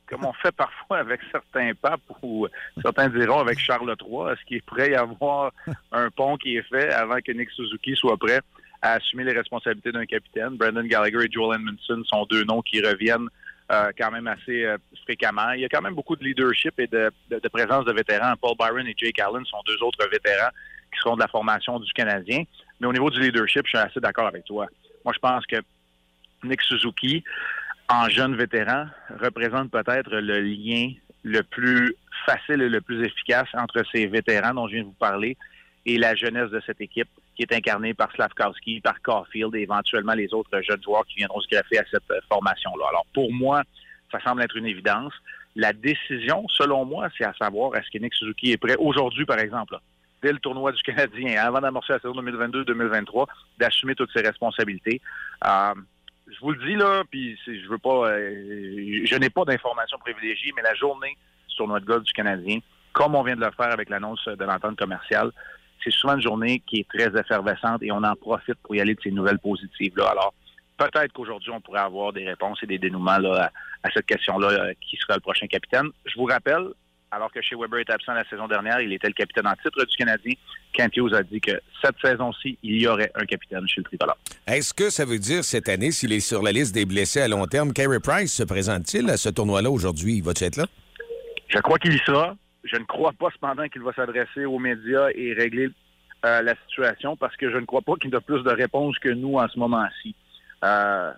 comme 0.06 0.24
on 0.24 0.32
fait 0.32 0.52
parfois 0.52 1.00
avec 1.00 1.20
certains 1.30 1.72
papes 1.74 2.00
ou 2.22 2.46
certains 2.80 3.10
diront 3.10 3.40
avec 3.40 3.58
Charles 3.58 3.94
III, 4.00 4.32
est-ce 4.32 4.42
qu'il 4.46 4.62
pourrait 4.62 4.92
y 4.92 4.94
avoir 4.94 5.52
un 5.92 6.08
pont 6.08 6.38
qui 6.38 6.56
est 6.56 6.62
fait 6.62 6.90
avant 6.94 7.18
que 7.18 7.32
Nick 7.32 7.50
Suzuki 7.50 7.94
soit 7.94 8.16
prêt 8.16 8.40
à 8.80 8.92
assumer 8.92 9.24
les 9.24 9.32
responsabilités 9.32 9.92
d'un 9.92 10.06
capitaine? 10.06 10.56
Brandon 10.56 10.82
Gallagher 10.82 11.26
et 11.26 11.30
Joel 11.30 11.60
Edmondson 11.60 12.02
sont 12.06 12.24
deux 12.30 12.44
noms 12.44 12.62
qui 12.62 12.80
reviennent 12.80 13.28
euh, 13.72 13.90
quand 13.98 14.10
même 14.10 14.26
assez 14.26 14.64
euh, 14.64 14.78
fréquemment. 15.02 15.50
Il 15.50 15.60
y 15.60 15.64
a 15.64 15.68
quand 15.68 15.82
même 15.82 15.94
beaucoup 15.94 16.16
de 16.16 16.24
leadership 16.24 16.78
et 16.78 16.86
de, 16.86 17.10
présence 17.52 17.84
de 17.84 17.92
vétérans. 17.92 18.34
Paul 18.40 18.56
Byron 18.58 18.86
et 18.86 18.94
Jake 18.96 19.18
Allen 19.20 19.44
sont 19.44 19.60
deux 19.66 19.82
autres 19.82 20.08
vétérans 20.10 20.50
qui 20.92 21.00
seront 21.00 21.16
de 21.16 21.20
la 21.20 21.28
formation 21.28 21.80
du 21.80 21.92
Canadien. 21.92 22.44
Mais 22.80 22.86
au 22.86 22.92
niveau 22.92 23.10
du 23.10 23.20
leadership, 23.20 23.62
je 23.64 23.70
suis 23.70 23.78
assez 23.78 24.00
d'accord 24.00 24.28
avec 24.28 24.44
toi. 24.44 24.66
Moi, 25.04 25.12
je 25.14 25.18
pense 25.18 25.44
que 25.46 25.56
Nick 26.44 26.62
Suzuki, 26.62 27.24
en 27.88 28.08
jeune 28.08 28.36
vétéran, 28.36 28.86
représente 29.20 29.70
peut-être 29.70 30.10
le 30.10 30.40
lien 30.40 30.92
le 31.24 31.42
plus 31.42 31.94
facile 32.24 32.62
et 32.62 32.68
le 32.68 32.80
plus 32.80 33.04
efficace 33.04 33.48
entre 33.54 33.82
ces 33.92 34.06
vétérans 34.06 34.54
dont 34.54 34.68
je 34.68 34.74
viens 34.74 34.82
de 34.82 34.88
vous 34.88 34.92
parler 34.92 35.36
et 35.86 35.98
la 35.98 36.14
jeunesse 36.16 36.50
de 36.50 36.60
cette 36.66 36.80
équipe 36.80 37.08
qui 37.36 37.42
est 37.42 37.52
incarnée 37.52 37.94
par 37.94 38.10
Slavkowski, 38.12 38.80
par 38.80 39.00
Caulfield 39.02 39.54
et 39.54 39.60
éventuellement 39.60 40.14
les 40.14 40.34
autres 40.34 40.60
jeunes 40.62 40.82
joueurs 40.82 41.06
qui 41.06 41.16
viendront 41.16 41.40
se 41.40 41.48
greffer 41.48 41.78
à 41.78 41.84
cette 41.90 42.10
euh, 42.10 42.20
formation-là. 42.28 42.86
Alors 42.88 43.06
pour 43.14 43.32
moi, 43.32 43.62
ça 44.10 44.20
semble 44.20 44.42
être 44.42 44.56
une 44.56 44.66
évidence. 44.66 45.12
La 45.54 45.72
décision, 45.72 46.44
selon 46.48 46.84
moi, 46.84 47.08
c'est 47.16 47.24
à 47.24 47.32
savoir 47.34 47.76
est-ce 47.76 47.90
que 47.90 47.98
Nick 47.98 48.14
Suzuki 48.14 48.50
est 48.50 48.56
prêt 48.56 48.76
aujourd'hui, 48.78 49.24
par 49.24 49.38
exemple, 49.38 49.78
dès 50.22 50.32
le 50.32 50.38
tournoi 50.40 50.72
du 50.72 50.82
Canadien, 50.82 51.40
avant 51.40 51.60
d'amorcer 51.60 51.92
la 51.92 52.00
saison 52.00 52.20
2022-2023, 52.20 53.26
d'assumer 53.58 53.94
toutes 53.94 54.12
ses 54.12 54.22
responsabilités. 54.22 55.00
Euh, 55.46 55.74
je 56.26 56.40
vous 56.40 56.50
le 56.50 56.66
dis 56.66 56.74
là, 56.74 57.04
puis 57.08 57.38
je 57.46 57.68
veux 57.68 57.78
pas, 57.78 58.10
euh, 58.10 59.04
je 59.04 59.16
n'ai 59.16 59.30
pas 59.30 59.44
d'informations 59.44 59.98
privilégiées, 59.98 60.52
mais 60.56 60.62
la 60.62 60.74
journée 60.74 61.16
du 61.48 61.54
tournoi 61.54 61.78
de 61.78 61.84
golf 61.84 62.02
du 62.02 62.12
Canadien, 62.12 62.58
comme 62.92 63.14
on 63.14 63.22
vient 63.22 63.36
de 63.36 63.44
le 63.44 63.52
faire 63.52 63.70
avec 63.70 63.88
l'annonce 63.88 64.26
de 64.26 64.44
l'entente 64.44 64.76
commerciale, 64.76 65.30
c'est 65.86 65.92
souvent 65.92 66.16
une 66.16 66.22
journée 66.22 66.60
qui 66.66 66.80
est 66.80 66.88
très 66.88 67.16
effervescente 67.18 67.80
et 67.82 67.92
on 67.92 68.02
en 68.02 68.16
profite 68.16 68.56
pour 68.64 68.74
y 68.74 68.80
aller 68.80 68.96
de 68.96 69.00
ces 69.00 69.12
nouvelles 69.12 69.38
positives 69.38 69.92
là. 69.96 70.08
Alors 70.08 70.34
peut-être 70.76 71.12
qu'aujourd'hui 71.12 71.52
on 71.52 71.60
pourrait 71.60 71.80
avoir 71.80 72.12
des 72.12 72.26
réponses 72.26 72.58
et 72.64 72.66
des 72.66 72.78
dénouements 72.78 73.18
là, 73.18 73.44
à, 73.84 73.88
à 73.88 73.90
cette 73.94 74.06
question-là, 74.06 74.48
euh, 74.48 74.72
qui 74.80 74.96
sera 74.96 75.14
le 75.14 75.20
prochain 75.20 75.46
capitaine. 75.46 75.86
Je 76.04 76.14
vous 76.18 76.24
rappelle, 76.24 76.64
alors 77.12 77.30
que 77.30 77.40
chez 77.40 77.54
Weber 77.54 77.78
est 77.78 77.90
absent 77.90 78.14
la 78.14 78.28
saison 78.28 78.48
dernière, 78.48 78.80
il 78.80 78.92
était 78.92 79.06
le 79.06 79.14
capitaine 79.14 79.46
en 79.46 79.54
titre 79.54 79.84
du 79.84 79.96
Canadien. 79.96 80.34
Kent 80.72 80.96
Hughes 80.96 81.14
a 81.14 81.22
dit 81.22 81.40
que 81.40 81.52
cette 81.80 81.98
saison-ci, 82.02 82.58
il 82.64 82.82
y 82.82 82.86
aurait 82.88 83.12
un 83.14 83.24
capitaine 83.24 83.66
chez 83.68 83.80
le 83.80 83.84
tricolore. 83.84 84.18
Est-ce 84.46 84.74
que 84.74 84.90
ça 84.90 85.04
veut 85.04 85.20
dire 85.20 85.44
cette 85.44 85.68
année, 85.68 85.92
s'il 85.92 86.12
est 86.12 86.20
sur 86.20 86.42
la 86.42 86.50
liste 86.52 86.74
des 86.74 86.84
blessés 86.84 87.20
à 87.20 87.28
long 87.28 87.46
terme, 87.46 87.72
Carey 87.72 88.00
Price 88.00 88.34
se 88.34 88.42
présente-t-il 88.42 89.08
à 89.08 89.16
ce 89.16 89.28
tournoi-là 89.28 89.70
aujourd'hui? 89.70 90.20
Va-tu 90.20 90.44
être 90.44 90.56
là? 90.56 90.66
Je 91.48 91.58
crois 91.60 91.78
qu'il 91.78 91.94
y 91.94 91.98
sera. 92.00 92.36
Je 92.66 92.76
ne 92.76 92.84
crois 92.84 93.12
pas 93.12 93.28
cependant 93.32 93.68
qu'il 93.68 93.82
va 93.82 93.92
s'adresser 93.92 94.44
aux 94.44 94.58
médias 94.58 95.08
et 95.14 95.32
régler 95.32 95.68
euh, 96.24 96.42
la 96.42 96.54
situation 96.66 97.16
parce 97.16 97.36
que 97.36 97.50
je 97.50 97.56
ne 97.56 97.64
crois 97.64 97.82
pas 97.82 97.94
qu'il 97.96 98.14
a 98.14 98.20
plus 98.20 98.42
de 98.42 98.50
réponses 98.50 98.98
que 98.98 99.08
nous 99.08 99.34
en 99.34 99.48
ce 99.48 99.58
moment-ci. 99.58 100.14
Euh, 100.64 101.12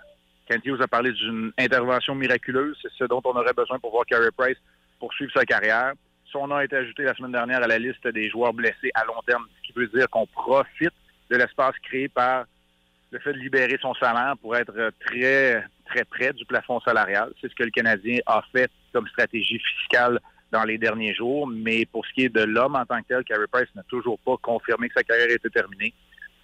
Kent 0.48 0.64
Hughes 0.64 0.82
a 0.82 0.88
parlé 0.88 1.12
d'une 1.12 1.52
intervention 1.58 2.14
miraculeuse. 2.14 2.76
C'est 2.82 2.92
ce 2.92 3.04
dont 3.04 3.22
on 3.24 3.30
aurait 3.30 3.52
besoin 3.52 3.78
pour 3.78 3.90
voir 3.90 4.04
Carey 4.06 4.30
Price 4.36 4.58
poursuivre 4.98 5.32
sa 5.34 5.44
carrière. 5.44 5.92
Son 6.30 6.46
nom 6.46 6.56
a 6.56 6.64
été 6.64 6.76
ajouté 6.76 7.04
la 7.04 7.14
semaine 7.14 7.32
dernière 7.32 7.62
à 7.62 7.66
la 7.66 7.78
liste 7.78 8.06
des 8.08 8.28
joueurs 8.28 8.52
blessés 8.52 8.90
à 8.94 9.04
long 9.04 9.20
terme, 9.26 9.46
ce 9.56 9.66
qui 9.66 9.78
veut 9.78 9.86
dire 9.86 10.08
qu'on 10.10 10.26
profite 10.26 10.92
de 11.30 11.36
l'espace 11.36 11.74
créé 11.82 12.08
par 12.08 12.44
le 13.10 13.18
fait 13.20 13.32
de 13.32 13.38
libérer 13.38 13.78
son 13.80 13.94
salaire 13.94 14.34
pour 14.42 14.54
être 14.56 14.92
très, 15.06 15.64
très 15.86 16.04
près 16.04 16.32
du 16.34 16.44
plafond 16.44 16.80
salarial. 16.80 17.32
C'est 17.40 17.50
ce 17.50 17.54
que 17.54 17.64
le 17.64 17.70
Canadien 17.70 18.18
a 18.26 18.42
fait 18.52 18.70
comme 18.92 19.08
stratégie 19.08 19.58
fiscale 19.58 20.20
dans 20.52 20.64
les 20.64 20.78
derniers 20.78 21.14
jours. 21.14 21.46
Mais 21.46 21.86
pour 21.86 22.06
ce 22.06 22.12
qui 22.12 22.24
est 22.24 22.28
de 22.28 22.42
l'homme 22.42 22.76
en 22.76 22.84
tant 22.86 23.00
que 23.02 23.08
tel, 23.08 23.24
Carey 23.24 23.46
Price 23.50 23.68
n'a 23.74 23.82
toujours 23.84 24.18
pas 24.20 24.36
confirmé 24.40 24.88
que 24.88 24.94
sa 24.94 25.02
carrière 25.02 25.30
était 25.30 25.50
terminée. 25.50 25.92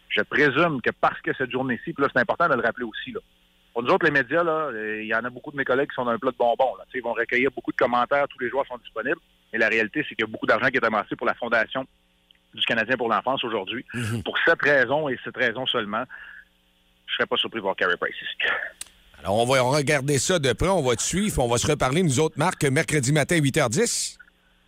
Je 0.08 0.22
présume 0.22 0.80
que 0.80 0.90
parce 1.00 1.20
que 1.20 1.32
cette 1.34 1.50
journée-ci, 1.50 1.92
puis 1.92 2.02
là, 2.02 2.08
c'est 2.12 2.20
important 2.20 2.48
de 2.48 2.54
le 2.54 2.62
rappeler 2.62 2.84
aussi, 2.84 3.12
là. 3.12 3.20
Pour 3.72 3.82
nous 3.82 3.90
autres, 3.90 4.06
les 4.06 4.12
médias, 4.12 4.44
là, 4.44 4.70
il 4.72 5.06
y 5.06 5.14
en 5.16 5.24
a 5.24 5.30
beaucoup 5.30 5.50
de 5.50 5.56
mes 5.56 5.64
collègues 5.64 5.88
qui 5.88 5.96
sont 5.96 6.04
dans 6.04 6.12
un 6.12 6.18
plat 6.18 6.30
de 6.30 6.36
bonbons. 6.36 6.76
Là. 6.76 6.84
Ils 6.94 7.02
vont 7.02 7.12
recueillir 7.12 7.50
beaucoup 7.50 7.72
de 7.72 7.76
commentaires, 7.76 8.28
tous 8.28 8.38
les 8.38 8.48
joueurs 8.48 8.64
sont 8.68 8.78
disponibles. 8.78 9.18
Mais 9.52 9.58
la 9.58 9.68
réalité, 9.68 10.06
c'est 10.08 10.14
qu'il 10.14 10.24
y 10.24 10.28
a 10.28 10.30
beaucoup 10.30 10.46
d'argent 10.46 10.68
qui 10.68 10.76
est 10.76 10.84
amassé 10.84 11.16
pour 11.16 11.26
la 11.26 11.34
Fondation 11.34 11.84
du 12.54 12.64
Canadien 12.64 12.96
pour 12.96 13.08
l'enfance 13.08 13.42
aujourd'hui. 13.42 13.84
Pour 14.24 14.38
cette 14.44 14.62
raison 14.62 15.08
et 15.08 15.18
cette 15.24 15.36
raison 15.36 15.66
seulement, 15.66 16.04
je 17.06 17.14
serais 17.14 17.26
pas 17.26 17.36
surpris 17.36 17.58
de 17.58 17.62
voir 17.62 17.74
Carey 17.74 17.96
Price 17.96 18.14
ici. 18.14 18.36
Alors, 19.24 19.38
on 19.38 19.46
va 19.46 19.62
regarder 19.62 20.18
ça 20.18 20.38
de 20.38 20.52
près, 20.52 20.68
on 20.68 20.82
va 20.82 20.96
te 20.96 21.02
suivre, 21.02 21.42
on 21.42 21.48
va 21.48 21.56
se 21.56 21.66
reparler, 21.66 22.02
nous 22.02 22.20
autres, 22.20 22.34
Marc, 22.38 22.62
mercredi 22.64 23.10
matin, 23.10 23.36
8h10. 23.36 24.18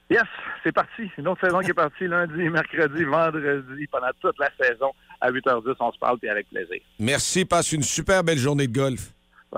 Yes, 0.09 0.23
c'est 0.65 0.73
parti. 0.73 1.11
Une 1.19 1.29
autre 1.29 1.43
saison 1.45 1.61
qui 1.61 1.73
est 1.73 1.75
partie 1.75 2.07
lundi, 2.07 2.49
mercredi, 2.49 3.05
vendredi, 3.05 3.87
pendant 3.93 4.07
toute 4.19 4.39
la 4.39 4.49
saison. 4.59 4.93
À 5.21 5.31
8h10, 5.31 5.75
on 5.79 5.93
se 5.93 5.99
parle, 5.99 6.19
puis 6.19 6.31
avec 6.31 6.49
plaisir. 6.49 6.79
Merci, 6.99 7.45
passe 7.45 7.73
une 7.73 7.83
super 7.83 8.25
belle 8.25 8.39
journée 8.39 8.67
de 8.67 8.73
golf. 8.73 9.11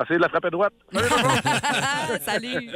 Essayez 0.02 0.16
de 0.16 0.22
la 0.22 0.28
frapper 0.28 0.50
droite. 0.50 0.72
Salut! 2.22 2.70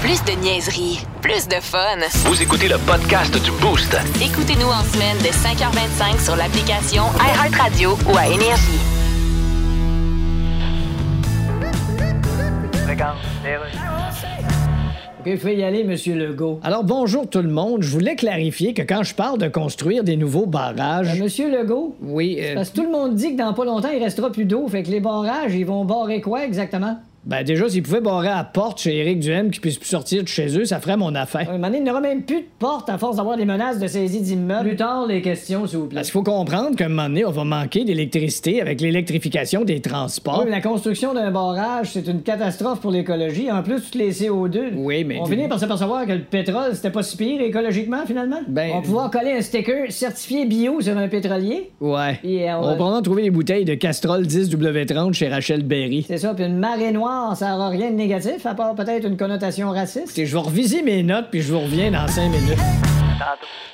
Plus 0.00 0.24
de 0.24 0.40
niaiserie, 0.40 1.00
plus 1.22 1.46
de 1.46 1.60
fun. 1.60 1.98
Vous 2.28 2.42
écoutez 2.42 2.68
le 2.68 2.78
podcast 2.84 3.32
du 3.44 3.50
Boost. 3.60 3.96
Écoutez-nous 4.20 4.68
en 4.68 4.82
semaine 4.82 5.18
de 5.18 5.30
5h25 5.30 6.24
sur 6.24 6.36
l'application 6.36 7.04
iHeartRadio 7.14 7.96
ou 8.12 8.16
à 8.16 8.26
Énergie. 8.26 8.93
Les. 13.44 13.56
OK, 15.20 15.26
il 15.26 15.38
faut 15.38 15.48
y 15.48 15.62
aller, 15.62 15.84
Monsieur 15.84 16.14
Legault. 16.14 16.60
Alors, 16.62 16.84
bonjour 16.84 17.28
tout 17.28 17.40
le 17.40 17.48
monde. 17.48 17.82
Je 17.82 17.90
voulais 17.90 18.16
clarifier 18.16 18.74
que 18.74 18.82
quand 18.82 19.02
je 19.02 19.14
parle 19.14 19.38
de 19.38 19.48
construire 19.48 20.04
des 20.04 20.16
nouveaux 20.16 20.46
barrages... 20.46 21.20
Monsieur 21.20 21.50
Legault? 21.50 21.96
Oui, 22.02 22.38
Parce 22.54 22.70
que 22.70 22.76
tout 22.76 22.82
le 22.82 22.90
monde 22.90 23.14
dit 23.14 23.32
que 23.32 23.38
dans 23.38 23.54
pas 23.54 23.64
longtemps, 23.64 23.90
il 23.94 24.02
restera 24.02 24.30
plus 24.30 24.44
d'eau. 24.44 24.68
Fait 24.68 24.82
que 24.82 24.90
les 24.90 25.00
barrages, 25.00 25.54
ils 25.54 25.64
vont 25.64 25.84
barrer 25.84 26.20
quoi 26.20 26.44
exactement? 26.44 26.98
Ben 27.26 27.42
déjà, 27.42 27.68
s'ils 27.68 27.82
pouvaient 27.82 28.00
barrer 28.02 28.28
à 28.28 28.36
la 28.36 28.44
porte 28.44 28.80
chez 28.80 28.98
Éric 28.98 29.20
Duhem 29.20 29.50
qui 29.50 29.58
puisse 29.60 29.78
plus 29.78 29.88
sortir 29.88 30.22
de 30.22 30.28
chez 30.28 30.58
eux, 30.58 30.66
ça 30.66 30.78
ferait 30.78 30.96
mon 30.98 31.14
affaire. 31.14 31.48
Un 31.48 31.52
moment 31.52 31.66
donné, 31.68 31.78
il 31.78 31.84
n'y 31.84 31.90
aura 31.90 32.00
même 32.02 32.22
plus 32.22 32.40
de 32.42 32.46
porte 32.58 32.90
à 32.90 32.98
force 32.98 33.16
d'avoir 33.16 33.36
des 33.38 33.46
menaces 33.46 33.78
de 33.78 33.86
saisie 33.86 34.20
d'immeubles. 34.20 34.68
Plus 34.68 34.76
tard, 34.76 35.06
les 35.06 35.22
questions, 35.22 35.66
s'il 35.66 35.78
vous 35.78 35.86
plaît. 35.86 35.94
Parce 35.96 36.08
qu'il 36.08 36.12
faut 36.12 36.22
comprendre 36.22 36.76
qu'à 36.76 36.84
un 36.84 36.88
moment 36.88 37.04
donné, 37.08 37.24
on 37.24 37.30
va 37.30 37.44
manquer 37.44 37.84
d'électricité 37.84 38.60
avec 38.60 38.80
l'électrification 38.82 39.64
des 39.64 39.80
transports. 39.80 40.40
Oui, 40.40 40.44
mais 40.46 40.50
la 40.50 40.60
construction 40.60 41.14
d'un 41.14 41.30
barrage, 41.30 41.92
c'est 41.92 42.06
une 42.06 42.20
catastrophe 42.22 42.80
pour 42.80 42.90
l'écologie. 42.90 43.50
En 43.50 43.62
plus, 43.62 43.80
toutes 43.82 43.94
les 43.94 44.12
CO2. 44.12 44.74
Oui, 44.76 45.04
mais... 45.04 45.18
On 45.18 45.24
finit 45.24 45.48
par 45.48 45.58
s'apercevoir 45.58 46.04
que 46.06 46.12
le 46.12 46.22
pétrole, 46.24 46.74
c'était 46.74 46.90
pas 46.90 47.02
si 47.02 47.16
pire 47.16 47.40
écologiquement, 47.40 48.04
finalement. 48.06 48.40
Ben- 48.48 48.70
On 48.72 48.76
va 48.76 48.82
pouvoir 48.82 49.10
coller 49.10 49.32
un 49.32 49.40
sticker 49.40 49.90
certifié 49.90 50.44
bio 50.44 50.80
sur 50.82 50.98
un 50.98 51.08
pétrolier. 51.08 51.70
Ouais. 51.80 52.18
Puis, 52.22 52.42
euh, 52.42 52.56
On 52.56 52.58
on 52.58 52.62
va 52.62 52.68
va- 52.70 52.74
probablement 52.74 53.02
trouver 53.02 53.22
des 53.22 53.30
bouteilles 53.30 53.64
de 53.64 53.74
Castrol 53.74 54.24
10W30 54.26 55.14
chez 55.14 55.28
Rachel 55.28 55.62
Berry. 55.62 56.04
C'est 56.06 56.18
ça, 56.18 56.34
puis 56.34 56.44
une 56.44 56.58
marée 56.58 56.92
noire, 56.92 57.13
ça 57.34 57.54
aura 57.54 57.68
rien 57.68 57.90
de 57.90 57.96
négatif, 57.96 58.46
à 58.46 58.54
part 58.54 58.74
peut-être 58.74 59.06
une 59.06 59.16
connotation 59.16 59.70
raciste. 59.70 60.24
Je 60.24 60.32
vais 60.32 60.42
reviser 60.42 60.82
mes 60.82 61.02
notes 61.02 61.26
puis 61.30 61.42
je 61.42 61.52
vous 61.52 61.60
reviens 61.60 61.90
dans 61.90 62.08
cinq 62.08 62.28
minutes. 62.28 63.03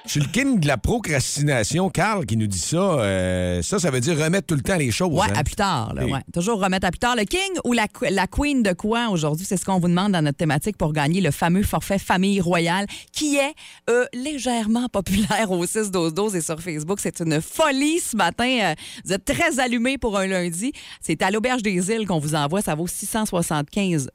Je 0.07 0.11
suis 0.13 0.21
le 0.21 0.27
king 0.27 0.59
de 0.61 0.67
la 0.67 0.77
procrastination. 0.79 1.89
Carl 1.91 2.27
qui 2.27 2.37
nous 2.37 2.47
dit 2.47 2.59
ça. 2.59 2.77
euh, 2.77 3.63
ça, 3.63 3.79
ça 3.79 3.91
veut 3.91 4.01
dire 4.01 4.19
remettre 4.19 4.47
tout 4.47 4.55
le 4.55 4.63
temps 4.63 4.77
les 4.77 4.91
choses. 4.91 5.13
Ouais, 5.13 5.27
hein. 5.29 5.33
à 5.37 5.45
plus 5.45 5.55
tard. 5.57 5.95
là, 5.95 6.05
Oui. 6.05 6.13
ouais. 6.13 6.21
Toujours 6.33 6.61
remettre 6.63 6.87
à 6.87 6.91
plus 6.91 6.99
tard. 6.99 7.17
Le 7.17 7.25
king 7.25 7.41
ou 7.65 7.73
la, 7.73 7.87
la 8.11 8.27
queen 8.27 8.63
de 8.63 8.73
quoi 8.73 9.09
aujourd'hui? 9.11 9.47
C'est 9.47 9.57
ce 9.57 9.65
qu'on 9.65 9.79
vous 9.79 9.89
demande 9.89 10.13
dans 10.13 10.23
notre 10.23 10.39
thématique 10.39 10.77
pour 10.77 10.93
gagner 10.93 11.21
le 11.21 11.31
fameux 11.31 11.63
forfait 11.63 11.99
famille 11.99 12.41
royale 12.41 12.87
qui 13.13 13.37
est 13.37 13.55
euh, 13.89 14.05
légèrement 14.15 14.89
populaire 14.93 15.51
au 15.51 15.65
6-12-12 15.65 16.37
et 16.37 16.41
sur 16.41 16.61
Facebook. 16.61 16.99
C'est 17.01 17.21
une 17.21 17.41
folie 17.41 18.01
ce 18.01 18.17
matin. 18.17 18.59
Euh, 18.63 18.75
Vous 19.05 19.13
êtes 19.13 19.25
très 19.25 19.61
allumés 19.61 19.99
pour 19.99 20.19
un 20.19 20.27
lundi. 20.27 20.73
C'est 21.01 21.23
à 21.23 21.31
l'Auberge 21.31 21.63
des 21.63 21.91
Îles 21.91 22.07
qu'on 22.07 22.19
vous 22.19 22.35
envoie. 22.35 22.63
Ça 22.63 22.75
vaut 22.75 22.87
675 22.87 24.11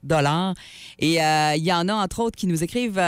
Et 0.99 1.21
euh, 1.21 1.53
il 1.55 1.63
y 1.63 1.71
en 1.73 1.88
a, 1.89 1.93
entre 1.93 2.21
autres, 2.21 2.35
qui 2.38 2.47
nous 2.47 2.63
écrivent 2.63 3.01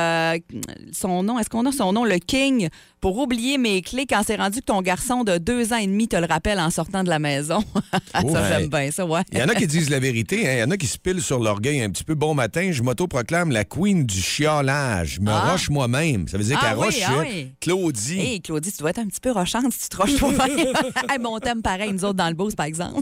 son 0.92 1.24
nom. 1.24 1.40
Est-ce 1.40 1.50
qu'on 1.50 1.66
a 1.66 1.72
son 1.72 1.94
nom? 1.94 2.04
Le 2.08 2.20
king 2.20 2.70
pour 3.00 3.18
oublier 3.18 3.58
mes 3.58 3.82
clés 3.82 4.06
quand 4.08 4.22
c'est 4.26 4.36
rendu 4.36 4.60
que 4.60 4.66
ton 4.66 4.82
garçon 4.82 5.24
de 5.24 5.38
deux 5.38 5.72
ans 5.74 5.78
et 5.78 5.88
demi 5.88 6.08
te 6.08 6.16
le 6.16 6.26
rappelle 6.26 6.60
en 6.60 6.70
sortant 6.72 7.04
de 7.04 7.10
la 7.10 7.20
maison. 7.20 7.64
ça, 8.14 8.22
j'aime 8.60 8.70
bien 8.70 8.90
ça, 8.92 9.06
ouais. 9.06 9.22
Il 9.32 9.38
y 9.38 9.42
en 9.44 9.48
a 9.50 9.56
qui 9.56 9.68
disent 9.68 9.90
la 9.90 10.00
vérité. 10.00 10.48
hein. 10.50 10.54
Il 10.56 10.60
y 10.60 10.64
en 10.64 10.72
a 10.72 10.78
qui 10.78 10.88
se 10.88 10.98
pilent 10.98 11.22
sur 11.22 11.40
l'orgueil 11.40 11.82
un 11.82 11.90
petit 11.90 12.04
peu. 12.04 12.16
Bon 12.16 12.34
matin, 12.34 12.70
je 12.72 12.82
m'autoproclame 12.82 13.52
la 13.52 13.66
queen 13.66 14.06
du 14.06 14.20
chiolage. 14.20 15.16
Je 15.16 15.22
me 15.22 15.32
Ah. 15.32 15.52
roche 15.52 15.70
moi-même. 15.70 16.28
Ça 16.28 16.38
veut 16.38 16.44
dire 16.44 16.58
Ah 16.62 16.70
qu'elle 16.70 16.78
oui, 16.80 16.86
roche 16.86 17.02
ah 17.06 17.14
oui. 17.20 17.52
Claudie. 17.62 18.20
Hey, 18.20 18.42
Claudie, 18.42 18.72
tu 18.72 18.78
dois 18.80 18.90
être 18.90 19.00
un 19.00 19.08
petit 19.08 19.22
peu 19.22 19.32
rochante 19.32 19.72
si 19.72 19.82
tu 19.84 19.90
te 19.90 19.98
roches 19.98 20.16
toi-même. 20.16 20.58
hey, 21.10 21.20
mon 21.20 21.40
thème 21.40 21.62
pareil, 21.62 21.92
nous 21.94 22.04
autres 22.04 22.14
dans 22.16 22.30
le 22.30 22.34
boost, 22.36 22.56
par 22.58 22.66
exemple. 22.66 23.02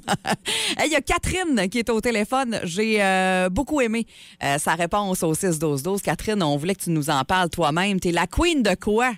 Hey, 0.77 0.87
Il 0.87 0.91
y 0.91 0.95
a 0.95 1.01
Catherine 1.01 1.69
qui 1.69 1.79
est 1.79 1.89
au 1.89 2.01
téléphone. 2.01 2.59
J'ai 2.63 3.01
euh, 3.01 3.49
beaucoup 3.49 3.81
aimé 3.81 4.05
euh, 4.43 4.57
sa 4.57 4.75
réponse 4.75 5.23
au 5.23 5.33
6-12-12. 5.33 6.01
Catherine, 6.01 6.43
on 6.43 6.57
voulait 6.57 6.75
que 6.75 6.83
tu 6.83 6.89
nous 6.89 7.09
en 7.09 7.23
parles 7.23 7.49
toi-même. 7.49 7.99
T'es 7.99 8.11
la 8.11 8.27
queen 8.27 8.61
de 8.61 8.75
quoi? 8.75 9.11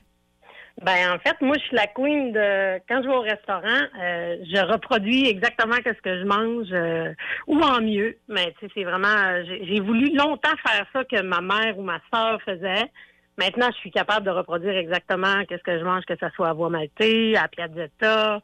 Ben 0.84 1.12
en 1.12 1.18
fait, 1.18 1.36
moi 1.42 1.56
je 1.58 1.64
suis 1.64 1.76
la 1.76 1.88
queen 1.88 2.32
de 2.32 2.78
quand 2.88 3.02
je 3.02 3.08
vais 3.08 3.16
au 3.16 3.22
restaurant, 3.22 3.88
euh, 4.00 4.38
je 4.44 4.72
reproduis 4.72 5.28
exactement 5.28 5.76
ce 5.84 6.02
que 6.02 6.20
je 6.20 6.24
mange 6.24 6.68
euh, 6.72 7.14
ou 7.48 7.60
en 7.62 7.82
mieux. 7.82 8.16
Mais 8.28 8.54
tu 8.60 8.68
sais, 8.68 8.72
c'est 8.76 8.84
vraiment 8.84 9.44
j'ai 9.46 9.80
voulu 9.80 10.16
longtemps 10.16 10.56
faire 10.68 10.86
ça 10.94 11.04
que 11.04 11.22
ma 11.24 11.42
mère 11.42 11.80
ou 11.80 11.82
ma 11.82 12.00
sœur 12.14 12.40
faisait. 12.44 12.92
Maintenant, 13.40 13.68
je 13.72 13.78
suis 13.78 13.92
capable 13.92 14.26
de 14.26 14.32
reproduire 14.32 14.76
exactement 14.76 15.46
qu'est-ce 15.48 15.62
que 15.62 15.78
je 15.78 15.84
mange, 15.84 16.04
que 16.06 16.16
ce 16.20 16.28
soit 16.36 16.50
à 16.50 16.54
voie 16.54 16.70
maltée, 16.70 17.38
à 17.38 17.48
piazzetta, 17.48 18.42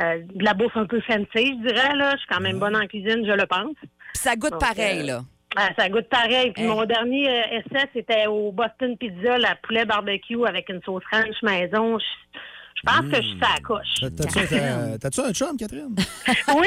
euh, 0.00 0.18
de 0.34 0.44
la 0.44 0.54
bouffe 0.54 0.76
un 0.76 0.86
peu 0.86 1.00
fancy, 1.02 1.58
je 1.62 1.68
dirais 1.68 1.94
là. 1.94 2.12
Je 2.12 2.18
suis 2.18 2.28
quand 2.28 2.40
même 2.40 2.58
bonne 2.58 2.76
en 2.76 2.86
cuisine, 2.86 3.24
je 3.26 3.32
le 3.32 3.46
pense. 3.46 3.76
Ça 4.14 4.36
goûte 4.36 4.52
Donc, 4.52 4.60
pareil, 4.60 5.02
là. 5.02 5.20
Ah, 5.56 5.70
ça 5.76 5.88
goûte 5.88 6.08
pareil. 6.08 6.52
Puis 6.52 6.64
mon 6.64 6.84
dernier 6.84 7.28
euh, 7.28 7.58
essai, 7.58 7.86
c'était 7.92 8.26
au 8.26 8.52
Boston 8.52 8.96
Pizza, 8.96 9.36
la 9.38 9.56
poulet 9.56 9.84
barbecue 9.84 10.46
avec 10.46 10.68
une 10.68 10.80
sauce 10.82 11.02
ranch 11.12 11.42
maison. 11.42 11.98
Je, 12.76 12.82
pense 12.90 13.10
que 13.10 13.16
je 13.22 13.28
suis 13.28 13.38
à 13.42 13.54
la 13.56 13.60
coche. 13.60 14.00
T'as-tu 14.16 14.48
t'as- 14.48 14.98
t'as-tu 14.98 15.20
un 15.20 15.32
chum, 15.32 15.56
Catherine? 15.58 15.94
Oui. 16.56 16.66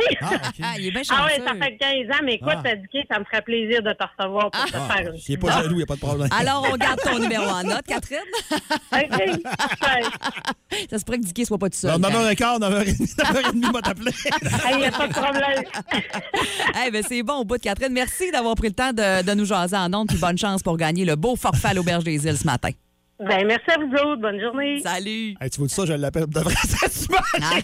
Ah, 0.61 0.75
il 0.77 0.87
est 0.87 0.91
bien 0.91 1.01
Ah 1.09 1.25
ouais, 1.25 1.41
ça 1.45 1.53
fait 1.55 1.77
15 1.77 2.15
ans, 2.15 2.21
mais 2.23 2.35
écoute, 2.35 2.49
Ah. 2.55 2.61
t'as 2.63 2.75
dit 2.75 2.87
que 2.93 2.99
ça 3.11 3.19
me 3.19 3.25
ferait 3.25 3.41
plaisir 3.41 3.81
de 3.81 3.91
te 3.93 4.03
recevoir 4.03 4.51
pour 4.51 4.63
te 4.65 4.71
Ah, 4.75 4.93
faire 4.93 5.11
une. 5.11 5.19
S'il 5.19 5.35
n'est 5.35 5.41
pas 5.41 5.51
jaloux, 5.61 5.71
il 5.73 5.77
n'y 5.77 5.83
a 5.83 5.85
pas 5.87 5.95
de 5.95 5.99
problème. 5.99 6.29
Alors, 6.39 6.67
on 6.71 6.77
garde 6.77 6.99
ton 7.01 7.17
numéro 7.19 7.45
en 7.45 7.63
note, 7.63 7.81
Catherine. 7.87 8.19
OK. 8.51 8.59
ça 10.89 10.99
se 10.99 11.03
pourrait 11.05 11.19
que 11.19 11.23
Dicky 11.25 11.45
soit 11.45 11.57
pas 11.57 11.69
tout 11.69 11.77
seul. 11.77 11.99
Non, 11.99 12.09
quand 12.11 12.59
9h15, 12.59 12.59
9h30, 12.59 13.15
9h30, 13.17 13.73
va 13.73 13.81
t'appeler. 13.81 14.11
Il 14.71 14.77
n'y 14.77 14.85
a 14.85 14.91
pas 14.91 15.07
de 15.07 15.13
problème. 15.13 15.63
Eh 16.85 16.91
ben, 16.91 17.03
c'est 17.07 17.23
bon 17.23 17.37
au 17.39 17.43
bout 17.45 17.57
de 17.57 17.63
Catherine. 17.63 17.91
Merci 17.93 18.31
d'avoir 18.31 18.55
pris 18.55 18.67
le 18.67 18.73
temps 18.75 18.93
de, 18.93 19.23
de 19.23 19.33
nous 19.33 19.45
jaser 19.45 19.77
en 19.77 19.91
ondes. 19.93 20.07
Puis 20.07 20.17
bonne 20.17 20.37
chance 20.37 20.61
pour 20.61 20.77
gagner 20.77 21.05
le 21.05 21.15
beau 21.15 21.35
forfait 21.35 21.69
à 21.69 21.73
l'Auberge 21.73 22.03
des 22.03 22.25
Îles 22.25 22.37
ce 22.37 22.45
matin. 22.45 22.69
Ben, 23.19 23.45
merci 23.47 23.69
à 23.69 23.77
vous 23.77 23.91
autres. 23.93 24.21
Bonne 24.21 24.39
journée. 24.41 24.79
Salut. 24.81 25.35
Hey, 25.39 25.49
tu 25.49 25.59
vois 25.59 25.69
ça, 25.69 25.85
je 25.85 25.93
l'appelle 25.93 26.25
de 26.27 26.39
vrai 26.39 26.55
cette 26.67 26.91
semaine. 26.91 27.61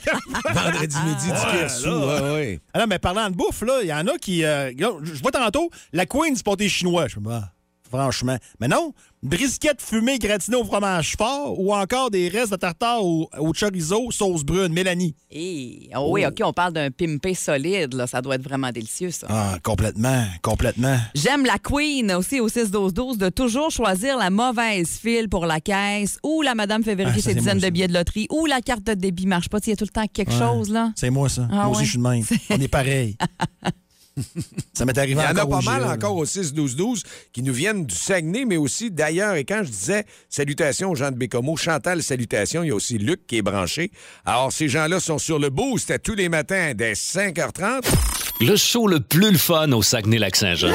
Vendredi 0.54 0.96
midi, 1.06 1.26
du 1.26 1.32
Ouais, 1.32 1.60
Kersou. 1.60 1.90
ouais, 1.90 2.22
ouais. 2.34 2.60
Ah 2.74 2.80
non, 2.80 2.86
mais 2.88 3.00
parlant 3.00 3.30
de 3.30 3.36
bouffe, 3.36 3.62
là, 3.64 3.80
il 3.82 3.88
y 3.88 3.94
en 3.94 4.08
a 4.08 4.18
qui. 4.18 4.46
euh, 4.46 4.72
je 4.78 5.22
vois 5.22 5.32
tantôt, 5.32 5.70
la 5.92 6.06
Queen 6.06 6.34
du 6.34 6.44
pâté 6.44 6.70
chinois. 6.70 7.08
Je 7.08 7.20
me 7.20 7.26
dis, 7.26 7.32
ah, 7.34 7.52
franchement. 7.90 8.38
Mais 8.60 8.68
non, 8.68 8.94
brisquette 9.24 9.82
fumée 9.82 10.18
gratinée 10.20 10.58
au 10.58 10.64
fromage 10.64 11.16
fort 11.18 11.60
ou 11.60 11.74
encore 11.74 12.10
des 12.12 12.30
restes 12.30 12.52
de 12.52 12.58
tartare 12.58 13.04
au, 13.04 13.30
au 13.38 13.52
chorizo, 13.54 14.12
sauce 14.12 14.44
brune, 14.44 14.72
Mélanie. 14.74 15.16
Eh, 15.32 15.90
oh 15.96 16.08
oui, 16.12 16.26
OK, 16.26 16.42
on 16.44 16.54
parle 16.54 16.74
d'un 16.74 16.90
pimpé 16.92 17.34
solide. 17.34 17.94
Là. 17.94 18.08
Ça 18.08 18.22
doit 18.22 18.36
être 18.36 18.44
vraiment 18.44 18.72
délicieux, 18.72 19.12
ça. 19.12 19.28
Ah, 19.30 19.58
complètement, 19.64 20.26
complètement. 20.42 20.98
J'aime 21.16 21.46
la 21.46 21.58
Queen 21.60 22.12
aussi 22.14 22.40
au 22.40 22.48
6-12-12 22.50 23.18
de 23.18 23.30
toujours 23.30 23.70
choisir 23.72 24.18
la 24.18 24.30
mauvaise 24.30 24.90
file 24.90 25.28
pour 25.30 25.46
la 25.46 25.60
caisse 25.60 26.18
ou 26.24 26.42
la 26.42 26.56
Madame 26.56 26.84
fait 26.84 26.96
vérifier 26.96 27.22
Ah, 27.26 27.30
ses 27.30 27.36
dizaines 27.36 27.60
moi, 27.60 27.66
de 27.68 27.74
billets 27.74 27.88
de 27.88 27.94
loterie 27.94 28.28
ou 28.32 28.46
la 28.46 28.62
carte 28.62 28.84
de 28.84 28.94
débit 28.94 29.26
marche 29.28 29.50
pas. 29.50 29.60
Il 29.66 29.70
y 29.70 29.74
a 29.74 29.76
tout 29.76 29.86
le 29.86 29.90
temps 29.90 30.06
quelque 30.12 30.32
Ouais. 30.32 30.40
chose, 30.40 30.70
là. 30.70 30.92
C'est 30.96 31.10
moi, 31.10 31.28
ça. 31.30 31.48
Ah 31.52 31.66
moi 31.66 31.70
aussi, 31.70 31.80
ouais. 31.80 31.86
je 31.86 31.90
suis 31.90 31.98
de 31.98 32.04
même. 32.04 32.24
On 32.50 32.62
est 32.62 32.68
pareil. 32.68 33.18
ça 34.74 34.86
m'est 34.86 34.94
Il 34.94 35.00
arrivé 35.00 35.22
y 35.22 35.26
en 35.26 35.28
a 35.28 35.32
encore 35.32 35.50
pas 35.50 35.62
mal 35.62 35.84
encore 35.86 36.16
au 36.16 36.26
6-12-12 36.26 37.04
qui 37.32 37.44
nous 37.44 37.54
viennent 37.54 37.86
du 37.86 37.96
Saguenay, 37.96 38.46
mais 38.46 38.58
aussi 38.58 38.92
d'ailleurs. 38.92 39.36
Et 39.36 39.46
quand 39.46 39.62
je 39.64 39.70
disais 39.70 40.06
salutations 40.30 40.92
aux 40.92 40.96
gens 40.96 41.12
de 41.12 41.18
Bécomo, 41.18 41.56
Chantal, 41.58 42.04
salutations, 42.04 42.64
il 42.64 42.68
y 42.68 42.72
a 42.72 42.76
aussi 42.76 42.98
Luc 42.98 43.26
qui 43.28 43.38
est 43.38 43.42
branché. 43.42 43.92
Alors, 44.26 44.52
ces 44.52 44.68
gens-là 44.68 45.00
sont 45.00 45.18
sur 45.18 45.40
le 45.40 45.50
boost 45.50 45.92
à 45.92 46.00
tous 46.00 46.16
les 46.16 46.30
matins 46.30 46.74
dès 46.76 46.94
5h30. 46.94 47.84
Le 48.42 48.56
show 48.56 48.88
le 48.88 49.00
plus 49.00 49.32
le 49.32 49.38
fun 49.38 49.72
au 49.74 49.82
Saguenay-Lac-Saint-Jean. 49.82 50.74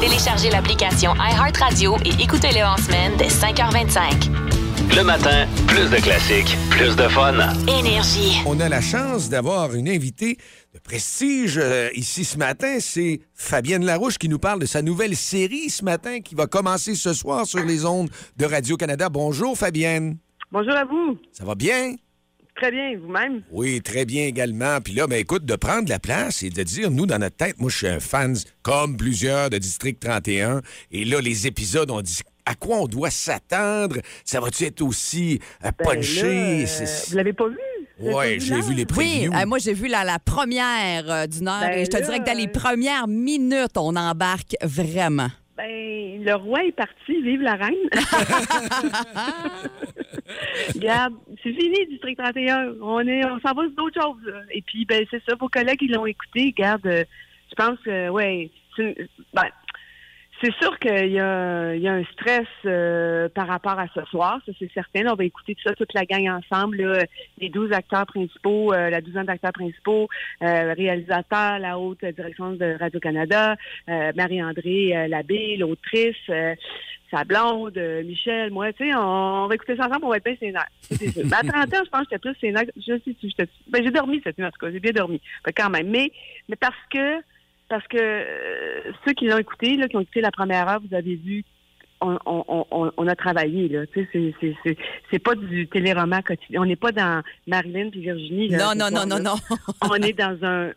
Téléchargez 0.00 0.50
l'application 0.50 1.14
iHeartRadio 1.14 1.96
et 2.04 2.22
écoutez-le 2.22 2.64
en 2.64 2.76
semaine 2.76 3.12
dès 3.18 3.28
5h25. 3.28 4.59
Le 4.96 5.04
matin, 5.04 5.46
plus 5.68 5.88
de 5.88 6.02
classiques, 6.02 6.56
plus 6.70 6.96
de 6.96 7.08
fun. 7.08 7.34
Énergie. 7.68 8.42
On 8.44 8.58
a 8.58 8.68
la 8.68 8.80
chance 8.80 9.30
d'avoir 9.30 9.72
une 9.74 9.88
invitée 9.88 10.36
de 10.74 10.80
prestige 10.80 11.58
euh, 11.58 11.90
ici 11.94 12.24
ce 12.24 12.36
matin. 12.36 12.78
C'est 12.80 13.20
Fabienne 13.32 13.84
Larouche 13.84 14.18
qui 14.18 14.28
nous 14.28 14.40
parle 14.40 14.58
de 14.58 14.66
sa 14.66 14.82
nouvelle 14.82 15.14
série 15.14 15.70
ce 15.70 15.84
matin 15.84 16.20
qui 16.20 16.34
va 16.34 16.48
commencer 16.48 16.96
ce 16.96 17.14
soir 17.14 17.46
sur 17.46 17.64
les 17.64 17.84
ondes 17.84 18.10
de 18.36 18.44
Radio-Canada. 18.44 19.08
Bonjour, 19.08 19.56
Fabienne. 19.56 20.18
Bonjour 20.50 20.74
à 20.74 20.84
vous. 20.84 21.18
Ça 21.32 21.44
va 21.44 21.54
bien? 21.54 21.94
Très 22.56 22.72
bien, 22.72 22.98
vous-même? 23.00 23.42
Oui, 23.52 23.80
très 23.80 24.04
bien 24.04 24.26
également. 24.26 24.80
Puis 24.80 24.92
là, 24.92 25.06
ben 25.06 25.16
écoute, 25.16 25.44
de 25.44 25.56
prendre 25.56 25.88
la 25.88 25.98
place 26.00 26.42
et 26.42 26.50
de 26.50 26.62
dire, 26.62 26.90
nous, 26.90 27.06
dans 27.06 27.18
notre 27.18 27.36
tête, 27.36 27.58
moi, 27.58 27.70
je 27.70 27.76
suis 27.76 27.86
un 27.86 28.00
fan, 28.00 28.36
comme 28.62 28.96
plusieurs, 28.96 29.50
de 29.50 29.56
District 29.56 29.98
31. 30.00 30.60
Et 30.90 31.04
là, 31.04 31.20
les 31.20 31.46
épisodes, 31.46 31.90
on 31.90 32.02
dit 32.02 32.18
à 32.46 32.54
quoi 32.54 32.76
on 32.78 32.86
doit 32.86 33.10
s'attendre? 33.10 33.96
Ça 34.24 34.40
va-tu 34.40 34.64
être 34.64 34.82
aussi 34.82 35.40
euh, 35.64 35.70
Ben 35.78 35.84
punché? 35.96 36.22
là, 36.62 36.82
euh, 36.82 36.86
vous 37.10 37.16
l'avez 37.16 37.32
pas 37.32 37.48
vu? 37.48 37.56
Oui, 38.02 38.40
j'ai 38.40 38.60
vu 38.62 38.72
les 38.74 38.82
Oui, 38.82 38.86
previews. 38.86 39.32
euh, 39.34 39.46
moi 39.46 39.58
j'ai 39.58 39.74
vu 39.74 39.86
la, 39.86 40.04
la 40.04 40.18
première 40.18 41.10
euh, 41.10 41.26
d'une 41.26 41.48
heure 41.48 41.60
Ben 41.60 41.78
et 41.80 41.84
je 41.84 41.90
te 41.90 41.98
là, 41.98 42.02
dirais 42.02 42.18
que 42.20 42.24
dans 42.24 42.36
les 42.38 42.48
premières 42.48 43.06
minutes, 43.06 43.76
on 43.76 43.94
embarque 43.94 44.56
vraiment. 44.62 45.28
Ben, 45.58 46.24
le 46.24 46.34
roi 46.36 46.64
est 46.64 46.72
parti, 46.72 47.20
vive 47.22 47.42
la 47.42 47.56
reine. 47.56 47.74
Regarde, 50.74 51.14
c'est 51.42 51.52
fini, 51.52 51.86
District 51.90 52.16
31. 52.18 52.74
On 52.80 53.00
est, 53.00 53.24
on 53.26 53.38
s'en 53.40 53.54
va 53.54 53.62
sur 53.64 53.72
d'autres 53.76 54.00
choses. 54.00 54.22
là. 54.32 54.40
Et 54.52 54.62
puis, 54.62 54.84
ben, 54.86 55.04
c'est 55.10 55.22
ça, 55.28 55.34
vos 55.38 55.48
collègues, 55.48 55.78
ils 55.82 55.92
l'ont 55.92 56.06
écouté. 56.06 56.54
Regarde, 56.56 56.86
euh, 56.86 57.04
je 57.50 57.54
pense 57.54 57.78
que, 57.84 58.08
ouais, 58.08 58.50
ben, 59.34 59.44
c'est 60.40 60.54
sûr 60.54 60.78
qu'il 60.78 61.12
y 61.12 61.20
a, 61.20 61.74
il 61.74 61.82
y 61.82 61.88
a 61.88 61.92
un 61.92 62.04
stress 62.12 62.46
euh, 62.64 63.28
par 63.28 63.46
rapport 63.46 63.78
à 63.78 63.86
ce 63.94 64.02
soir, 64.06 64.40
ça 64.46 64.52
c'est 64.58 64.70
certain. 64.72 65.02
Là, 65.02 65.12
on 65.12 65.16
va 65.16 65.24
écouter 65.24 65.54
tout 65.54 65.62
ça, 65.68 65.74
toute 65.74 65.92
la 65.92 66.04
gang 66.04 66.28
ensemble, 66.28 66.82
là, 66.82 67.04
les 67.38 67.48
12 67.48 67.72
acteurs 67.72 68.06
principaux, 68.06 68.72
euh, 68.72 68.90
la 68.90 69.00
douzaine 69.00 69.26
d'acteurs 69.26 69.52
principaux, 69.52 70.08
euh, 70.42 70.72
réalisateurs, 70.74 71.58
la 71.58 71.78
haute 71.78 72.04
direction 72.04 72.52
de 72.52 72.76
Radio-Canada, 72.78 73.56
euh, 73.88 74.12
Marie-André 74.14 74.96
euh, 74.96 75.08
Labbé, 75.08 75.56
l'autrice, 75.58 76.16
euh, 76.30 76.54
sa 77.10 77.24
blonde, 77.24 77.76
Michel, 78.04 78.52
moi, 78.52 78.72
tu 78.72 78.86
sais, 78.88 78.94
on, 78.94 79.44
on 79.44 79.46
va 79.48 79.54
écouter 79.56 79.76
ça 79.76 79.86
ensemble, 79.86 80.04
on 80.04 80.10
va 80.10 80.18
être 80.18 80.24
bien 80.24 80.36
sénère. 80.36 80.68
Mais 80.90 81.34
à 81.34 81.42
30 81.42 81.74
ans, 81.74 81.82
je 81.84 81.90
pense 81.90 82.02
que 82.02 82.06
j'étais 82.12 82.18
plus 82.18 82.34
sénère. 82.40 82.62
Je 82.76 82.98
sais 83.04 83.16
j'étais... 83.20 83.48
Ben, 83.68 83.82
j'ai 83.82 83.90
dormi 83.90 84.20
cette 84.22 84.38
nuit, 84.38 84.46
en 84.46 84.50
tout 84.50 84.64
cas, 84.64 84.70
j'ai 84.70 84.78
bien 84.78 84.92
dormi. 84.92 85.20
Fait 85.44 85.52
quand 85.52 85.70
même. 85.70 85.88
Mais, 85.90 86.12
mais 86.48 86.54
parce 86.54 86.76
que 86.88 87.20
parce 87.70 87.86
que 87.88 87.96
euh, 87.98 88.92
ceux 89.06 89.14
qui 89.14 89.26
l'ont 89.26 89.38
écouté, 89.38 89.76
là, 89.76 89.88
qui 89.88 89.96
ont 89.96 90.00
écouté 90.00 90.20
la 90.20 90.30
première 90.30 90.68
heure, 90.68 90.80
vous 90.86 90.94
avez 90.94 91.14
vu, 91.16 91.42
on, 92.02 92.18
on, 92.26 92.66
on, 92.70 92.92
on 92.96 93.06
a 93.08 93.14
travaillé. 93.14 93.68
Là. 93.68 93.84
C'est- 93.94 95.18
pas 95.22 95.34
du 95.34 95.66
téléroman 95.68 96.22
quotidien. 96.22 96.60
On 96.62 96.66
n'est 96.66 96.76
pas 96.76 96.92
dans 96.92 97.22
Marilyn 97.46 97.88
puis 97.90 98.00
Virginie. 98.00 98.48
là, 98.48 98.58
Non, 98.58 98.74
non, 98.74 98.90
non, 98.90 99.06
non, 99.06 99.18
non. 99.22 99.36
on 99.82 99.94
est 99.94 100.12
dans 100.12 100.36
un. 100.44 100.72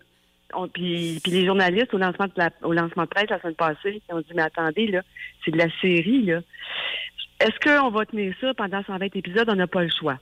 puis 0.73 1.19
les 1.25 1.45
journalistes 1.45 1.93
au 1.93 1.97
lancement 1.97 2.27
de 2.27 2.34
la, 2.38 2.49
au 2.62 2.73
lancement 2.73 3.03
de 3.03 3.10
presse 3.10 3.29
la 3.29 3.39
semaine 3.41 3.56
passée, 3.56 4.01
ils 4.08 4.13
ont 4.15 4.19
dit 4.19 4.32
mais 4.36 4.43
attendez 4.43 4.88
là, 4.88 5.01
c'est 5.43 5.51
de 5.51 5.58
la 5.58 5.67
série 5.82 6.23
là. 6.23 6.39
Est-ce 7.39 7.60
qu'on 7.60 7.89
va 7.89 8.06
tenir 8.06 8.34
ça 8.39 8.53
pendant 8.53 8.84
120 8.84 9.15
épisodes? 9.15 9.49
On 9.49 9.56
n'a 9.56 9.67
pas 9.67 9.84
le 9.84 9.89
choix. 9.89 10.17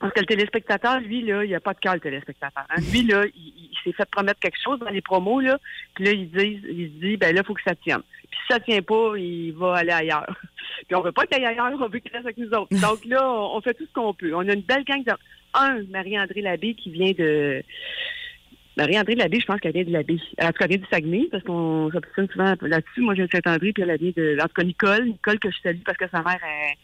Parce 0.00 0.12
que 0.12 0.20
le 0.20 0.26
téléspectateur, 0.26 1.00
lui, 1.00 1.22
là, 1.22 1.44
il 1.44 1.50
n'a 1.50 1.60
pas 1.60 1.74
de 1.74 1.78
cœur, 1.78 1.94
le 1.94 2.00
téléspectateur. 2.00 2.64
hein. 2.68 2.82
Lui, 2.92 3.02
là, 3.02 3.24
il, 3.34 3.70
s'est 3.84 3.92
fait 3.92 4.08
promettre 4.10 4.40
quelque 4.40 4.58
chose 4.62 4.78
dans 4.78 4.90
les 4.90 5.02
promos, 5.02 5.40
là, 5.40 5.58
puis 5.94 6.04
là, 6.04 6.12
il, 6.12 6.30
dit, 6.30 6.60
il 6.68 6.86
se 6.86 7.06
dit, 7.06 7.16
ben 7.16 7.34
là, 7.34 7.42
il 7.42 7.46
faut 7.46 7.54
que 7.54 7.62
ça 7.62 7.74
tienne. 7.74 8.02
Puis 8.30 8.38
si 8.40 8.52
ça 8.52 8.60
tient 8.60 8.82
pas, 8.82 9.12
il 9.16 9.52
va 9.52 9.76
aller 9.76 9.92
ailleurs. 9.92 10.36
puis 10.86 10.96
on 10.96 11.02
veut 11.02 11.12
pas 11.12 11.26
qu'il 11.26 11.36
aille 11.36 11.52
ailleurs, 11.52 11.78
on 11.80 11.88
veut 11.88 11.98
qu'il 11.98 12.12
reste 12.12 12.24
avec 12.24 12.38
nous 12.38 12.50
autres. 12.50 12.74
Donc 12.80 13.04
là, 13.04 13.30
on 13.30 13.60
fait 13.60 13.74
tout 13.74 13.86
ce 13.86 13.92
qu'on 13.92 14.14
peut. 14.14 14.34
On 14.34 14.48
a 14.48 14.52
une 14.52 14.62
belle 14.62 14.84
gang 14.84 15.04
de... 15.04 15.12
Un, 15.56 15.84
Marie-André 15.84 16.40
Labbé 16.40 16.74
qui 16.74 16.90
vient 16.90 17.12
de... 17.12 17.62
Marie-André 18.76 19.14
Labbé, 19.14 19.38
je 19.38 19.46
pense 19.46 19.60
qu'elle 19.60 19.72
vient 19.72 19.84
de 19.84 19.92
Labbé. 19.92 20.18
En 20.42 20.46
tout 20.48 20.52
cas, 20.52 20.64
elle 20.64 20.68
vient 20.70 20.78
du 20.78 20.86
Saguenay, 20.90 21.28
parce 21.30 21.44
qu'on 21.44 21.90
s'obstine 21.92 22.26
souvent 22.32 22.54
là-dessus. 22.60 23.02
Moi, 23.02 23.14
je 23.14 23.22
viens 23.22 23.26
de 23.26 23.30
Saint-André, 23.30 23.72
puis 23.72 23.84
elle 23.84 23.96
vient 23.96 24.12
de... 24.16 24.36
En 24.40 24.48
tout 24.48 24.54
cas, 24.54 24.64
Nicole. 24.64 25.04
Nicole 25.06 25.38
que 25.38 25.50
je 25.50 25.58
salue 25.62 25.82
parce 25.84 25.98
que 25.98 26.08
sa 26.08 26.22
mère 26.22 26.40
est 26.42 26.76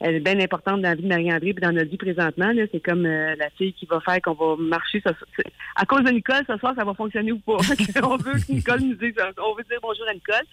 elle 0.00 0.16
est 0.16 0.20
bien 0.20 0.38
importante 0.40 0.82
dans 0.82 0.88
la 0.88 0.94
vie 0.94 1.02
de 1.02 1.08
Marie-André 1.08 1.54
puis 1.54 1.62
dans 1.62 1.72
notre 1.72 1.90
vie 1.90 1.96
présentement. 1.96 2.52
là. 2.52 2.64
C'est 2.72 2.80
comme 2.80 3.06
euh, 3.06 3.34
la 3.38 3.48
fille 3.50 3.72
qui 3.72 3.86
va 3.86 4.00
faire 4.00 4.20
qu'on 4.20 4.34
va 4.34 4.56
marcher. 4.58 5.02
ce- 5.04 5.42
à 5.76 5.86
cause 5.86 6.02
de 6.04 6.10
Nicole, 6.10 6.42
ce 6.46 6.56
soir, 6.58 6.74
ça 6.76 6.84
va 6.84 6.94
fonctionner 6.94 7.32
ou 7.32 7.38
pas? 7.38 7.56
on 8.02 8.16
veut 8.16 8.32
que 8.32 8.52
Nicole 8.52 8.80
nous 8.80 8.94
dise, 8.94 9.14
on 9.38 9.54
veut 9.54 9.64
dire 9.64 9.78
bonjour 9.82 10.06
à 10.08 10.14
Nicole. 10.14 10.44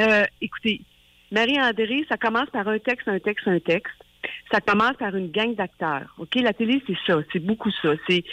Euh, 0.00 0.24
écoutez, 0.40 0.80
Marie-André, 1.32 2.04
ça 2.08 2.16
commence 2.16 2.50
par 2.50 2.66
un 2.68 2.78
texte, 2.78 3.06
un 3.08 3.18
texte, 3.20 3.46
un 3.48 3.60
texte. 3.60 3.94
Ça 4.52 4.60
commence 4.60 4.96
par 4.98 5.14
une 5.16 5.30
gang 5.30 5.54
d'acteurs. 5.54 6.14
OK? 6.18 6.34
La 6.36 6.52
télé, 6.52 6.82
c'est 6.86 6.96
ça. 7.06 7.18
C'est 7.32 7.38
beaucoup 7.38 7.70
ça. 7.82 7.90
C'est, 8.08 8.24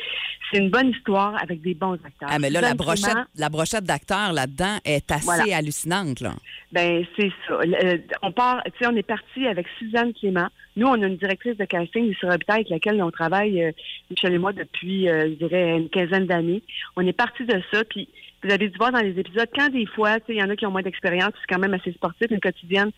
c'est 0.52 0.60
une 0.60 0.70
bonne 0.70 0.90
histoire 0.90 1.36
avec 1.42 1.62
des 1.62 1.74
bons 1.74 1.94
acteurs. 1.94 2.30
Ah, 2.32 2.40
mais 2.40 2.50
là, 2.50 2.62
la 2.62 2.74
brochette, 2.74 3.16
la 3.36 3.50
brochette 3.50 3.84
d'acteurs 3.84 4.34
là-dedans 4.34 4.78
est 4.86 5.12
assez 5.12 5.26
Voilà. 5.26 5.58
hallucinante, 5.58 6.22
là. 6.22 6.34
Ben 6.72 7.06
c'est 7.18 7.32
ça. 7.48 7.60
Le- 7.64 8.02
on 8.22 8.32
part, 8.32 8.62
tu 8.66 8.72
sais, 8.80 8.88
on 8.88 8.96
est 8.96 9.04
parti 9.04 9.46
avec 9.48 9.68
Suzanne 9.80 10.14
Clément. 10.14 10.48
Nous, 10.76 10.88
on 10.88 11.02
a 11.02 11.08
une 11.08 11.18
directrice 11.18 11.58
de 11.58 11.66
casting 11.66 12.14
sur 12.16 12.30
Habitat 12.30 12.54
avec 12.56 12.70
laquelle 12.70 13.02
on 13.02 13.12
travaille, 13.12 13.64
euh, 13.64 13.72
Michel 14.10 14.34
et 14.34 14.38
moi, 14.38 14.54
depuis, 14.54 15.10
euh, 15.10 15.30
je 15.30 15.46
dirais, 15.46 15.78
une 15.78 15.90
quinzaine 15.90 16.28
d'années. 16.28 16.62
On 16.96 17.06
est 17.06 17.14
parti 17.14 17.46
de 17.46 17.62
ça, 17.72 17.84
puis 17.84 18.08
vous 18.44 18.52
avez 18.52 18.70
dû 18.70 18.78
voir 18.78 18.92
dans 18.92 19.00
les 19.00 19.18
épisodes, 19.20 19.50
quand 19.56 19.70
des 19.70 19.86
fois, 19.88 20.20
tu 20.20 20.28
sais, 20.28 20.34
il 20.36 20.40
y 20.40 20.44
en 20.44 20.50
a 20.50 20.56
qui 20.56 20.66
ont 20.66 20.72
moins 20.72 20.84
d'expérience, 20.84 21.32
c'est 21.42 21.54
quand 21.54 21.60
même 21.60 21.74
assez 21.74 21.92
sportif, 21.94 22.28
une 22.30 22.40
quotidienne. 22.40 22.92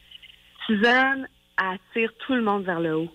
Suzanne 0.67 1.27
attire 1.59 2.11
tout 2.25 2.33
le 2.33 2.41
monde 2.41 2.63
vers 2.63 2.79
le 2.79 2.95
haut. 2.95 3.09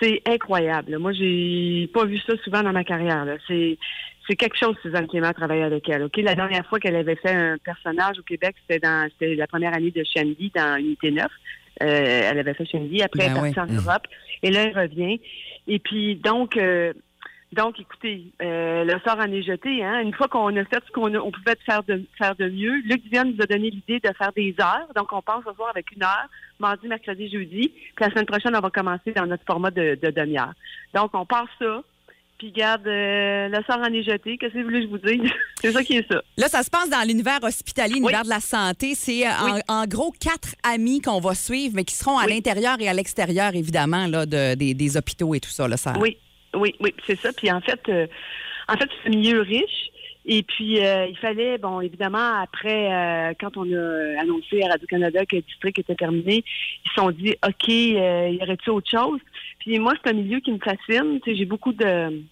C'est 0.00 0.22
incroyable. 0.26 0.98
Moi, 0.98 1.12
j'ai 1.12 1.88
pas 1.94 2.04
vu 2.04 2.18
ça 2.18 2.36
souvent 2.42 2.62
dans 2.62 2.72
ma 2.72 2.84
carrière. 2.84 3.24
C'est 3.46 3.78
c'est 4.26 4.36
quelque 4.36 4.56
chose, 4.58 4.74
Suzanne 4.82 5.06
Clément, 5.06 5.32
travailler 5.32 5.64
avec 5.64 5.88
elle. 5.88 6.04
Ok, 6.04 6.16
La 6.16 6.34
dernière 6.34 6.66
fois 6.66 6.80
qu'elle 6.80 6.96
avait 6.96 7.16
fait 7.16 7.30
un 7.30 7.58
personnage 7.58 8.18
au 8.18 8.22
Québec, 8.22 8.56
c'était 8.62 8.80
dans 8.80 9.06
c'était 9.12 9.34
la 9.34 9.46
première 9.46 9.74
année 9.74 9.90
de 9.90 10.02
Shandy 10.02 10.50
dans 10.54 10.76
Unité 10.78 11.10
9. 11.10 11.26
Euh, 11.82 12.30
elle 12.30 12.38
avait 12.38 12.54
fait 12.54 12.64
Shandy. 12.64 13.02
Après, 13.02 13.28
Ben 13.28 13.36
elle 13.36 13.48
est 13.50 13.54
partie 13.54 13.72
oui. 13.72 13.78
en 13.78 13.82
Europe. 13.82 14.06
Et 14.42 14.50
là, 14.50 14.62
elle 14.62 14.78
revient. 14.78 15.20
Et 15.66 15.78
puis, 15.78 16.16
donc, 16.16 16.56
euh, 16.56 16.92
donc 17.54 17.80
écoutez, 17.80 18.24
euh, 18.42 18.84
le 18.84 18.92
sort 19.06 19.18
en 19.18 19.30
est 19.32 19.42
jeté. 19.42 19.82
Hein? 19.84 20.00
Une 20.00 20.12
fois 20.14 20.28
qu'on 20.28 20.54
a 20.56 20.64
fait 20.64 20.82
ce 20.86 20.92
qu'on 20.92 21.14
on 21.14 21.30
pouvait 21.30 21.56
faire 21.64 21.82
de, 21.84 22.02
faire 22.18 22.34
de 22.34 22.48
mieux, 22.48 22.74
Luc 22.84 23.02
Diane 23.10 23.32
nous 23.34 23.42
a 23.42 23.46
donné 23.46 23.70
l'idée 23.70 24.00
de 24.00 24.10
faire 24.18 24.32
des 24.36 24.54
heures. 24.60 24.86
Donc, 24.94 25.12
on 25.12 25.22
part 25.22 25.42
ce 25.46 25.52
soir 25.54 25.70
avec 25.70 25.90
une 25.92 26.02
heure, 26.02 26.28
mardi, 26.58 26.86
mercredi, 26.88 27.28
jeudi. 27.30 27.68
Puis 27.68 28.04
la 28.04 28.10
semaine 28.10 28.26
prochaine, 28.26 28.54
on 28.56 28.60
va 28.60 28.70
commencer 28.70 29.12
dans 29.12 29.26
notre 29.26 29.44
format 29.46 29.70
de, 29.70 29.98
de 30.02 30.10
demi-heure. 30.10 30.52
Donc, 30.94 31.10
on 31.14 31.24
part 31.26 31.46
ça. 31.58 31.82
Puis, 32.38 32.50
garde, 32.50 32.86
euh, 32.88 33.48
le 33.48 33.62
sort 33.64 33.78
en 33.78 33.92
est 33.92 34.02
jeté. 34.02 34.36
Qu'est-ce 34.36 34.52
que 34.54 34.58
vous 34.58 34.64
voulez 34.64 34.80
que 34.80 34.86
je 34.86 34.90
vous 34.90 34.98
dise? 35.22 35.30
C'est 35.62 35.70
ça 35.72 35.84
qui 35.84 35.96
est 35.98 36.08
ça. 36.10 36.20
Là, 36.36 36.48
ça 36.48 36.62
se 36.64 36.70
passe 36.70 36.90
dans 36.90 37.06
l'univers 37.06 37.38
hospitalier, 37.42 37.94
l'univers 37.94 38.24
de 38.24 38.28
la 38.28 38.40
santé. 38.40 38.94
C'est 38.96 39.26
euh, 39.26 39.30
en, 39.68 39.82
en 39.82 39.86
gros 39.86 40.12
quatre 40.18 40.54
amis 40.64 41.00
qu'on 41.00 41.20
va 41.20 41.34
suivre, 41.34 41.74
mais 41.76 41.84
qui 41.84 41.94
seront 41.94 42.18
à 42.18 42.26
l'intérieur 42.26 42.76
et 42.80 42.88
à 42.88 42.92
l'extérieur, 42.92 43.54
évidemment, 43.54 44.06
là, 44.08 44.26
de- 44.26 44.54
des, 44.56 44.74
des 44.74 44.96
hôpitaux 44.96 45.34
et 45.34 45.40
tout 45.40 45.50
ça. 45.50 45.68
Là, 45.68 45.76
ça... 45.76 45.92
Oui, 46.00 46.18
oui, 46.54 46.74
oui, 46.80 46.94
c'est 47.06 47.18
ça. 47.18 47.32
Puis 47.32 47.50
en 47.50 47.60
fait, 47.60 47.80
euh, 47.88 48.06
en 48.68 48.76
fait, 48.76 48.88
c'est 49.02 49.08
un 49.08 49.16
milieu 49.16 49.40
riche. 49.40 49.90
Et 50.26 50.42
puis, 50.42 50.82
euh, 50.82 51.06
il 51.06 51.18
fallait, 51.18 51.58
bon, 51.58 51.80
évidemment, 51.80 52.40
après, 52.40 52.90
euh, 52.90 53.34
quand 53.38 53.58
on 53.58 53.70
a 53.70 54.20
annoncé 54.22 54.62
à 54.62 54.68
Radio-Canada 54.68 55.26
que 55.26 55.36
le 55.36 55.42
district 55.42 55.78
était 55.78 55.94
terminé, 55.94 56.42
ils 56.84 56.88
se 56.88 56.94
sont 56.94 57.10
dit, 57.10 57.34
OK, 57.46 57.68
euh, 57.68 58.30
y 58.30 58.42
aurait-il 58.42 58.70
autre 58.70 58.90
chose? 58.90 59.20
Puis 59.58 59.78
moi, 59.78 59.92
c'est 60.02 60.10
un 60.10 60.14
milieu 60.14 60.40
qui 60.40 60.52
me 60.52 60.58
fascine. 60.58 61.20
Tu 61.20 61.30
sais, 61.30 61.36
j'ai 61.36 61.44
beaucoup 61.44 61.72
de 61.72 62.22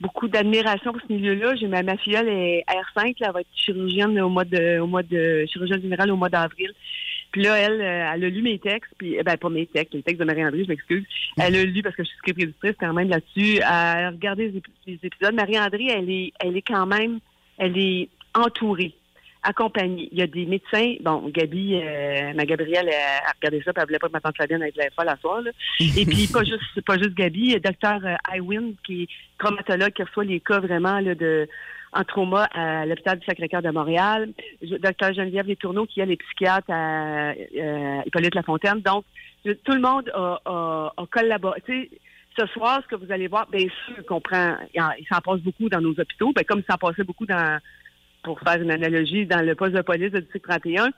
beaucoup 0.00 0.28
d'admiration 0.28 0.92
pour 0.92 1.02
ce 1.06 1.12
milieu-là. 1.12 1.56
J'ai 1.56 1.66
ma, 1.66 1.82
ma 1.82 1.96
filleule 1.98 2.28
est 2.28 2.64
R5, 2.66 3.16
là, 3.20 3.26
elle 3.26 3.32
va 3.32 3.40
être 3.40 3.48
chirurgienne 3.54 4.18
au 4.20 4.30
mois 4.30 4.44
de 4.44 4.78
au 4.78 4.86
mois 4.86 5.02
de 5.02 5.44
chirurgienne 5.52 5.82
générale 5.82 6.10
au 6.10 6.16
mois 6.16 6.30
d'avril. 6.30 6.72
Puis 7.32 7.42
là, 7.42 7.56
elle, 7.56 7.80
euh, 7.80 8.10
elle 8.14 8.24
a 8.24 8.28
lu 8.28 8.42
mes 8.42 8.58
textes, 8.58 8.92
puis 8.98 9.16
eh 9.18 9.22
ben 9.22 9.36
pas 9.36 9.48
mes 9.48 9.66
textes, 9.66 9.94
les 9.94 10.02
textes 10.02 10.20
de 10.20 10.24
Marie-André, 10.24 10.64
je 10.64 10.68
m'excuse. 10.68 11.04
Elle 11.38 11.56
a 11.56 11.64
lu 11.64 11.82
parce 11.82 11.94
que 11.94 12.02
je 12.02 12.08
suis 12.08 12.18
script-éditrice 12.18 12.74
quand 12.78 12.92
même 12.92 13.08
là-dessus. 13.08 13.56
Elle 13.56 13.62
a 13.62 14.10
regardé 14.10 14.48
les, 14.48 14.58
ép- 14.58 14.64
les 14.86 14.98
épisodes. 15.02 15.34
Marie-André, 15.34 15.86
elle 15.86 16.10
est, 16.10 16.32
elle 16.40 16.56
est 16.56 16.62
quand 16.62 16.86
même, 16.86 17.20
elle 17.58 17.78
est 17.78 18.08
entourée, 18.34 18.94
accompagnée. 19.42 20.08
Il 20.10 20.18
y 20.18 20.22
a 20.22 20.26
des 20.26 20.44
médecins. 20.44 20.94
Bon, 21.02 21.28
Gabi, 21.28 21.76
euh, 21.76 22.32
ma 22.34 22.44
Gabrielle, 22.46 22.88
elle 22.88 22.94
a 23.26 23.32
regardé 23.36 23.62
ça, 23.64 23.72
puis 23.72 23.80
elle 23.80 23.86
voulait 23.86 23.98
pas 23.98 24.08
que 24.08 24.12
ma 24.12 24.20
tante 24.20 24.36
Fabienne 24.36 24.60
de 24.60 24.72
la 24.76 24.90
folle 24.90 25.08
à 25.08 25.16
soir. 25.16 25.40
Là. 25.40 25.50
Et 25.80 26.04
puis 26.04 26.26
pas 26.26 26.42
juste, 26.42 26.80
pas 26.84 26.98
juste 26.98 27.14
Gabi, 27.14 27.40
il 27.40 27.52
y 27.52 27.54
a 27.54 27.60
docteur 27.60 28.00
euh, 28.04 28.36
Iwin, 28.36 28.74
qui 28.84 29.04
est 29.04 29.08
traumatologue, 29.38 29.92
qui 29.92 30.02
reçoit 30.02 30.24
les 30.24 30.40
cas 30.40 30.58
vraiment 30.58 30.98
là, 30.98 31.14
de 31.14 31.48
en 31.92 32.04
trauma 32.04 32.44
à 32.54 32.86
l'hôpital 32.86 33.18
du 33.18 33.26
Sacré-Cœur 33.26 33.62
de 33.62 33.70
Montréal. 33.70 34.30
Docteur 34.62 35.12
Geneviève 35.12 35.46
Letourneau, 35.48 35.86
qui 35.86 36.00
elle 36.00 36.10
est 36.12 36.16
psychiatre 36.16 36.70
à 36.70 37.30
euh, 37.32 38.00
Hippolyte 38.06 38.34
Lafontaine. 38.34 38.80
Donc, 38.80 39.04
tout 39.44 39.72
le 39.72 39.80
monde 39.80 40.08
a, 40.14 40.40
a- 40.44 40.92
a 40.96 41.06
collaboré. 41.10 41.62
Ce 42.38 42.46
soir, 42.46 42.80
ce 42.84 42.88
que 42.88 42.94
vous 42.94 43.10
allez 43.12 43.26
voir, 43.26 43.48
bien 43.50 43.66
sûr 43.86 44.06
qu'on 44.06 44.20
prend, 44.20 44.56
il 44.72 44.80
en- 44.80 44.92
il 44.98 45.06
s'en 45.06 45.20
passe 45.20 45.40
beaucoup 45.40 45.68
dans 45.68 45.80
nos 45.80 45.90
hôpitaux, 45.98 46.32
ben, 46.32 46.44
comme 46.44 46.62
s'en 46.70 46.76
passait 46.78 47.02
beaucoup 47.04 47.26
dans, 47.26 47.58
pour 48.22 48.38
faire 48.40 48.62
une 48.62 48.70
analogie, 48.70 49.26
dans 49.26 49.44
le 49.44 49.54
poste 49.56 49.72
de 49.74 49.82
police 49.82 50.12
de 50.12 50.20
district 50.20 50.44
31. 50.48 50.90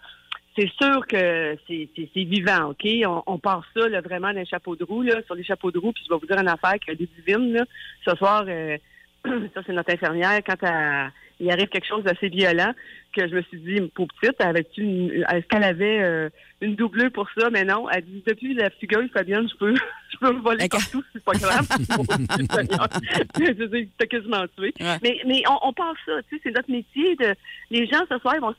C'est 0.59 0.68
sûr 0.78 1.07
que 1.07 1.57
c'est 1.66 1.88
vivant, 2.16 2.70
OK? 2.72 2.86
On, 3.07 3.22
on 3.26 3.38
part 3.38 3.64
ça 3.74 3.88
là, 3.88 4.03
vraiment 4.03 4.34
d'un 4.34 4.45
chapeau 4.45 4.76
de 4.76 4.84
roue, 4.84 5.01
là, 5.01 5.22
sur 5.24 5.34
les 5.34 5.45
chapeaux 5.45 5.70
de 5.70 5.78
roue, 5.78 5.93
puis 5.93 6.05
je 6.07 6.12
vais 6.12 6.20
vous 6.20 6.26
dire 6.26 6.38
une 6.38 6.49
affaire 6.49 6.74
qui 6.78 6.90
est 6.90 6.97
divine. 6.97 7.55
Là. 7.55 7.64
Ce 8.07 8.14
soir, 8.16 8.45
euh, 8.47 8.76
ça 9.55 9.61
c'est 9.66 9.73
notre 9.73 9.93
infirmière, 9.93 10.41
quand 10.47 10.62
elle- 10.62 11.11
il 11.41 11.51
arrive 11.51 11.68
quelque 11.68 11.89
chose 11.89 12.05
d'assez 12.05 12.29
violent, 12.29 12.73
que 13.16 13.27
je 13.29 13.35
me 13.35 13.43
suis 13.43 13.59
dit, 13.59 13.81
pour 13.95 14.07
petite, 14.20 14.41
est-ce 14.41 15.47
qu'elle 15.49 15.64
avait 15.64 16.01
euh, 16.01 16.29
une 16.61 16.77
doublure 16.77 17.11
pour 17.11 17.29
ça? 17.37 17.51
Mais 17.51 17.64
non, 17.64 17.91
elle 17.91 18.05
dit, 18.05 18.23
depuis 18.25 18.55
la 18.55 18.70
figure, 18.70 19.03
Fabienne, 19.12 19.49
je 19.51 19.57
peux, 19.57 19.75
je 20.12 20.18
peux 20.18 20.33
me 20.33 20.41
voler 20.41 20.64
partout, 20.68 21.03
c'est 21.12 21.25
pas 21.25 21.33
grave. 21.33 21.66
je 23.39 23.87
t'as 23.99 24.07
quasiment 24.07 24.45
tué. 24.57 24.73
Mais, 25.03 25.20
mais 25.27 25.43
on, 25.49 25.68
on 25.68 25.73
part 25.73 25.95
ça, 26.07 26.12
tu 26.29 26.37
sais, 26.37 26.43
c'est 26.45 26.51
notre 26.55 26.70
métier. 26.70 27.16
De, 27.16 27.35
les 27.70 27.87
gens, 27.87 28.03
ce 28.09 28.18
soir, 28.18 28.35
ils 28.37 28.41
vont, 28.41 28.55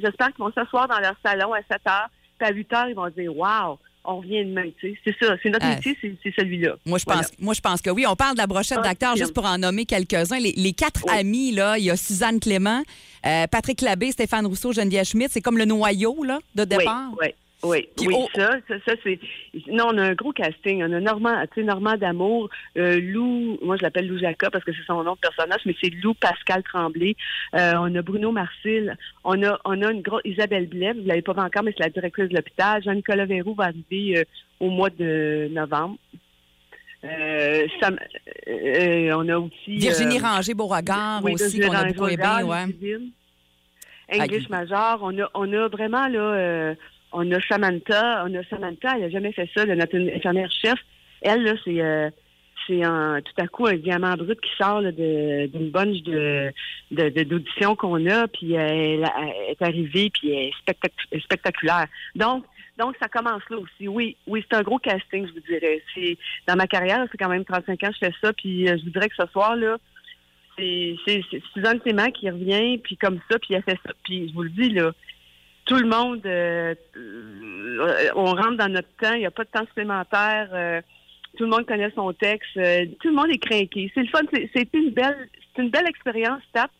j'espère 0.00 0.28
qu'ils 0.28 0.44
vont 0.44 0.52
s'asseoir 0.52 0.86
dans 0.88 1.00
leur 1.00 1.16
salon 1.24 1.52
à 1.52 1.58
7 1.62 1.80
heures, 1.88 2.08
puis 2.38 2.48
à 2.48 2.52
8 2.52 2.72
heures, 2.72 2.88
ils 2.88 2.94
vont 2.94 3.08
dire, 3.08 3.36
wow, 3.36 3.78
on 4.04 4.16
revient 4.18 4.44
demain, 4.44 4.66
tu 4.80 4.90
sais. 4.92 4.98
C'est 5.04 5.24
ça, 5.26 5.34
c'est 5.42 5.50
notre 5.50 5.64
Ah. 5.66 5.76
métier, 5.76 5.96
c'est, 6.00 6.32
celui-là. 6.36 6.74
Moi, 6.86 6.98
je 6.98 7.04
Voilà. 7.04 7.22
pense, 7.22 7.30
moi, 7.38 7.54
je 7.54 7.60
pense 7.60 7.80
que 7.82 7.90
oui. 7.90 8.04
On 8.08 8.16
parle 8.16 8.34
de 8.34 8.38
la 8.38 8.46
brochette 8.46 8.78
Ah, 8.80 8.88
d'acteurs, 8.88 9.16
juste 9.16 9.32
pour 9.34 9.44
en 9.44 9.58
nommer 9.58 9.86
quelques-uns. 9.86 10.38
Les, 10.38 10.52
les 10.52 10.72
quatre 10.72 11.02
amis, 11.10 11.52
là, 11.52 11.78
il 11.78 11.84
y 11.84 11.90
a 11.90 11.96
Suzanne 11.96 12.40
Clément, 12.40 12.82
euh, 13.26 13.46
Patrick 13.46 13.80
Labbé, 13.80 14.10
Stéphane 14.12 14.46
Rousseau, 14.46 14.72
Geneviève 14.72 15.04
Schmidt. 15.04 15.30
C'est 15.32 15.40
comme 15.40 15.58
le 15.58 15.64
noyau 15.66 16.24
là, 16.24 16.40
de 16.54 16.64
départ. 16.64 17.10
Oui, 17.12 17.18
oui, 17.28 17.34
oui. 17.62 17.88
Puis 17.96 18.08
oui, 18.08 18.16
ça, 18.34 18.56
ça, 18.68 18.74
ça, 18.86 18.92
c'est. 19.02 19.18
Non, 19.68 19.88
on 19.92 19.98
a 19.98 20.02
un 20.02 20.14
gros 20.14 20.32
casting. 20.32 20.82
On 20.82 20.92
a 20.92 21.00
Normand, 21.00 21.42
tu 21.52 21.60
sais, 21.60 21.62
Normand 21.62 21.96
d'Amour, 21.96 22.48
euh, 22.76 23.00
Lou, 23.00 23.58
moi 23.62 23.76
je 23.76 23.82
l'appelle 23.82 24.08
Lou 24.08 24.18
Jacob 24.18 24.50
parce 24.50 24.64
que 24.64 24.72
c'est 24.72 24.84
son 24.86 25.02
nom 25.04 25.14
de 25.14 25.18
personnage, 25.20 25.60
mais 25.66 25.74
c'est 25.80 25.90
Lou 25.90 26.14
Pascal 26.14 26.62
Tremblay. 26.64 27.14
Euh, 27.54 27.74
on 27.78 27.94
a 27.94 28.02
Bruno 28.02 28.32
Marcil. 28.32 28.96
On 29.24 29.42
a, 29.42 29.58
on 29.64 29.80
a 29.82 29.92
une 29.92 30.02
grosse 30.02 30.22
Isabelle 30.24 30.66
Blais, 30.66 30.92
vous 30.92 31.06
l'avez 31.06 31.22
pas 31.22 31.32
vu 31.32 31.40
encore, 31.40 31.62
mais 31.62 31.72
c'est 31.76 31.84
la 31.84 31.90
directrice 31.90 32.28
de 32.28 32.34
l'hôpital. 32.34 32.82
Jean-Nicolas 32.82 33.26
Verroux 33.26 33.54
va 33.54 33.64
arriver 33.64 34.18
euh, 34.18 34.24
au 34.60 34.70
mois 34.70 34.90
de 34.90 35.48
novembre. 35.52 35.96
Euh, 37.04 37.66
Sam- 37.80 37.98
euh, 38.46 39.12
on 39.16 39.28
a 39.28 39.36
aussi 39.38 39.76
Virginie 39.76 40.20
Ranger 40.20 40.54
Beauregard 40.54 41.20
oui, 41.24 41.34
aussi, 41.34 41.58
qu'on 41.58 41.72
a 41.72 41.84
beaucoup 41.86 42.06
aimé. 42.06 42.22
Ouais. 42.44 42.98
English 44.20 44.48
Major. 44.48 44.98
On 45.02 45.18
a, 45.18 45.28
on 45.34 45.52
a 45.52 45.68
vraiment, 45.68 46.06
là, 46.06 46.20
euh, 46.20 46.74
on 47.12 47.30
a 47.32 47.40
Samantha. 47.42 48.24
On 48.26 48.34
a 48.34 48.42
Samantha, 48.44 48.94
elle 48.96 49.02
n'a 49.02 49.10
jamais 49.10 49.32
fait 49.32 49.48
ça, 49.56 49.64
notre 49.66 49.96
infirmière 49.96 50.50
chef. 50.50 50.78
Elle, 51.22 51.42
là, 51.44 51.54
c'est, 51.64 51.80
euh, 51.80 52.10
c'est 52.66 52.82
un, 52.84 53.20
tout 53.22 53.32
à 53.42 53.46
coup 53.48 53.66
un 53.66 53.76
diamant 53.76 54.14
brut 54.14 54.40
qui 54.40 54.50
sort 54.56 54.82
de- 54.82 55.46
d'une 55.46 55.70
bunch 55.70 56.02
de, 56.02 56.52
de, 56.90 57.22
d'auditions 57.24 57.74
qu'on 57.76 58.06
a, 58.08 58.28
puis 58.28 58.52
elle, 58.54 59.04
est 59.48 59.62
arrivée, 59.62 60.10
puis 60.10 60.30
elle 60.32 60.48
est 60.48 60.52
spectac- 60.64 61.20
spectaculaire. 61.22 61.86
Donc, 62.14 62.44
donc, 62.78 62.96
ça 63.00 63.06
commence 63.08 63.42
là 63.50 63.58
aussi. 63.58 63.86
Oui, 63.86 64.16
oui, 64.26 64.44
c'est 64.50 64.56
un 64.56 64.62
gros 64.62 64.78
casting, 64.78 65.26
je 65.26 65.32
vous 65.32 65.40
dirais. 65.46 65.82
C'est, 65.94 66.16
dans 66.48 66.56
ma 66.56 66.66
carrière, 66.66 67.06
c'est 67.12 67.18
quand 67.18 67.28
même 67.28 67.44
35 67.44 67.82
ans 67.84 67.88
que 67.88 67.94
je 68.00 68.06
fais 68.06 68.14
ça, 68.22 68.32
puis 68.32 68.68
euh, 68.68 68.76
je 68.78 68.84
vous 68.84 68.90
dirais 68.90 69.08
que 69.08 69.14
ce 69.16 69.26
soir, 69.30 69.54
là, 69.56 69.76
c'est, 70.58 70.96
c'est, 71.06 71.22
c'est 71.30 71.42
Suzanne 71.52 71.80
Clément 71.80 72.10
qui 72.10 72.28
revient, 72.30 72.78
puis 72.78 72.96
comme 72.96 73.18
ça, 73.30 73.38
puis 73.38 73.54
elle 73.54 73.62
fait 73.62 73.78
ça. 73.84 73.92
Puis 74.04 74.28
je 74.28 74.34
vous 74.34 74.42
le 74.42 74.50
dis, 74.50 74.70
là, 74.70 74.92
tout 75.64 75.76
le 75.76 75.88
monde, 75.88 76.20
euh, 76.26 76.74
euh, 76.96 78.10
on 78.16 78.26
rentre 78.26 78.56
dans 78.56 78.68
notre 78.68 78.88
temps, 79.00 79.14
il 79.14 79.20
n'y 79.20 79.26
a 79.26 79.30
pas 79.30 79.44
de 79.44 79.50
temps 79.50 79.66
supplémentaire. 79.66 80.48
euh, 80.52 80.80
tout 81.36 81.44
le 81.44 81.50
monde 81.50 81.66
connaît 81.66 81.90
son 81.94 82.12
texte. 82.12 82.52
tout 82.54 83.08
le 83.08 83.14
monde 83.14 83.30
est 83.30 83.38
craqué. 83.38 83.90
C'est 83.94 84.02
le 84.02 84.08
fun. 84.08 84.20
C'est, 84.54 84.68
une 84.74 84.90
belle, 84.90 85.28
c'est 85.54 85.62
une 85.62 85.70
belle 85.70 85.86
expérience, 85.88 86.42
TAP, 86.52 86.70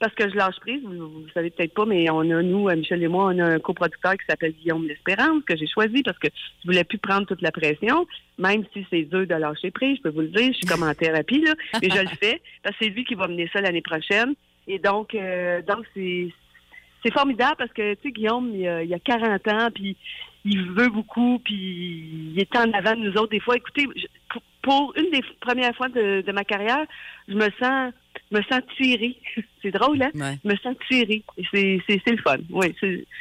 parce 0.00 0.12
que 0.14 0.28
je 0.28 0.34
lâche 0.34 0.58
prise. 0.60 0.82
Vous, 0.82 1.08
vous 1.08 1.28
savez 1.32 1.50
peut-être 1.50 1.74
pas, 1.74 1.84
mais 1.86 2.10
on 2.10 2.20
a, 2.22 2.42
nous, 2.42 2.68
Michel 2.70 3.04
et 3.04 3.08
moi, 3.08 3.26
on 3.26 3.38
a 3.38 3.44
un 3.44 3.58
coproducteur 3.60 4.14
qui 4.14 4.26
s'appelle 4.28 4.52
Guillaume 4.52 4.88
L'Espérance, 4.88 5.44
que 5.46 5.56
j'ai 5.56 5.68
choisi 5.68 6.02
parce 6.02 6.18
que 6.18 6.26
je 6.62 6.66
voulais 6.68 6.82
plus 6.82 6.98
prendre 6.98 7.24
toute 7.24 7.40
la 7.40 7.52
pression, 7.52 8.04
même 8.36 8.64
si 8.72 8.84
c'est 8.90 9.02
dur 9.02 9.28
de 9.28 9.34
lâcher 9.34 9.70
prise, 9.70 9.98
je 9.98 10.02
peux 10.02 10.10
vous 10.10 10.22
le 10.22 10.28
dire. 10.28 10.48
Je 10.48 10.58
suis 10.58 10.66
comme 10.66 10.82
en 10.82 10.94
thérapie, 10.94 11.42
là, 11.42 11.54
mais 11.80 11.90
je 11.90 12.00
le 12.00 12.08
fais 12.20 12.42
parce 12.64 12.76
que 12.76 12.86
c'est 12.86 12.90
lui 12.90 13.04
qui 13.04 13.14
va 13.14 13.28
mener 13.28 13.48
ça 13.52 13.60
l'année 13.60 13.82
prochaine. 13.82 14.34
Et 14.66 14.80
donc, 14.80 15.16
donc 15.68 15.86
c'est, 15.94 16.30
c'est 17.04 17.12
formidable 17.12 17.56
parce 17.58 17.72
que, 17.72 17.94
tu 17.94 18.00
sais, 18.04 18.12
Guillaume, 18.12 18.52
il 18.54 18.66
a, 18.68 18.82
il 18.82 18.92
a 18.94 18.98
40 18.98 19.48
ans, 19.48 19.68
puis 19.74 19.96
il 20.44 20.70
veut 20.72 20.88
beaucoup, 20.88 21.38
puis 21.44 21.54
il 22.34 22.38
est 22.40 22.56
en 22.56 22.70
avant 22.72 22.92
de 22.96 23.08
nous 23.08 23.12
autres. 23.18 23.30
Des 23.30 23.40
fois, 23.40 23.56
écoutez, 23.56 23.86
je- 23.96 24.06
pour, 24.62 24.92
une 24.96 25.10
des 25.10 25.22
premières 25.40 25.74
fois 25.74 25.88
de, 25.88 26.20
de 26.20 26.32
ma 26.32 26.44
carrière, 26.44 26.84
je 27.28 27.34
me 27.34 27.48
sens 27.58 27.92
je 28.30 28.36
me 28.36 28.42
sens 28.44 28.60
tirée. 28.76 29.16
c'est 29.62 29.70
drôle, 29.70 30.02
hein? 30.02 30.10
Je 30.44 30.48
me 30.50 30.56
sens 30.56 30.76
tirée. 30.88 31.22
C'est, 31.52 31.80
c'est, 31.88 32.00
c'est 32.04 32.10
le 32.12 32.18
fun. 32.22 32.36
Oui, 32.50 32.74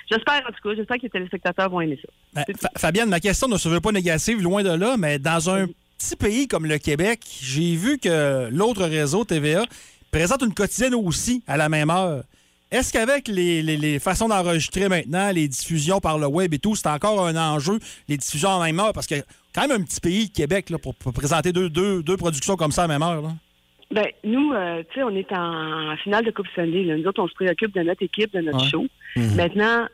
j'espère, 0.10 0.42
en 0.48 0.52
tout 0.52 0.70
cas, 0.70 0.76
j'espère 0.76 0.98
que 0.98 1.04
les 1.04 1.10
téléspectateurs 1.10 1.70
vont 1.70 1.82
aimer 1.82 1.98
ça. 2.02 2.10
Ben, 2.34 2.56
Fa- 2.60 2.70
Fabienne, 2.78 3.10
ma 3.10 3.20
question 3.20 3.48
ne 3.48 3.58
se 3.58 3.70
veut 3.70 3.80
pas 3.80 3.92
négative, 3.92 4.42
loin 4.42 4.62
de 4.64 4.70
là, 4.72 4.98
mais 4.98 5.18
dans 5.18 5.50
un 5.50 5.68
petit 5.98 6.16
pays 6.16 6.48
comme 6.48 6.66
le 6.66 6.78
Québec, 6.78 7.22
j'ai 7.42 7.76
vu 7.76 7.98
que 8.00 8.50
l'autre 8.52 8.84
réseau, 8.86 9.24
TVA, 9.24 9.64
présente 10.12 10.42
une 10.44 10.54
quotidienne 10.54 10.96
aussi 10.96 11.42
à 11.48 11.56
la 11.58 11.70
même 11.70 11.90
heure. 11.90 12.24
Est-ce 12.72 12.94
qu'avec 12.94 13.28
les, 13.28 13.62
les- 13.64 13.78
les 13.78 14.00
façons 14.00 14.28
d'enregistrer 14.28 14.90
maintenant, 14.90 15.32
les 15.32 15.48
diffusions 15.48 16.00
par 16.00 16.20
le 16.20 16.28
web 16.28 16.54
et 16.54 16.60
tout, 16.60 16.76
c'est 16.76 16.88
encore 16.90 17.26
un 17.26 17.36
enjeu, 17.36 17.80
les 18.08 18.18
diffusions 18.18 18.50
en 18.50 18.64
même 18.64 18.80
heure? 18.80 18.94
Parce 18.94 19.08
que 19.08 19.16
quand 19.56 19.68
même 19.68 19.82
un 19.82 19.84
petit 19.84 20.00
pays, 20.00 20.24
le 20.32 20.36
Québec, 20.36 20.70
là, 20.70 20.78
pour, 20.78 20.94
pour 20.96 21.12
présenter 21.12 21.52
deux, 21.52 21.70
deux, 21.70 22.04
deux 22.04 22.18
productions 22.18 22.56
comme 22.56 22.72
ça 22.72 22.84
la 22.84 22.88
même 22.90 23.02
heure. 23.02 23.22
là. 23.24 23.30
Ben, 23.92 24.06
nous, 24.24 24.54
euh, 24.54 24.84
tu 24.92 25.00
sais, 25.00 25.04
on 25.04 25.10
est 25.16 25.32
en, 25.32 25.94
en 25.94 25.98
finale 25.98 26.24
de 26.24 26.30
Coupe 26.30 26.48
Stanley. 26.50 26.84
là. 26.84 26.96
Nous 26.96 27.06
autres, 27.08 27.24
on 27.24 27.28
se 27.28 27.34
préoccupe 27.34 27.74
de 27.74 27.82
notre 27.82 28.04
équipe, 28.04 28.32
de 28.34 28.42
notre 28.42 28.62
Ouais. 28.64 28.70
show. 28.70 28.86
Mhm. 29.16 29.36
Maintenant, 29.36 29.88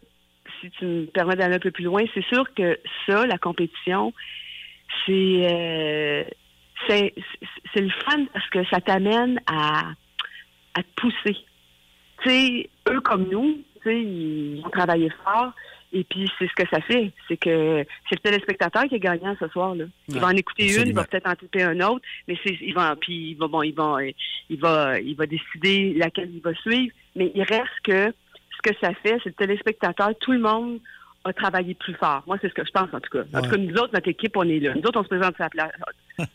si 0.60 0.70
tu 0.72 0.84
me 0.86 1.06
permets 1.06 1.38
d'aller 1.38 1.56
un 1.56 1.60
peu 1.60 1.72
plus 1.72 1.86
loin, 1.86 2.04
c'est 2.14 2.26
sûr 2.26 2.44
que 2.56 2.78
ça, 3.08 3.26
la 3.26 3.38
compétition, 3.38 4.12
c'est 5.06 5.48
euh, 5.50 6.24
c'est 6.90 7.14
le 7.78 7.90
fun 8.06 8.26
parce 8.34 8.50
que 8.50 8.66
ça 8.70 8.82
t'amène 8.82 9.40
à, 9.48 9.84
à 10.74 10.84
te 10.84 10.88
pousser. 10.98 11.38
Tu 12.26 12.30
sais, 12.32 12.70
eux 12.90 13.02
comme 13.02 13.28
nous, 13.30 13.60
tu 13.82 13.84
sais, 13.84 14.02
ils 14.02 14.62
ont 14.66 14.70
travaillé 14.70 15.10
fort. 15.24 15.52
Et 15.94 16.04
puis, 16.04 16.30
c'est 16.38 16.48
ce 16.48 16.54
que 16.56 16.68
ça 16.70 16.82
fait. 16.82 17.12
C'est 17.28 17.38
que 17.38 17.86
c'est 18.10 18.16
le 18.16 18.20
téléspectateur 18.30 18.84
qui 18.86 18.96
est 18.96 19.00
gagnant 19.00 19.34
ce 19.40 19.48
soir-là. 19.48 19.86
Il 20.10 20.16
Ouais, 20.16 20.20
va 20.20 20.28
en 20.28 20.32
écouter 20.32 20.66
une, 20.76 20.88
il 20.90 20.94
va 20.94 21.06
peut-être 21.06 21.28
en 21.28 21.36
taper 21.36 21.64
un 21.64 21.80
autre, 21.82 22.04
mais 22.28 22.38
c'est, 22.44 22.58
il 22.62 22.74
va, 22.74 22.98
puis 22.98 23.32
il 23.32 23.36
va, 23.36 23.48
bon, 23.48 23.62
il 23.62 23.74
va, 23.74 23.98
il 24.50 24.60
va, 24.60 25.00
il 25.00 25.16
va 25.16 25.26
décider 25.26 25.94
laquelle 25.94 26.32
il 26.34 26.42
va 26.42 26.54
suivre. 26.56 26.94
Mais 27.16 27.32
il 27.34 27.44
reste 27.44 27.80
que 27.84 28.14
ce 28.58 28.70
que 28.72 28.76
ça 28.82 28.94
fait, 28.96 29.18
c'est 29.24 29.30
le 29.30 29.34
téléspectateur, 29.34 30.10
tout 30.20 30.34
le 30.34 30.40
monde 30.40 30.80
a 31.24 31.32
travaillé 31.32 31.76
plus 31.76 31.94
fort. 31.94 32.24
Moi, 32.28 32.38
c'est 32.42 32.50
ce 32.50 32.54
que 32.54 32.66
je 32.66 32.72
pense, 32.72 32.90
en 32.94 33.00
tout 33.00 33.12
cas. 33.12 33.24
En 33.34 33.42
tout 33.42 33.50
cas, 33.52 33.58
nous 33.58 33.74
autres, 33.76 33.94
notre 33.94 34.10
équipe, 34.10 34.36
on 34.36 34.44
est 34.50 34.60
là. 34.60 34.74
Nous 34.76 34.82
autres, 34.82 35.00
on 35.00 35.04
se 35.04 35.08
présente 35.10 35.36
sur 35.36 35.44
la 35.46 35.50
place. 35.50 35.72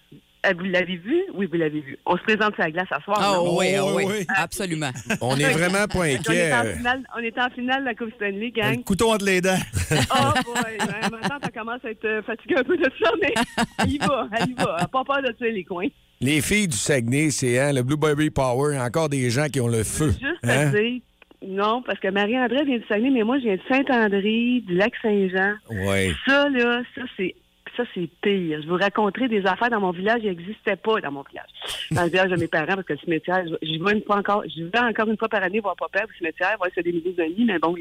Euh, 0.46 0.52
Vous 0.58 0.64
l'avez 0.64 0.96
vu? 0.96 1.22
Oui, 1.34 1.46
vous 1.50 1.58
l'avez 1.58 1.80
vu. 1.80 1.98
On 2.06 2.16
se 2.16 2.22
présente 2.22 2.54
sur 2.54 2.64
la 2.64 2.70
glace 2.70 2.88
à 2.90 3.00
soir. 3.02 3.18
Ah 3.20 3.42
oui, 3.42 3.74
ah 3.76 3.84
oui, 3.94 4.04
absolument. 4.36 4.90
On 5.20 5.36
est 5.36 5.52
vraiment 5.52 5.86
pas 5.86 5.98
On 5.98 6.04
est, 6.04 6.14
inquiet. 6.16 6.52
en 6.54 6.64
finale, 6.76 7.02
on 7.16 7.20
est 7.20 7.38
en 7.38 7.50
finale 7.50 7.80
de 7.80 7.84
la 7.86 7.94
Coupe 7.94 8.14
Stanley, 8.16 8.50
gang. 8.50 8.76
Le 8.78 8.82
couteau 8.82 9.12
entre 9.12 9.24
les 9.26 9.40
dents. 9.40 9.58
Oh 9.90 9.94
boy, 10.44 10.62
ouais, 10.64 11.10
maintenant, 11.10 11.38
ça 11.42 11.50
commence 11.50 11.84
à 11.84 11.90
être 11.90 12.04
euh, 12.06 12.22
fatigué 12.22 12.54
un 12.56 12.64
peu 12.64 12.76
de 12.76 12.90
ça, 13.02 13.10
mais 13.20 13.34
elle 13.80 13.90
y 13.90 13.98
va, 13.98 14.28
elle 14.38 14.50
y 14.50 14.54
va. 14.54 14.88
Pas 14.90 15.04
peur 15.04 15.22
de 15.22 15.32
tuer 15.32 15.52
les 15.52 15.64
coins. 15.64 15.88
Les 16.22 16.40
filles 16.40 16.68
du 16.68 16.76
Saguenay, 16.76 17.30
c'est 17.30 17.58
hein, 17.58 17.72
le 17.72 17.82
Blueberry 17.82 18.30
Power. 18.30 18.78
Encore 18.78 19.08
des 19.08 19.28
gens 19.30 19.46
qui 19.48 19.60
ont 19.60 19.68
le 19.68 19.84
feu. 19.84 20.10
Juste 20.12 20.24
à 20.44 20.60
Hein? 20.60 20.70
dire, 20.70 21.00
non, 21.46 21.82
parce 21.82 21.98
que 21.98 22.08
Marie-André 22.08 22.64
vient 22.64 22.76
du 22.78 22.84
Saguenay, 22.86 23.10
mais 23.10 23.22
moi, 23.24 23.38
je 23.38 23.44
viens 23.44 23.56
de 23.56 23.62
Saint-André, 23.70 24.62
du 24.66 24.74
Lac-Saint-Jean. 24.74 25.54
Ouais. 25.70 26.12
Ça, 26.26 26.48
là, 26.50 26.82
ça, 26.94 27.02
c'est 27.16 27.34
ça, 27.76 27.84
c'est 27.94 28.08
pire. 28.22 28.60
Je 28.62 28.68
vous 28.68 28.76
raconterai 28.76 29.28
des 29.28 29.46
affaires 29.46 29.70
dans 29.70 29.80
mon 29.80 29.90
village 29.90 30.20
qui 30.20 30.28
n'existaient 30.28 30.76
pas 30.76 31.00
dans 31.00 31.12
mon 31.12 31.22
village. 31.22 31.48
Dans 31.90 32.02
le 32.02 32.08
village 32.08 32.30
de 32.30 32.36
mes 32.36 32.48
parents, 32.48 32.74
parce 32.74 32.86
que 32.86 32.92
le 32.94 32.98
cimetière, 32.98 33.44
je 33.46 33.54
je 33.62 33.82
vais 33.82 33.92
une 33.92 34.02
fois 34.02 34.16
encore, 34.16 34.44
je 34.44 34.64
vais 34.64 34.78
encore 34.78 35.08
une 35.08 35.16
fois 35.16 35.28
par 35.28 35.42
année 35.42 35.60
voir 35.60 35.76
papa 35.76 36.04
au 36.04 36.12
cimetière, 36.18 36.56
voir 36.58 36.70
c'est 36.74 36.82
des 36.82 36.92
milliers 36.92 37.14
mais 37.44 37.58
bon, 37.58 37.74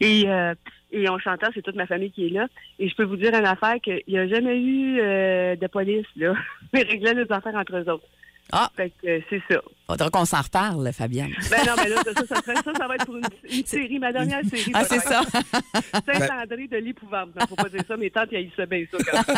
et, 0.00 0.28
euh, 0.28 0.54
et 0.92 1.08
on 1.08 1.18
s'entend, 1.18 1.48
c'est 1.54 1.62
toute 1.62 1.76
ma 1.76 1.86
famille 1.86 2.10
qui 2.10 2.26
est 2.26 2.30
là. 2.30 2.46
Et 2.78 2.88
je 2.88 2.94
peux 2.94 3.04
vous 3.04 3.16
dire 3.16 3.34
une 3.34 3.46
affaire 3.46 3.76
qu'il 3.82 4.02
n'y 4.08 4.18
a 4.18 4.26
jamais 4.28 4.56
eu 4.58 4.98
euh, 5.00 5.56
de 5.56 5.66
police, 5.66 6.06
là. 6.16 6.34
Ils 6.74 6.82
réglaient 6.82 7.14
les 7.14 7.32
affaires 7.32 7.54
entre 7.54 7.76
eux 7.76 7.90
autres. 7.90 8.06
Ah! 8.52 8.70
Fait 8.76 8.90
que 9.02 9.06
euh, 9.08 9.20
c'est 9.30 9.42
ça. 9.50 9.60
Faudra 9.86 10.10
qu'on 10.10 10.24
s'en 10.24 10.40
reparle, 10.40 10.92
Fabienne. 10.92 11.30
Ben 11.50 11.58
non, 11.66 11.72
mais 11.76 11.88
là, 11.88 11.96
ça, 12.04 12.12
ça, 12.14 12.26
ça, 12.26 12.42
serait- 12.42 12.54
ça, 12.56 12.72
ça 12.76 12.86
va 12.88 12.94
être 12.96 13.06
pour 13.06 13.16
une, 13.16 13.24
une 13.50 13.66
série, 13.66 13.98
ma 13.98 14.12
dernière 14.12 14.40
série. 14.44 14.70
Ah, 14.74 14.84
c'est 14.84 15.00
ça. 15.00 15.22
Saint-André 16.06 16.66
de 16.68 16.76
l'épouvante. 16.78 17.30
Non, 17.38 17.46
faut 17.48 17.56
pas 17.56 17.68
dire 17.68 17.82
ça, 17.86 17.96
mes 17.96 18.10
tantes, 18.10 18.28
ils 18.32 18.50
se 18.56 18.62
bien 18.66 18.84
ça 18.90 18.98
quand 18.98 19.34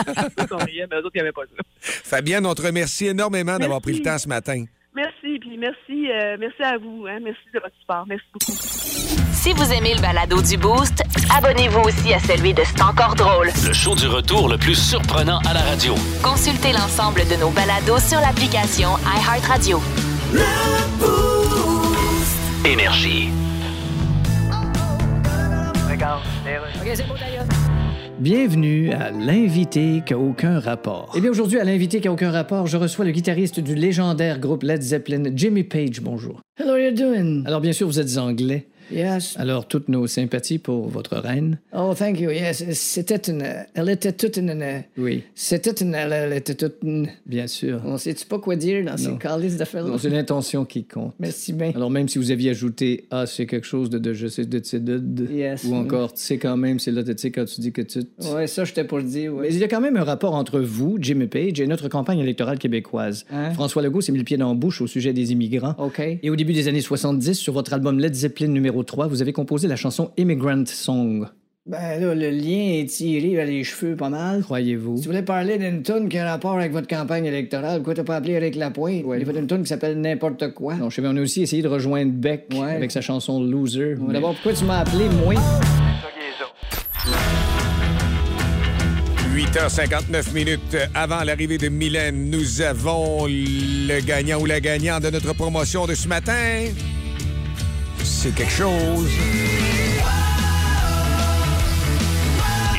quand 0.48 0.56
on 0.60 0.64
riait, 0.64 0.86
mais 0.90 0.96
eux 0.96 1.00
autres, 1.04 1.10
ils 1.14 1.18
n'avaient 1.18 1.32
pas 1.32 1.42
ça. 1.42 1.62
Fabienne, 1.80 2.46
on 2.46 2.54
te 2.54 2.62
remercie 2.62 3.06
énormément 3.06 3.58
d'avoir 3.58 3.80
pris 3.80 3.94
le 3.94 4.02
temps 4.02 4.18
ce 4.18 4.28
matin. 4.28 4.64
Merci, 4.94 5.38
puis 5.40 5.56
merci, 5.56 6.10
euh, 6.10 6.36
merci 6.38 6.62
à 6.62 6.76
vous. 6.78 7.06
Hein, 7.08 7.18
merci 7.22 7.40
de 7.54 7.58
votre 7.60 7.74
support. 7.80 8.04
Merci 8.06 8.26
beaucoup. 8.32 9.21
Si 9.42 9.52
vous 9.54 9.72
aimez 9.72 9.94
le 9.94 10.00
balado 10.00 10.40
du 10.40 10.56
Boost, 10.56 11.02
abonnez-vous 11.36 11.80
aussi 11.80 12.14
à 12.14 12.20
celui 12.20 12.54
de 12.54 12.62
C'est 12.64 12.80
encore 12.80 13.16
drôle. 13.16 13.50
Le 13.66 13.72
show 13.72 13.96
du 13.96 14.06
retour 14.06 14.48
le 14.48 14.56
plus 14.56 14.76
surprenant 14.76 15.40
à 15.40 15.52
la 15.52 15.62
radio. 15.62 15.96
Consultez 16.22 16.70
l'ensemble 16.70 17.22
de 17.28 17.34
nos 17.40 17.50
balados 17.50 17.98
sur 17.98 18.20
l'application 18.20 18.90
iHeartRadio. 19.04 19.80
Énergie. 22.64 23.30
Bienvenue 28.20 28.92
à 28.92 29.10
l'invité 29.10 30.04
qui 30.06 30.14
a 30.14 30.18
aucun 30.18 30.60
rapport. 30.60 31.12
Eh 31.16 31.20
bien, 31.20 31.30
aujourd'hui, 31.32 31.58
à 31.58 31.64
l'invité 31.64 32.00
qui 32.00 32.06
a 32.06 32.12
aucun 32.12 32.30
rapport, 32.30 32.68
je 32.68 32.76
reçois 32.76 33.04
le 33.04 33.10
guitariste 33.10 33.58
du 33.58 33.74
légendaire 33.74 34.38
groupe 34.38 34.62
Led 34.62 34.82
Zeppelin, 34.82 35.32
Jimmy 35.34 35.64
Page. 35.64 36.00
Bonjour. 36.00 36.40
Hello, 36.60 36.74
how 36.74 36.76
you 36.76 36.92
doing? 36.92 37.42
Alors, 37.44 37.60
bien 37.60 37.72
sûr, 37.72 37.88
vous 37.88 37.98
êtes 37.98 38.16
anglais. 38.18 38.68
Yes. 38.90 39.34
Alors, 39.38 39.66
toutes 39.68 39.88
nos 39.88 40.06
sympathies 40.06 40.58
pour 40.58 40.88
votre 40.88 41.16
reine. 41.16 41.58
Oh, 41.76 41.94
thank 41.96 42.18
you. 42.20 42.30
Yes, 42.30 42.64
c'était 42.72 43.16
une. 43.30 43.44
Elle 43.74 43.88
était 43.88 44.12
toute 44.12 44.36
une. 44.36 44.82
Oui. 44.98 45.22
C'était 45.34 45.70
une. 45.72 45.94
Elle, 45.94 46.32
était 46.32 46.54
toute 46.54 46.76
une. 46.82 47.08
Bien 47.26 47.46
sûr. 47.46 47.80
On 47.84 47.96
sait-tu 47.98 48.26
pas 48.26 48.38
quoi 48.38 48.56
dire 48.56 48.84
dans 48.84 48.96
ces 48.96 49.08
Non. 49.08 49.16
calices 49.18 49.56
d'affaires-là? 49.56 49.96
C'est 49.98 50.10
l'intention 50.10 50.64
qui 50.64 50.84
compte. 50.84 51.14
Merci 51.18 51.52
bien. 51.52 51.72
Alors, 51.74 51.90
même 51.90 52.08
si 52.08 52.18
vous 52.18 52.30
aviez 52.30 52.50
ajouté 52.50 53.04
Ah, 53.10 53.26
c'est 53.26 53.46
quelque 53.46 53.66
chose 53.66 53.90
de, 53.90 53.98
de 53.98 54.12
je 54.12 54.26
sais, 54.26 54.44
de, 54.44 54.58
de, 54.78 54.98
de, 54.98 55.32
Yes. 55.32 55.64
ou 55.64 55.74
encore, 55.74 56.12
tu 56.12 56.20
sais 56.22 56.38
quand 56.38 56.56
même, 56.56 56.78
c'est 56.78 56.90
là, 56.90 57.02
tu 57.02 57.12
sais, 57.16 57.30
quand 57.30 57.44
tu 57.44 57.60
dis 57.60 57.72
que 57.72 57.82
tu. 57.82 58.00
Ouais, 58.34 58.46
ça, 58.46 58.64
j'étais 58.64 58.84
pour 58.84 58.98
le 58.98 59.04
dire. 59.04 59.34
Ouais. 59.34 59.48
Mais 59.48 59.54
il 59.54 59.60
y 59.60 59.64
a 59.64 59.68
quand 59.68 59.80
même 59.80 59.96
un 59.96 60.04
rapport 60.04 60.34
entre 60.34 60.60
vous, 60.60 60.96
Jimmy 61.00 61.26
Page, 61.26 61.60
et 61.60 61.66
notre 61.66 61.88
campagne 61.88 62.18
électorale 62.18 62.58
québécoise. 62.58 63.24
Hein? 63.30 63.52
François 63.52 63.82
Legault 63.82 64.00
s'est 64.00 64.12
mis 64.12 64.18
le 64.18 64.24
pied 64.24 64.36
dans 64.36 64.48
la 64.48 64.54
bouche 64.54 64.80
au 64.80 64.86
sujet 64.86 65.12
des 65.12 65.32
immigrants. 65.32 65.74
OK. 65.78 66.00
Et 66.22 66.30
au 66.30 66.36
début 66.36 66.52
des 66.52 66.68
années 66.68 66.80
70, 66.80 67.34
sur 67.34 67.52
votre 67.52 67.72
album 67.72 67.98
Led 67.98 68.14
Zeppelin 68.14 68.48
numéro 68.48 68.71
3, 68.82 69.08
vous 69.08 69.20
avez 69.20 69.32
composé 69.34 69.68
la 69.68 69.76
chanson 69.76 70.10
Immigrant 70.16 70.64
Song. 70.66 71.26
Ben 71.64 72.00
là, 72.00 72.12
le 72.14 72.30
lien 72.30 72.80
est 72.80 72.88
tiré 72.88 73.36
vers 73.36 73.46
les 73.46 73.62
cheveux 73.62 73.94
pas 73.94 74.08
mal. 74.08 74.42
Croyez-vous? 74.42 74.96
Si 74.96 75.02
tu 75.02 75.08
voulais 75.08 75.22
parler 75.22 75.58
d'une 75.58 75.82
toune 75.84 76.08
qui 76.08 76.18
a 76.18 76.28
rapport 76.28 76.54
avec 76.58 76.72
votre 76.72 76.88
campagne 76.88 77.24
électorale, 77.26 77.76
pourquoi 77.76 77.94
t'as 77.94 78.02
pas 78.02 78.16
appelé 78.16 78.32
Eric 78.32 78.56
Lapointe? 78.56 79.04
Il 79.06 79.22
a 79.22 79.24
fait 79.24 79.38
une 79.38 79.46
toune 79.46 79.62
qui 79.62 79.68
s'appelle 79.68 80.00
N'importe 80.00 80.54
quoi. 80.54 80.74
Non, 80.74 80.90
je 80.90 80.96
sais, 80.96 81.02
mais 81.02 81.08
on 81.08 81.16
a 81.16 81.20
aussi 81.20 81.42
essayé 81.42 81.62
de 81.62 81.68
rejoindre 81.68 82.10
Beck 82.12 82.46
Ouais. 82.54 82.72
avec 82.74 82.90
sa 82.90 83.00
chanson 83.00 83.40
Loser. 83.40 83.94
Ouais, 83.94 84.12
D'abord, 84.12 84.32
pourquoi 84.34 84.54
tu 84.54 84.64
m'as 84.64 84.78
appelé, 84.80 85.04
moi? 85.24 85.34
8h59 89.34 90.32
minutes 90.34 90.76
avant 90.94 91.22
l'arrivée 91.24 91.58
de 91.58 91.68
Mylène, 91.68 92.28
nous 92.30 92.60
avons 92.60 93.26
le 93.26 94.00
gagnant 94.04 94.40
ou 94.40 94.46
la 94.46 94.60
gagnante 94.60 95.04
de 95.04 95.10
notre 95.10 95.32
promotion 95.32 95.86
de 95.86 95.94
ce 95.94 96.06
matin. 96.08 96.64
C'est 98.22 98.30
quelque 98.30 98.52
chose. 98.52 99.10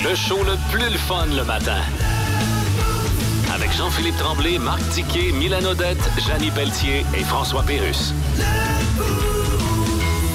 Le 0.02 0.16
show 0.16 0.42
le 0.46 0.56
plus 0.72 0.90
le 0.90 0.98
fun 0.98 1.26
le 1.36 1.44
matin. 1.44 1.82
Avec 3.54 3.74
Jean-Philippe 3.74 4.16
Tremblay, 4.16 4.58
Marc 4.58 4.80
Tiquet, 4.92 5.34
Milan 5.34 5.66
Odette, 5.66 6.00
Janine 6.26 6.54
Pelletier 6.54 7.06
et 7.14 7.26
François 7.26 7.64
Pérus. 7.64 8.14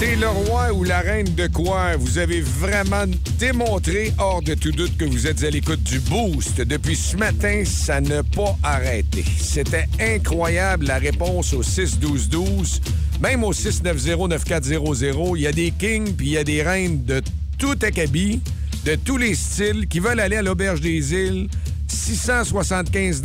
Le 0.01 0.29
roi 0.29 0.73
ou 0.73 0.85
la 0.85 1.01
reine 1.01 1.35
de 1.35 1.49
quoi? 1.49 1.97
Vous 1.97 2.19
avez 2.19 2.41
vraiment 2.41 3.05
démontré, 3.39 4.13
hors 4.19 4.43
de 4.43 4.55
tout 4.55 4.71
doute, 4.71 4.97
que 4.97 5.05
vous 5.05 5.27
êtes 5.27 5.43
à 5.43 5.51
l'écoute 5.51 5.83
du 5.83 5.99
Boost. 5.99 6.61
Depuis 6.61 6.95
ce 6.95 7.17
matin, 7.17 7.65
ça 7.65 8.01
n'a 8.01 8.23
pas 8.23 8.57
arrêté. 8.63 9.25
C'était 9.39 9.89
incroyable, 10.01 10.87
la 10.87 10.99
réponse 10.99 11.53
au 11.53 11.63
6-12-12. 11.63 12.81
Même 13.21 13.43
au 13.43 13.53
690-9400, 13.53 15.37
il 15.37 15.43
y 15.43 15.47
a 15.49 15.53
des 15.53 15.73
kings 15.73 16.15
puis 16.15 16.27
il 16.27 16.33
y 16.33 16.39
a 16.39 16.45
des 16.45 16.63
reines 16.63 17.05
de 17.05 17.21
tout 17.59 17.79
acabit, 17.83 18.41
de 18.85 18.95
tous 18.95 19.17
les 19.17 19.35
styles, 19.35 19.89
qui 19.89 19.99
veulent 19.99 20.21
aller 20.21 20.37
à 20.37 20.43
l'Auberge 20.43 20.81
des 20.81 21.13
Îles. 21.13 21.49
675 21.89 23.23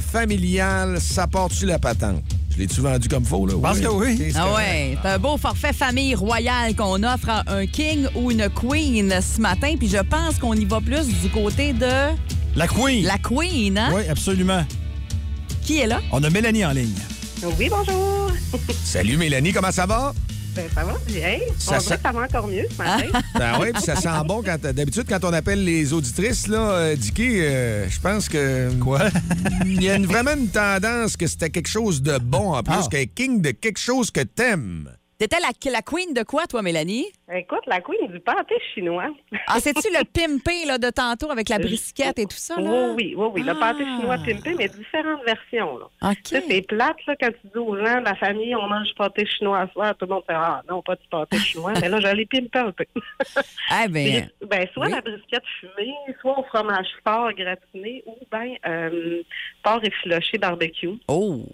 familial, 0.00 1.00
ça 1.00 1.26
porte-tu 1.26 1.66
la 1.66 1.78
patente? 1.78 2.22
Je 2.54 2.58
l'ai-tu 2.58 2.80
vendu 2.82 3.08
comme 3.08 3.24
faux, 3.24 3.46
là? 3.46 3.54
pense 3.60 3.80
que 3.80 3.88
oui. 3.88 4.32
Ah 4.34 4.52
ouais, 4.54 4.98
c'est 5.02 5.08
un 5.08 5.18
beau 5.18 5.36
forfait 5.38 5.72
famille 5.72 6.14
royale 6.14 6.74
qu'on 6.76 7.02
offre 7.02 7.28
à 7.30 7.44
un 7.46 7.66
king 7.66 8.06
ou 8.14 8.30
une 8.30 8.48
queen 8.50 9.14
ce 9.22 9.40
matin. 9.40 9.74
Puis 9.78 9.88
je 9.88 9.98
pense 9.98 10.38
qu'on 10.38 10.52
y 10.52 10.64
va 10.66 10.80
plus 10.80 11.06
du 11.06 11.30
côté 11.30 11.72
de 11.72 11.86
La 12.54 12.68
Queen. 12.68 13.04
la 13.06 13.16
queen, 13.18 13.78
hein? 13.78 13.90
Oui, 13.94 14.02
absolument. 14.08 14.64
Qui 15.62 15.78
est 15.80 15.86
là? 15.86 16.00
On 16.12 16.22
a 16.22 16.28
Mélanie 16.28 16.64
en 16.66 16.72
ligne. 16.72 16.92
Oui, 17.58 17.68
bonjour. 17.70 18.30
Salut 18.84 19.16
Mélanie, 19.16 19.52
comment 19.52 19.72
ça 19.72 19.86
va? 19.86 20.12
Ben, 20.54 20.68
ça 20.74 20.84
va 20.84 20.92
bien. 21.06 21.38
Ça 21.58 21.76
on 21.76 21.80
sent- 21.80 21.84
dirait 21.86 21.96
que 21.96 22.02
ça 22.02 22.12
va 22.12 22.20
encore 22.24 22.46
mieux 22.48 22.66
ce 22.70 22.76
matin. 22.76 23.20
Ben 23.38 23.58
oui, 23.60 23.72
puis 23.72 23.82
ça 23.82 23.96
sent 23.96 24.08
bon 24.26 24.42
quand 24.42 24.60
d'habitude 24.60 25.04
quand 25.08 25.24
on 25.24 25.32
appelle 25.32 25.64
les 25.64 25.92
auditrices 25.94 26.46
là, 26.46 26.58
euh, 26.72 26.94
Dicky, 26.96 27.40
euh, 27.40 27.88
je 27.88 27.98
pense 28.00 28.28
que 28.28 28.70
quoi? 28.78 29.00
Il 29.64 29.82
y 29.82 29.88
a 29.88 29.94
une- 29.96 30.06
vraiment 30.06 30.32
une 30.34 30.48
tendance 30.48 31.16
que 31.16 31.26
c'était 31.26 31.48
quelque 31.50 31.68
chose 31.68 32.02
de 32.02 32.18
bon 32.18 32.52
en 32.54 32.62
plus 32.62 32.74
Ah. 32.76 32.88
qu'un 32.90 33.04
king 33.06 33.40
de 33.40 33.52
quelque 33.52 33.78
chose 33.78 34.10
que 34.10 34.20
t'aimes. 34.20 34.90
T'étais 35.22 35.38
la, 35.38 35.70
la 35.70 35.82
queen 35.82 36.12
de 36.14 36.24
quoi, 36.24 36.48
toi, 36.48 36.62
Mélanie? 36.62 37.06
Écoute, 37.32 37.60
la 37.68 37.80
queen 37.80 38.10
du 38.10 38.18
pâté 38.18 38.56
chinois. 38.74 39.06
Ah, 39.46 39.60
c'est-tu 39.60 39.86
le 39.92 40.02
pimpé 40.04 40.64
là, 40.66 40.78
de 40.78 40.90
tantôt 40.90 41.30
avec 41.30 41.48
la 41.48 41.60
brisquette 41.60 42.18
et 42.18 42.24
tout 42.24 42.34
ça? 42.36 42.56
Là? 42.60 42.88
Oui, 42.88 42.94
oui, 42.96 43.14
oui, 43.16 43.28
oui. 43.34 43.42
Le 43.44 43.52
Ah. 43.52 43.54
pâté 43.54 43.84
chinois 43.84 44.16
pimpé, 44.18 44.56
mais 44.58 44.68
différentes 44.68 45.24
versions. 45.24 45.78
Là. 45.78 45.84
OK. 46.10 46.16
Tu 46.24 46.34
sais, 46.34 46.44
c'est 46.48 46.62
plate 46.62 46.96
là, 47.06 47.14
quand 47.20 47.28
tu 47.40 47.46
dis 47.54 47.58
aux 47.58 47.76
gens, 47.76 48.00
la 48.00 48.16
famille, 48.16 48.52
on 48.56 48.66
mange 48.66 48.88
pâté 48.98 49.24
chinois 49.24 49.60
à 49.60 49.68
soir. 49.68 49.94
Tout 49.96 50.06
le 50.06 50.14
monde 50.14 50.24
fait 50.26 50.34
Ah 50.34 50.60
non, 50.68 50.82
pas 50.82 50.96
du 50.96 51.06
pâté 51.08 51.38
chinois. 51.38 51.72
mais 51.80 51.88
là, 51.88 52.00
j'allais 52.00 52.26
pimper 52.26 52.58
un 52.58 52.72
peu. 52.72 52.84
Ah, 53.70 53.86
ben. 53.88 54.28
Ben, 54.50 54.66
soit 54.74 54.86
oui. 54.86 54.92
la 54.92 55.00
brisquette 55.02 55.44
fumée, 55.60 55.94
soit 56.20 56.36
au 56.36 56.42
fromage 56.42 56.88
fort 57.04 57.32
gratiné, 57.32 58.02
ou 58.06 58.16
bien 58.32 58.54
euh, 58.66 59.22
porc 59.62 59.84
effiloché 59.84 60.36
barbecue. 60.38 60.98
Oh! 61.06 61.44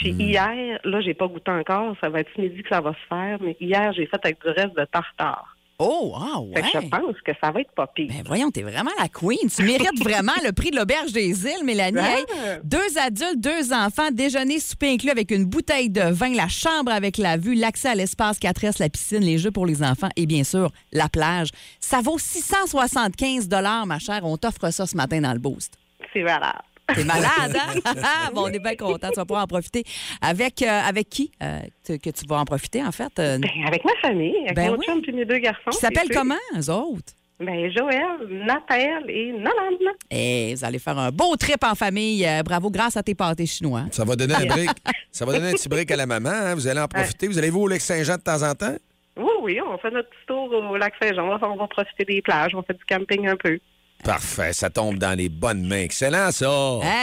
Puis 0.00 0.12
hier, 0.12 0.80
là, 0.82 1.00
j'ai 1.02 1.12
pas 1.12 1.26
goûté 1.26 1.50
encore. 1.50 1.94
Ça 2.00 2.08
va 2.08 2.20
être 2.20 2.30
ce 2.34 2.40
midi 2.40 2.62
que 2.62 2.70
ça 2.70 2.80
va 2.80 2.92
se 2.92 3.06
faire, 3.06 3.36
mais 3.42 3.54
hier, 3.60 3.92
j'ai 3.92 4.06
fait 4.06 4.18
avec 4.24 4.40
du 4.42 4.48
reste 4.48 4.74
de 4.74 4.84
tartare. 4.86 5.54
Oh, 5.78 6.14
ah 6.14 6.40
Fait 6.54 6.60
que 6.60 6.78
ouais. 6.78 6.84
je 6.84 6.88
pense 6.88 7.20
que 7.22 7.32
ça 7.42 7.50
va 7.50 7.60
être 7.60 7.72
pas 7.72 7.86
pire. 7.86 8.08
Ben 8.08 8.22
voyons, 8.26 8.50
t'es 8.50 8.62
vraiment 8.62 8.90
la 8.98 9.08
queen. 9.08 9.48
Tu 9.54 9.62
mérites 9.62 9.98
vraiment 10.02 10.32
le 10.44 10.52
prix 10.52 10.70
de 10.70 10.76
l'auberge 10.76 11.12
des 11.12 11.44
îles, 11.46 11.64
Mélanie. 11.64 11.98
Ouais. 11.98 12.18
Hey, 12.18 12.60
deux 12.64 12.98
adultes, 12.98 13.40
deux 13.40 13.72
enfants, 13.74 14.10
déjeuner, 14.10 14.58
souper 14.58 14.92
inclus 14.92 15.10
avec 15.10 15.30
une 15.30 15.44
bouteille 15.44 15.90
de 15.90 16.02
vin, 16.12 16.34
la 16.34 16.48
chambre 16.48 16.92
avec 16.92 17.18
la 17.18 17.36
vue, 17.36 17.54
l'accès 17.54 17.88
à 17.88 17.94
l'espace 17.94 18.38
4S, 18.38 18.78
la 18.78 18.88
piscine, 18.88 19.20
les 19.20 19.38
jeux 19.38 19.50
pour 19.50 19.66
les 19.66 19.82
enfants 19.82 20.10
et 20.16 20.26
bien 20.26 20.44
sûr 20.44 20.70
la 20.92 21.08
plage. 21.08 21.48
Ça 21.78 22.00
vaut 22.02 22.18
675 22.18 23.48
ma 23.86 23.98
chère. 23.98 24.20
On 24.24 24.36
t'offre 24.38 24.70
ça 24.70 24.86
ce 24.86 24.96
matin 24.96 25.20
dans 25.20 25.32
le 25.32 25.38
boost. 25.38 25.74
C'est 26.12 26.22
valable. 26.22 26.60
T'es 26.94 27.04
malade, 27.04 27.56
hein? 27.84 28.30
bon, 28.34 28.42
on 28.44 28.48
est 28.48 28.58
bien 28.58 28.76
content. 28.76 29.08
Tu 29.10 29.16
vas 29.16 29.24
pouvoir 29.24 29.44
en 29.44 29.46
profiter. 29.46 29.84
Avec, 30.20 30.62
euh, 30.62 30.66
avec 30.68 31.08
qui 31.08 31.30
euh, 31.42 31.60
que 31.86 32.10
tu 32.10 32.26
vas 32.28 32.36
en 32.38 32.44
profiter, 32.44 32.82
en 32.84 32.92
fait? 32.92 33.12
Euh, 33.18 33.38
Ben, 33.38 33.50
avec 33.66 33.84
ma 33.84 33.92
famille, 34.00 34.36
avec 34.44 34.54
Ben 34.54 34.70
mon 34.72 34.76
oui. 34.78 34.86
chum 34.86 35.00
puis 35.02 35.12
mes 35.12 35.24
deux 35.24 35.38
garçons. 35.38 35.70
qui 35.70 35.78
s'appellent 35.78 36.10
comment, 36.12 36.34
eux 36.56 36.70
autres? 36.70 37.12
Ben, 37.38 37.70
Joël, 37.74 38.04
Nathalie 38.28 38.90
et 39.08 39.32
Nolande. 39.32 39.96
Eh, 40.10 40.52
vous 40.54 40.64
allez 40.64 40.78
faire 40.78 40.98
un 40.98 41.10
beau 41.10 41.34
trip 41.36 41.62
en 41.64 41.74
famille. 41.74 42.26
Euh, 42.26 42.42
bravo, 42.42 42.70
grâce 42.70 42.96
à 42.98 43.02
tes 43.02 43.14
pâtés 43.14 43.46
chinois. 43.46 43.84
Ça 43.92 44.04
va 44.04 44.14
donner 44.14 44.34
un 44.34 44.44
break. 44.44 44.68
ça 45.10 45.24
va 45.24 45.32
donner 45.32 45.48
un 45.48 45.52
petit 45.52 45.68
break 45.68 45.90
à 45.90 45.96
la 45.96 46.04
maman. 46.06 46.28
hein? 46.30 46.54
Vous 46.54 46.68
allez 46.68 46.80
en 46.80 46.88
profiter. 46.88 47.28
Vous 47.28 47.38
allez 47.38 47.48
vous 47.50 47.60
au 47.62 47.68
lac 47.68 47.80
Saint-Jean 47.80 48.16
de 48.16 48.20
temps 48.22 48.42
en 48.42 48.54
temps? 48.54 48.76
Oui, 49.16 49.24
oui, 49.42 49.58
on 49.66 49.78
fait 49.78 49.90
notre 49.90 50.08
petit 50.10 50.26
tour 50.26 50.52
au 50.52 50.76
lac 50.76 50.92
Saint-Jean. 51.02 51.24
On 51.24 51.36
va- 51.38 51.48
On 51.48 51.56
va 51.56 51.66
profiter 51.66 52.04
des 52.04 52.20
plages, 52.20 52.54
on 52.54 52.62
fait 52.62 52.74
du 52.74 52.84
camping 52.86 53.26
un 53.26 53.36
peu. 53.36 53.58
Parfait, 54.04 54.52
ça 54.52 54.70
tombe 54.70 54.98
dans 54.98 55.16
les 55.16 55.28
bonnes 55.28 55.66
mains. 55.66 55.82
Excellent, 55.82 56.30
ça. 56.32 56.48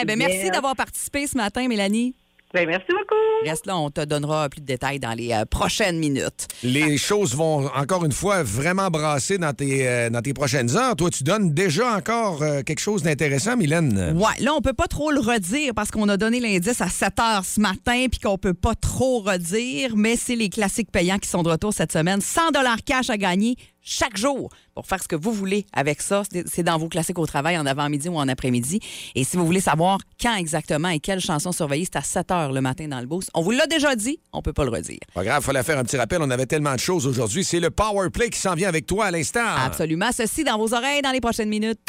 Eh 0.01 0.05
ben, 0.05 0.17
merci 0.17 0.37
Yeah. 0.37 0.51
d'avoir 0.51 0.75
participé 0.75 1.27
ce 1.27 1.37
matin, 1.37 1.67
Mélanie. 1.67 2.13
Ben, 2.53 2.65
merci 2.65 2.87
beaucoup. 2.87 3.47
Reste 3.49 3.65
là, 3.67 3.77
on 3.77 3.89
te 3.91 4.03
donnera 4.05 4.47
plus 4.49 4.61
de 4.61 4.65
détails 4.65 4.99
dans 4.99 5.11
les 5.13 5.31
euh, 5.33 5.43
prochaines 5.45 5.99
minutes. 5.99 6.47
Les 6.63 6.97
choses 6.97 7.35
vont 7.35 7.67
encore 7.75 8.05
une 8.05 8.13
fois 8.13 8.41
vraiment 8.41 8.87
brasser 8.89 9.37
dans 9.37 9.53
tes, 9.53 9.85
euh, 9.87 10.09
dans 10.09 10.21
tes 10.21 10.33
prochaines 10.33 10.75
heures. 10.77 10.95
Toi, 10.95 11.09
tu 11.09 11.23
donnes 11.23 11.53
déjà 11.53 11.93
encore 11.93 12.41
euh, 12.41 12.61
quelque 12.63 12.79
chose 12.79 13.03
d'intéressant, 13.03 13.57
Mylène? 13.57 14.17
Ouais, 14.17 14.41
là, 14.43 14.53
on 14.55 14.61
peut 14.61 14.73
pas 14.73 14.87
trop 14.87 15.11
le 15.11 15.19
redire 15.19 15.73
parce 15.75 15.91
qu'on 15.91 16.07
a 16.07 16.15
donné 16.17 16.39
l'indice 16.39 16.79
à 16.81 16.87
7 16.87 17.19
heures 17.19 17.45
ce 17.45 17.59
matin 17.59 18.05
puis 18.09 18.19
qu'on 18.21 18.37
peut 18.37 18.53
pas 18.55 18.75
trop 18.75 19.19
redire, 19.19 19.95
mais 19.97 20.15
c'est 20.15 20.35
les 20.37 20.49
classiques 20.49 20.91
payants 20.91 21.19
qui 21.19 21.29
sont 21.29 21.43
de 21.43 21.49
retour 21.49 21.73
cette 21.73 21.91
semaine. 21.91 22.21
100 22.21 22.51
dollars 22.53 22.77
cash 22.85 23.09
à 23.09 23.17
gagner 23.17 23.55
chaque 23.89 24.17
jour 24.17 24.49
pour 24.75 24.85
faire 24.85 25.01
ce 25.01 25.07
que 25.07 25.15
vous 25.15 25.31
voulez 25.31 25.65
avec 25.73 26.01
ça. 26.01 26.23
C'est- 26.45 26.63
dans 26.63 26.77
vos 26.77 26.89
classiques 26.89 27.17
au 27.19 27.25
travail 27.25 27.57
en 27.57 27.65
avant-midi 27.65 28.09
ou 28.09 28.17
en 28.17 28.27
après-midi. 28.27 28.79
Et 29.15 29.23
si 29.23 29.37
vous 29.37 29.45
voulez 29.45 29.61
savoir 29.61 29.99
quand 30.21 30.35
exactement 30.35 30.89
et 30.89 30.99
quelle 30.99 31.21
chanson 31.21 31.51
surveiller, 31.53 31.85
c'est 31.85 31.95
à 31.97 32.01
7 32.01 32.29
heures 32.31 32.51
le 32.51 32.59
matin 32.59 32.87
dans 32.89 32.99
le 32.99 33.05
boost. 33.05 33.29
On 33.33 33.41
vous 33.41 33.51
l'a 33.51 33.65
déjà 33.67 33.95
dit, 33.95 34.19
on 34.33 34.41
peut 34.41 34.51
pas 34.53 34.65
le 34.65 34.71
redire. 34.71 34.99
Pas 35.13 35.23
grave, 35.23 35.41
fallait 35.43 35.63
faire 35.63 35.77
un 35.79 35.83
petit 35.83 35.97
rappel. 35.97 36.21
On 36.21 36.29
avait 36.29 36.45
tellement 36.45 36.73
de 36.75 36.79
choses 36.79 37.07
aujourd'hui. 37.07 37.43
C'est 37.45 37.61
le 37.61 37.69
Power 37.69 38.09
Play 38.09 38.29
qui 38.29 38.39
s'en 38.39 38.55
vient 38.55 38.67
avec 38.67 38.85
toi 38.85 39.05
à 39.05 39.11
l'instant. 39.11 39.39
Absolument. 39.65 40.09
Ceci 40.11 40.43
dans 40.43 40.57
vos 40.57 40.73
oreilles 40.73 41.01
dans 41.01 41.11
les 41.11 41.21
prochaines 41.21 41.49
minutes. 41.49 41.79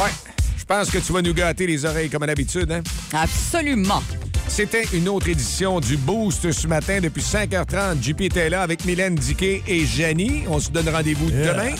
Ouais. 0.00 0.10
Je 0.58 0.64
pense 0.64 0.90
que 0.90 0.98
tu 0.98 1.12
vas 1.12 1.20
nous 1.20 1.34
gâter 1.34 1.66
les 1.66 1.84
oreilles 1.84 2.08
comme 2.08 2.22
à 2.22 2.26
l'habitude, 2.26 2.72
hein? 2.72 2.80
Absolument. 3.12 4.02
C'était 4.48 4.84
une 4.94 5.08
autre 5.08 5.28
édition 5.28 5.78
du 5.78 5.96
Boost 5.98 6.50
ce 6.50 6.66
matin 6.66 7.00
depuis 7.00 7.22
5h30. 7.22 8.02
JP 8.02 8.22
était 8.22 8.48
là 8.48 8.62
avec 8.62 8.84
Mylène 8.86 9.14
Diquet 9.14 9.62
et 9.66 9.84
Janie. 9.84 10.44
On 10.48 10.58
se 10.58 10.70
donne 10.70 10.88
rendez-vous 10.88 11.30
demain. 11.30 11.72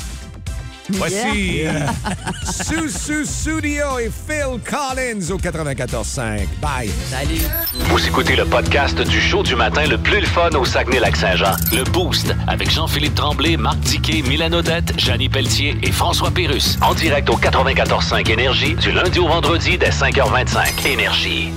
Voici 0.92 1.60
Yeah. 1.60 1.92
Studio 3.24 3.98
et 3.98 4.10
Phil 4.10 4.58
Collins 4.64 5.30
au 5.32 5.38
94.5. 5.38 6.46
Bye. 6.60 6.90
Salut. 7.10 7.40
Vous 7.88 8.06
écoutez 8.06 8.36
le 8.36 8.44
podcast 8.44 9.00
du 9.00 9.20
show 9.20 9.42
du 9.42 9.54
matin 9.56 9.86
le 9.86 9.98
plus 9.98 10.20
le 10.20 10.26
fun 10.26 10.50
au 10.50 10.64
Saguenay-Lac-Saint-Jean. 10.64 11.52
Le 11.72 11.84
Boost 11.84 12.34
avec 12.46 12.70
Jean-Philippe 12.70 13.14
Tremblay, 13.14 13.56
Marc 13.56 13.78
Diquet, 13.80 14.22
Milan 14.22 14.52
Odette, 14.52 14.98
Janine 14.98 15.30
Pelletier 15.30 15.76
et 15.82 15.92
François 15.92 16.30
Pérus. 16.30 16.78
En 16.82 16.94
direct 16.94 17.28
au 17.30 17.36
94.5 17.36 18.30
Énergie 18.30 18.74
du 18.74 18.92
lundi 18.92 19.18
au 19.18 19.28
vendredi 19.28 19.78
dès 19.78 19.90
5h25. 19.90 20.86
Énergie. 20.86 21.50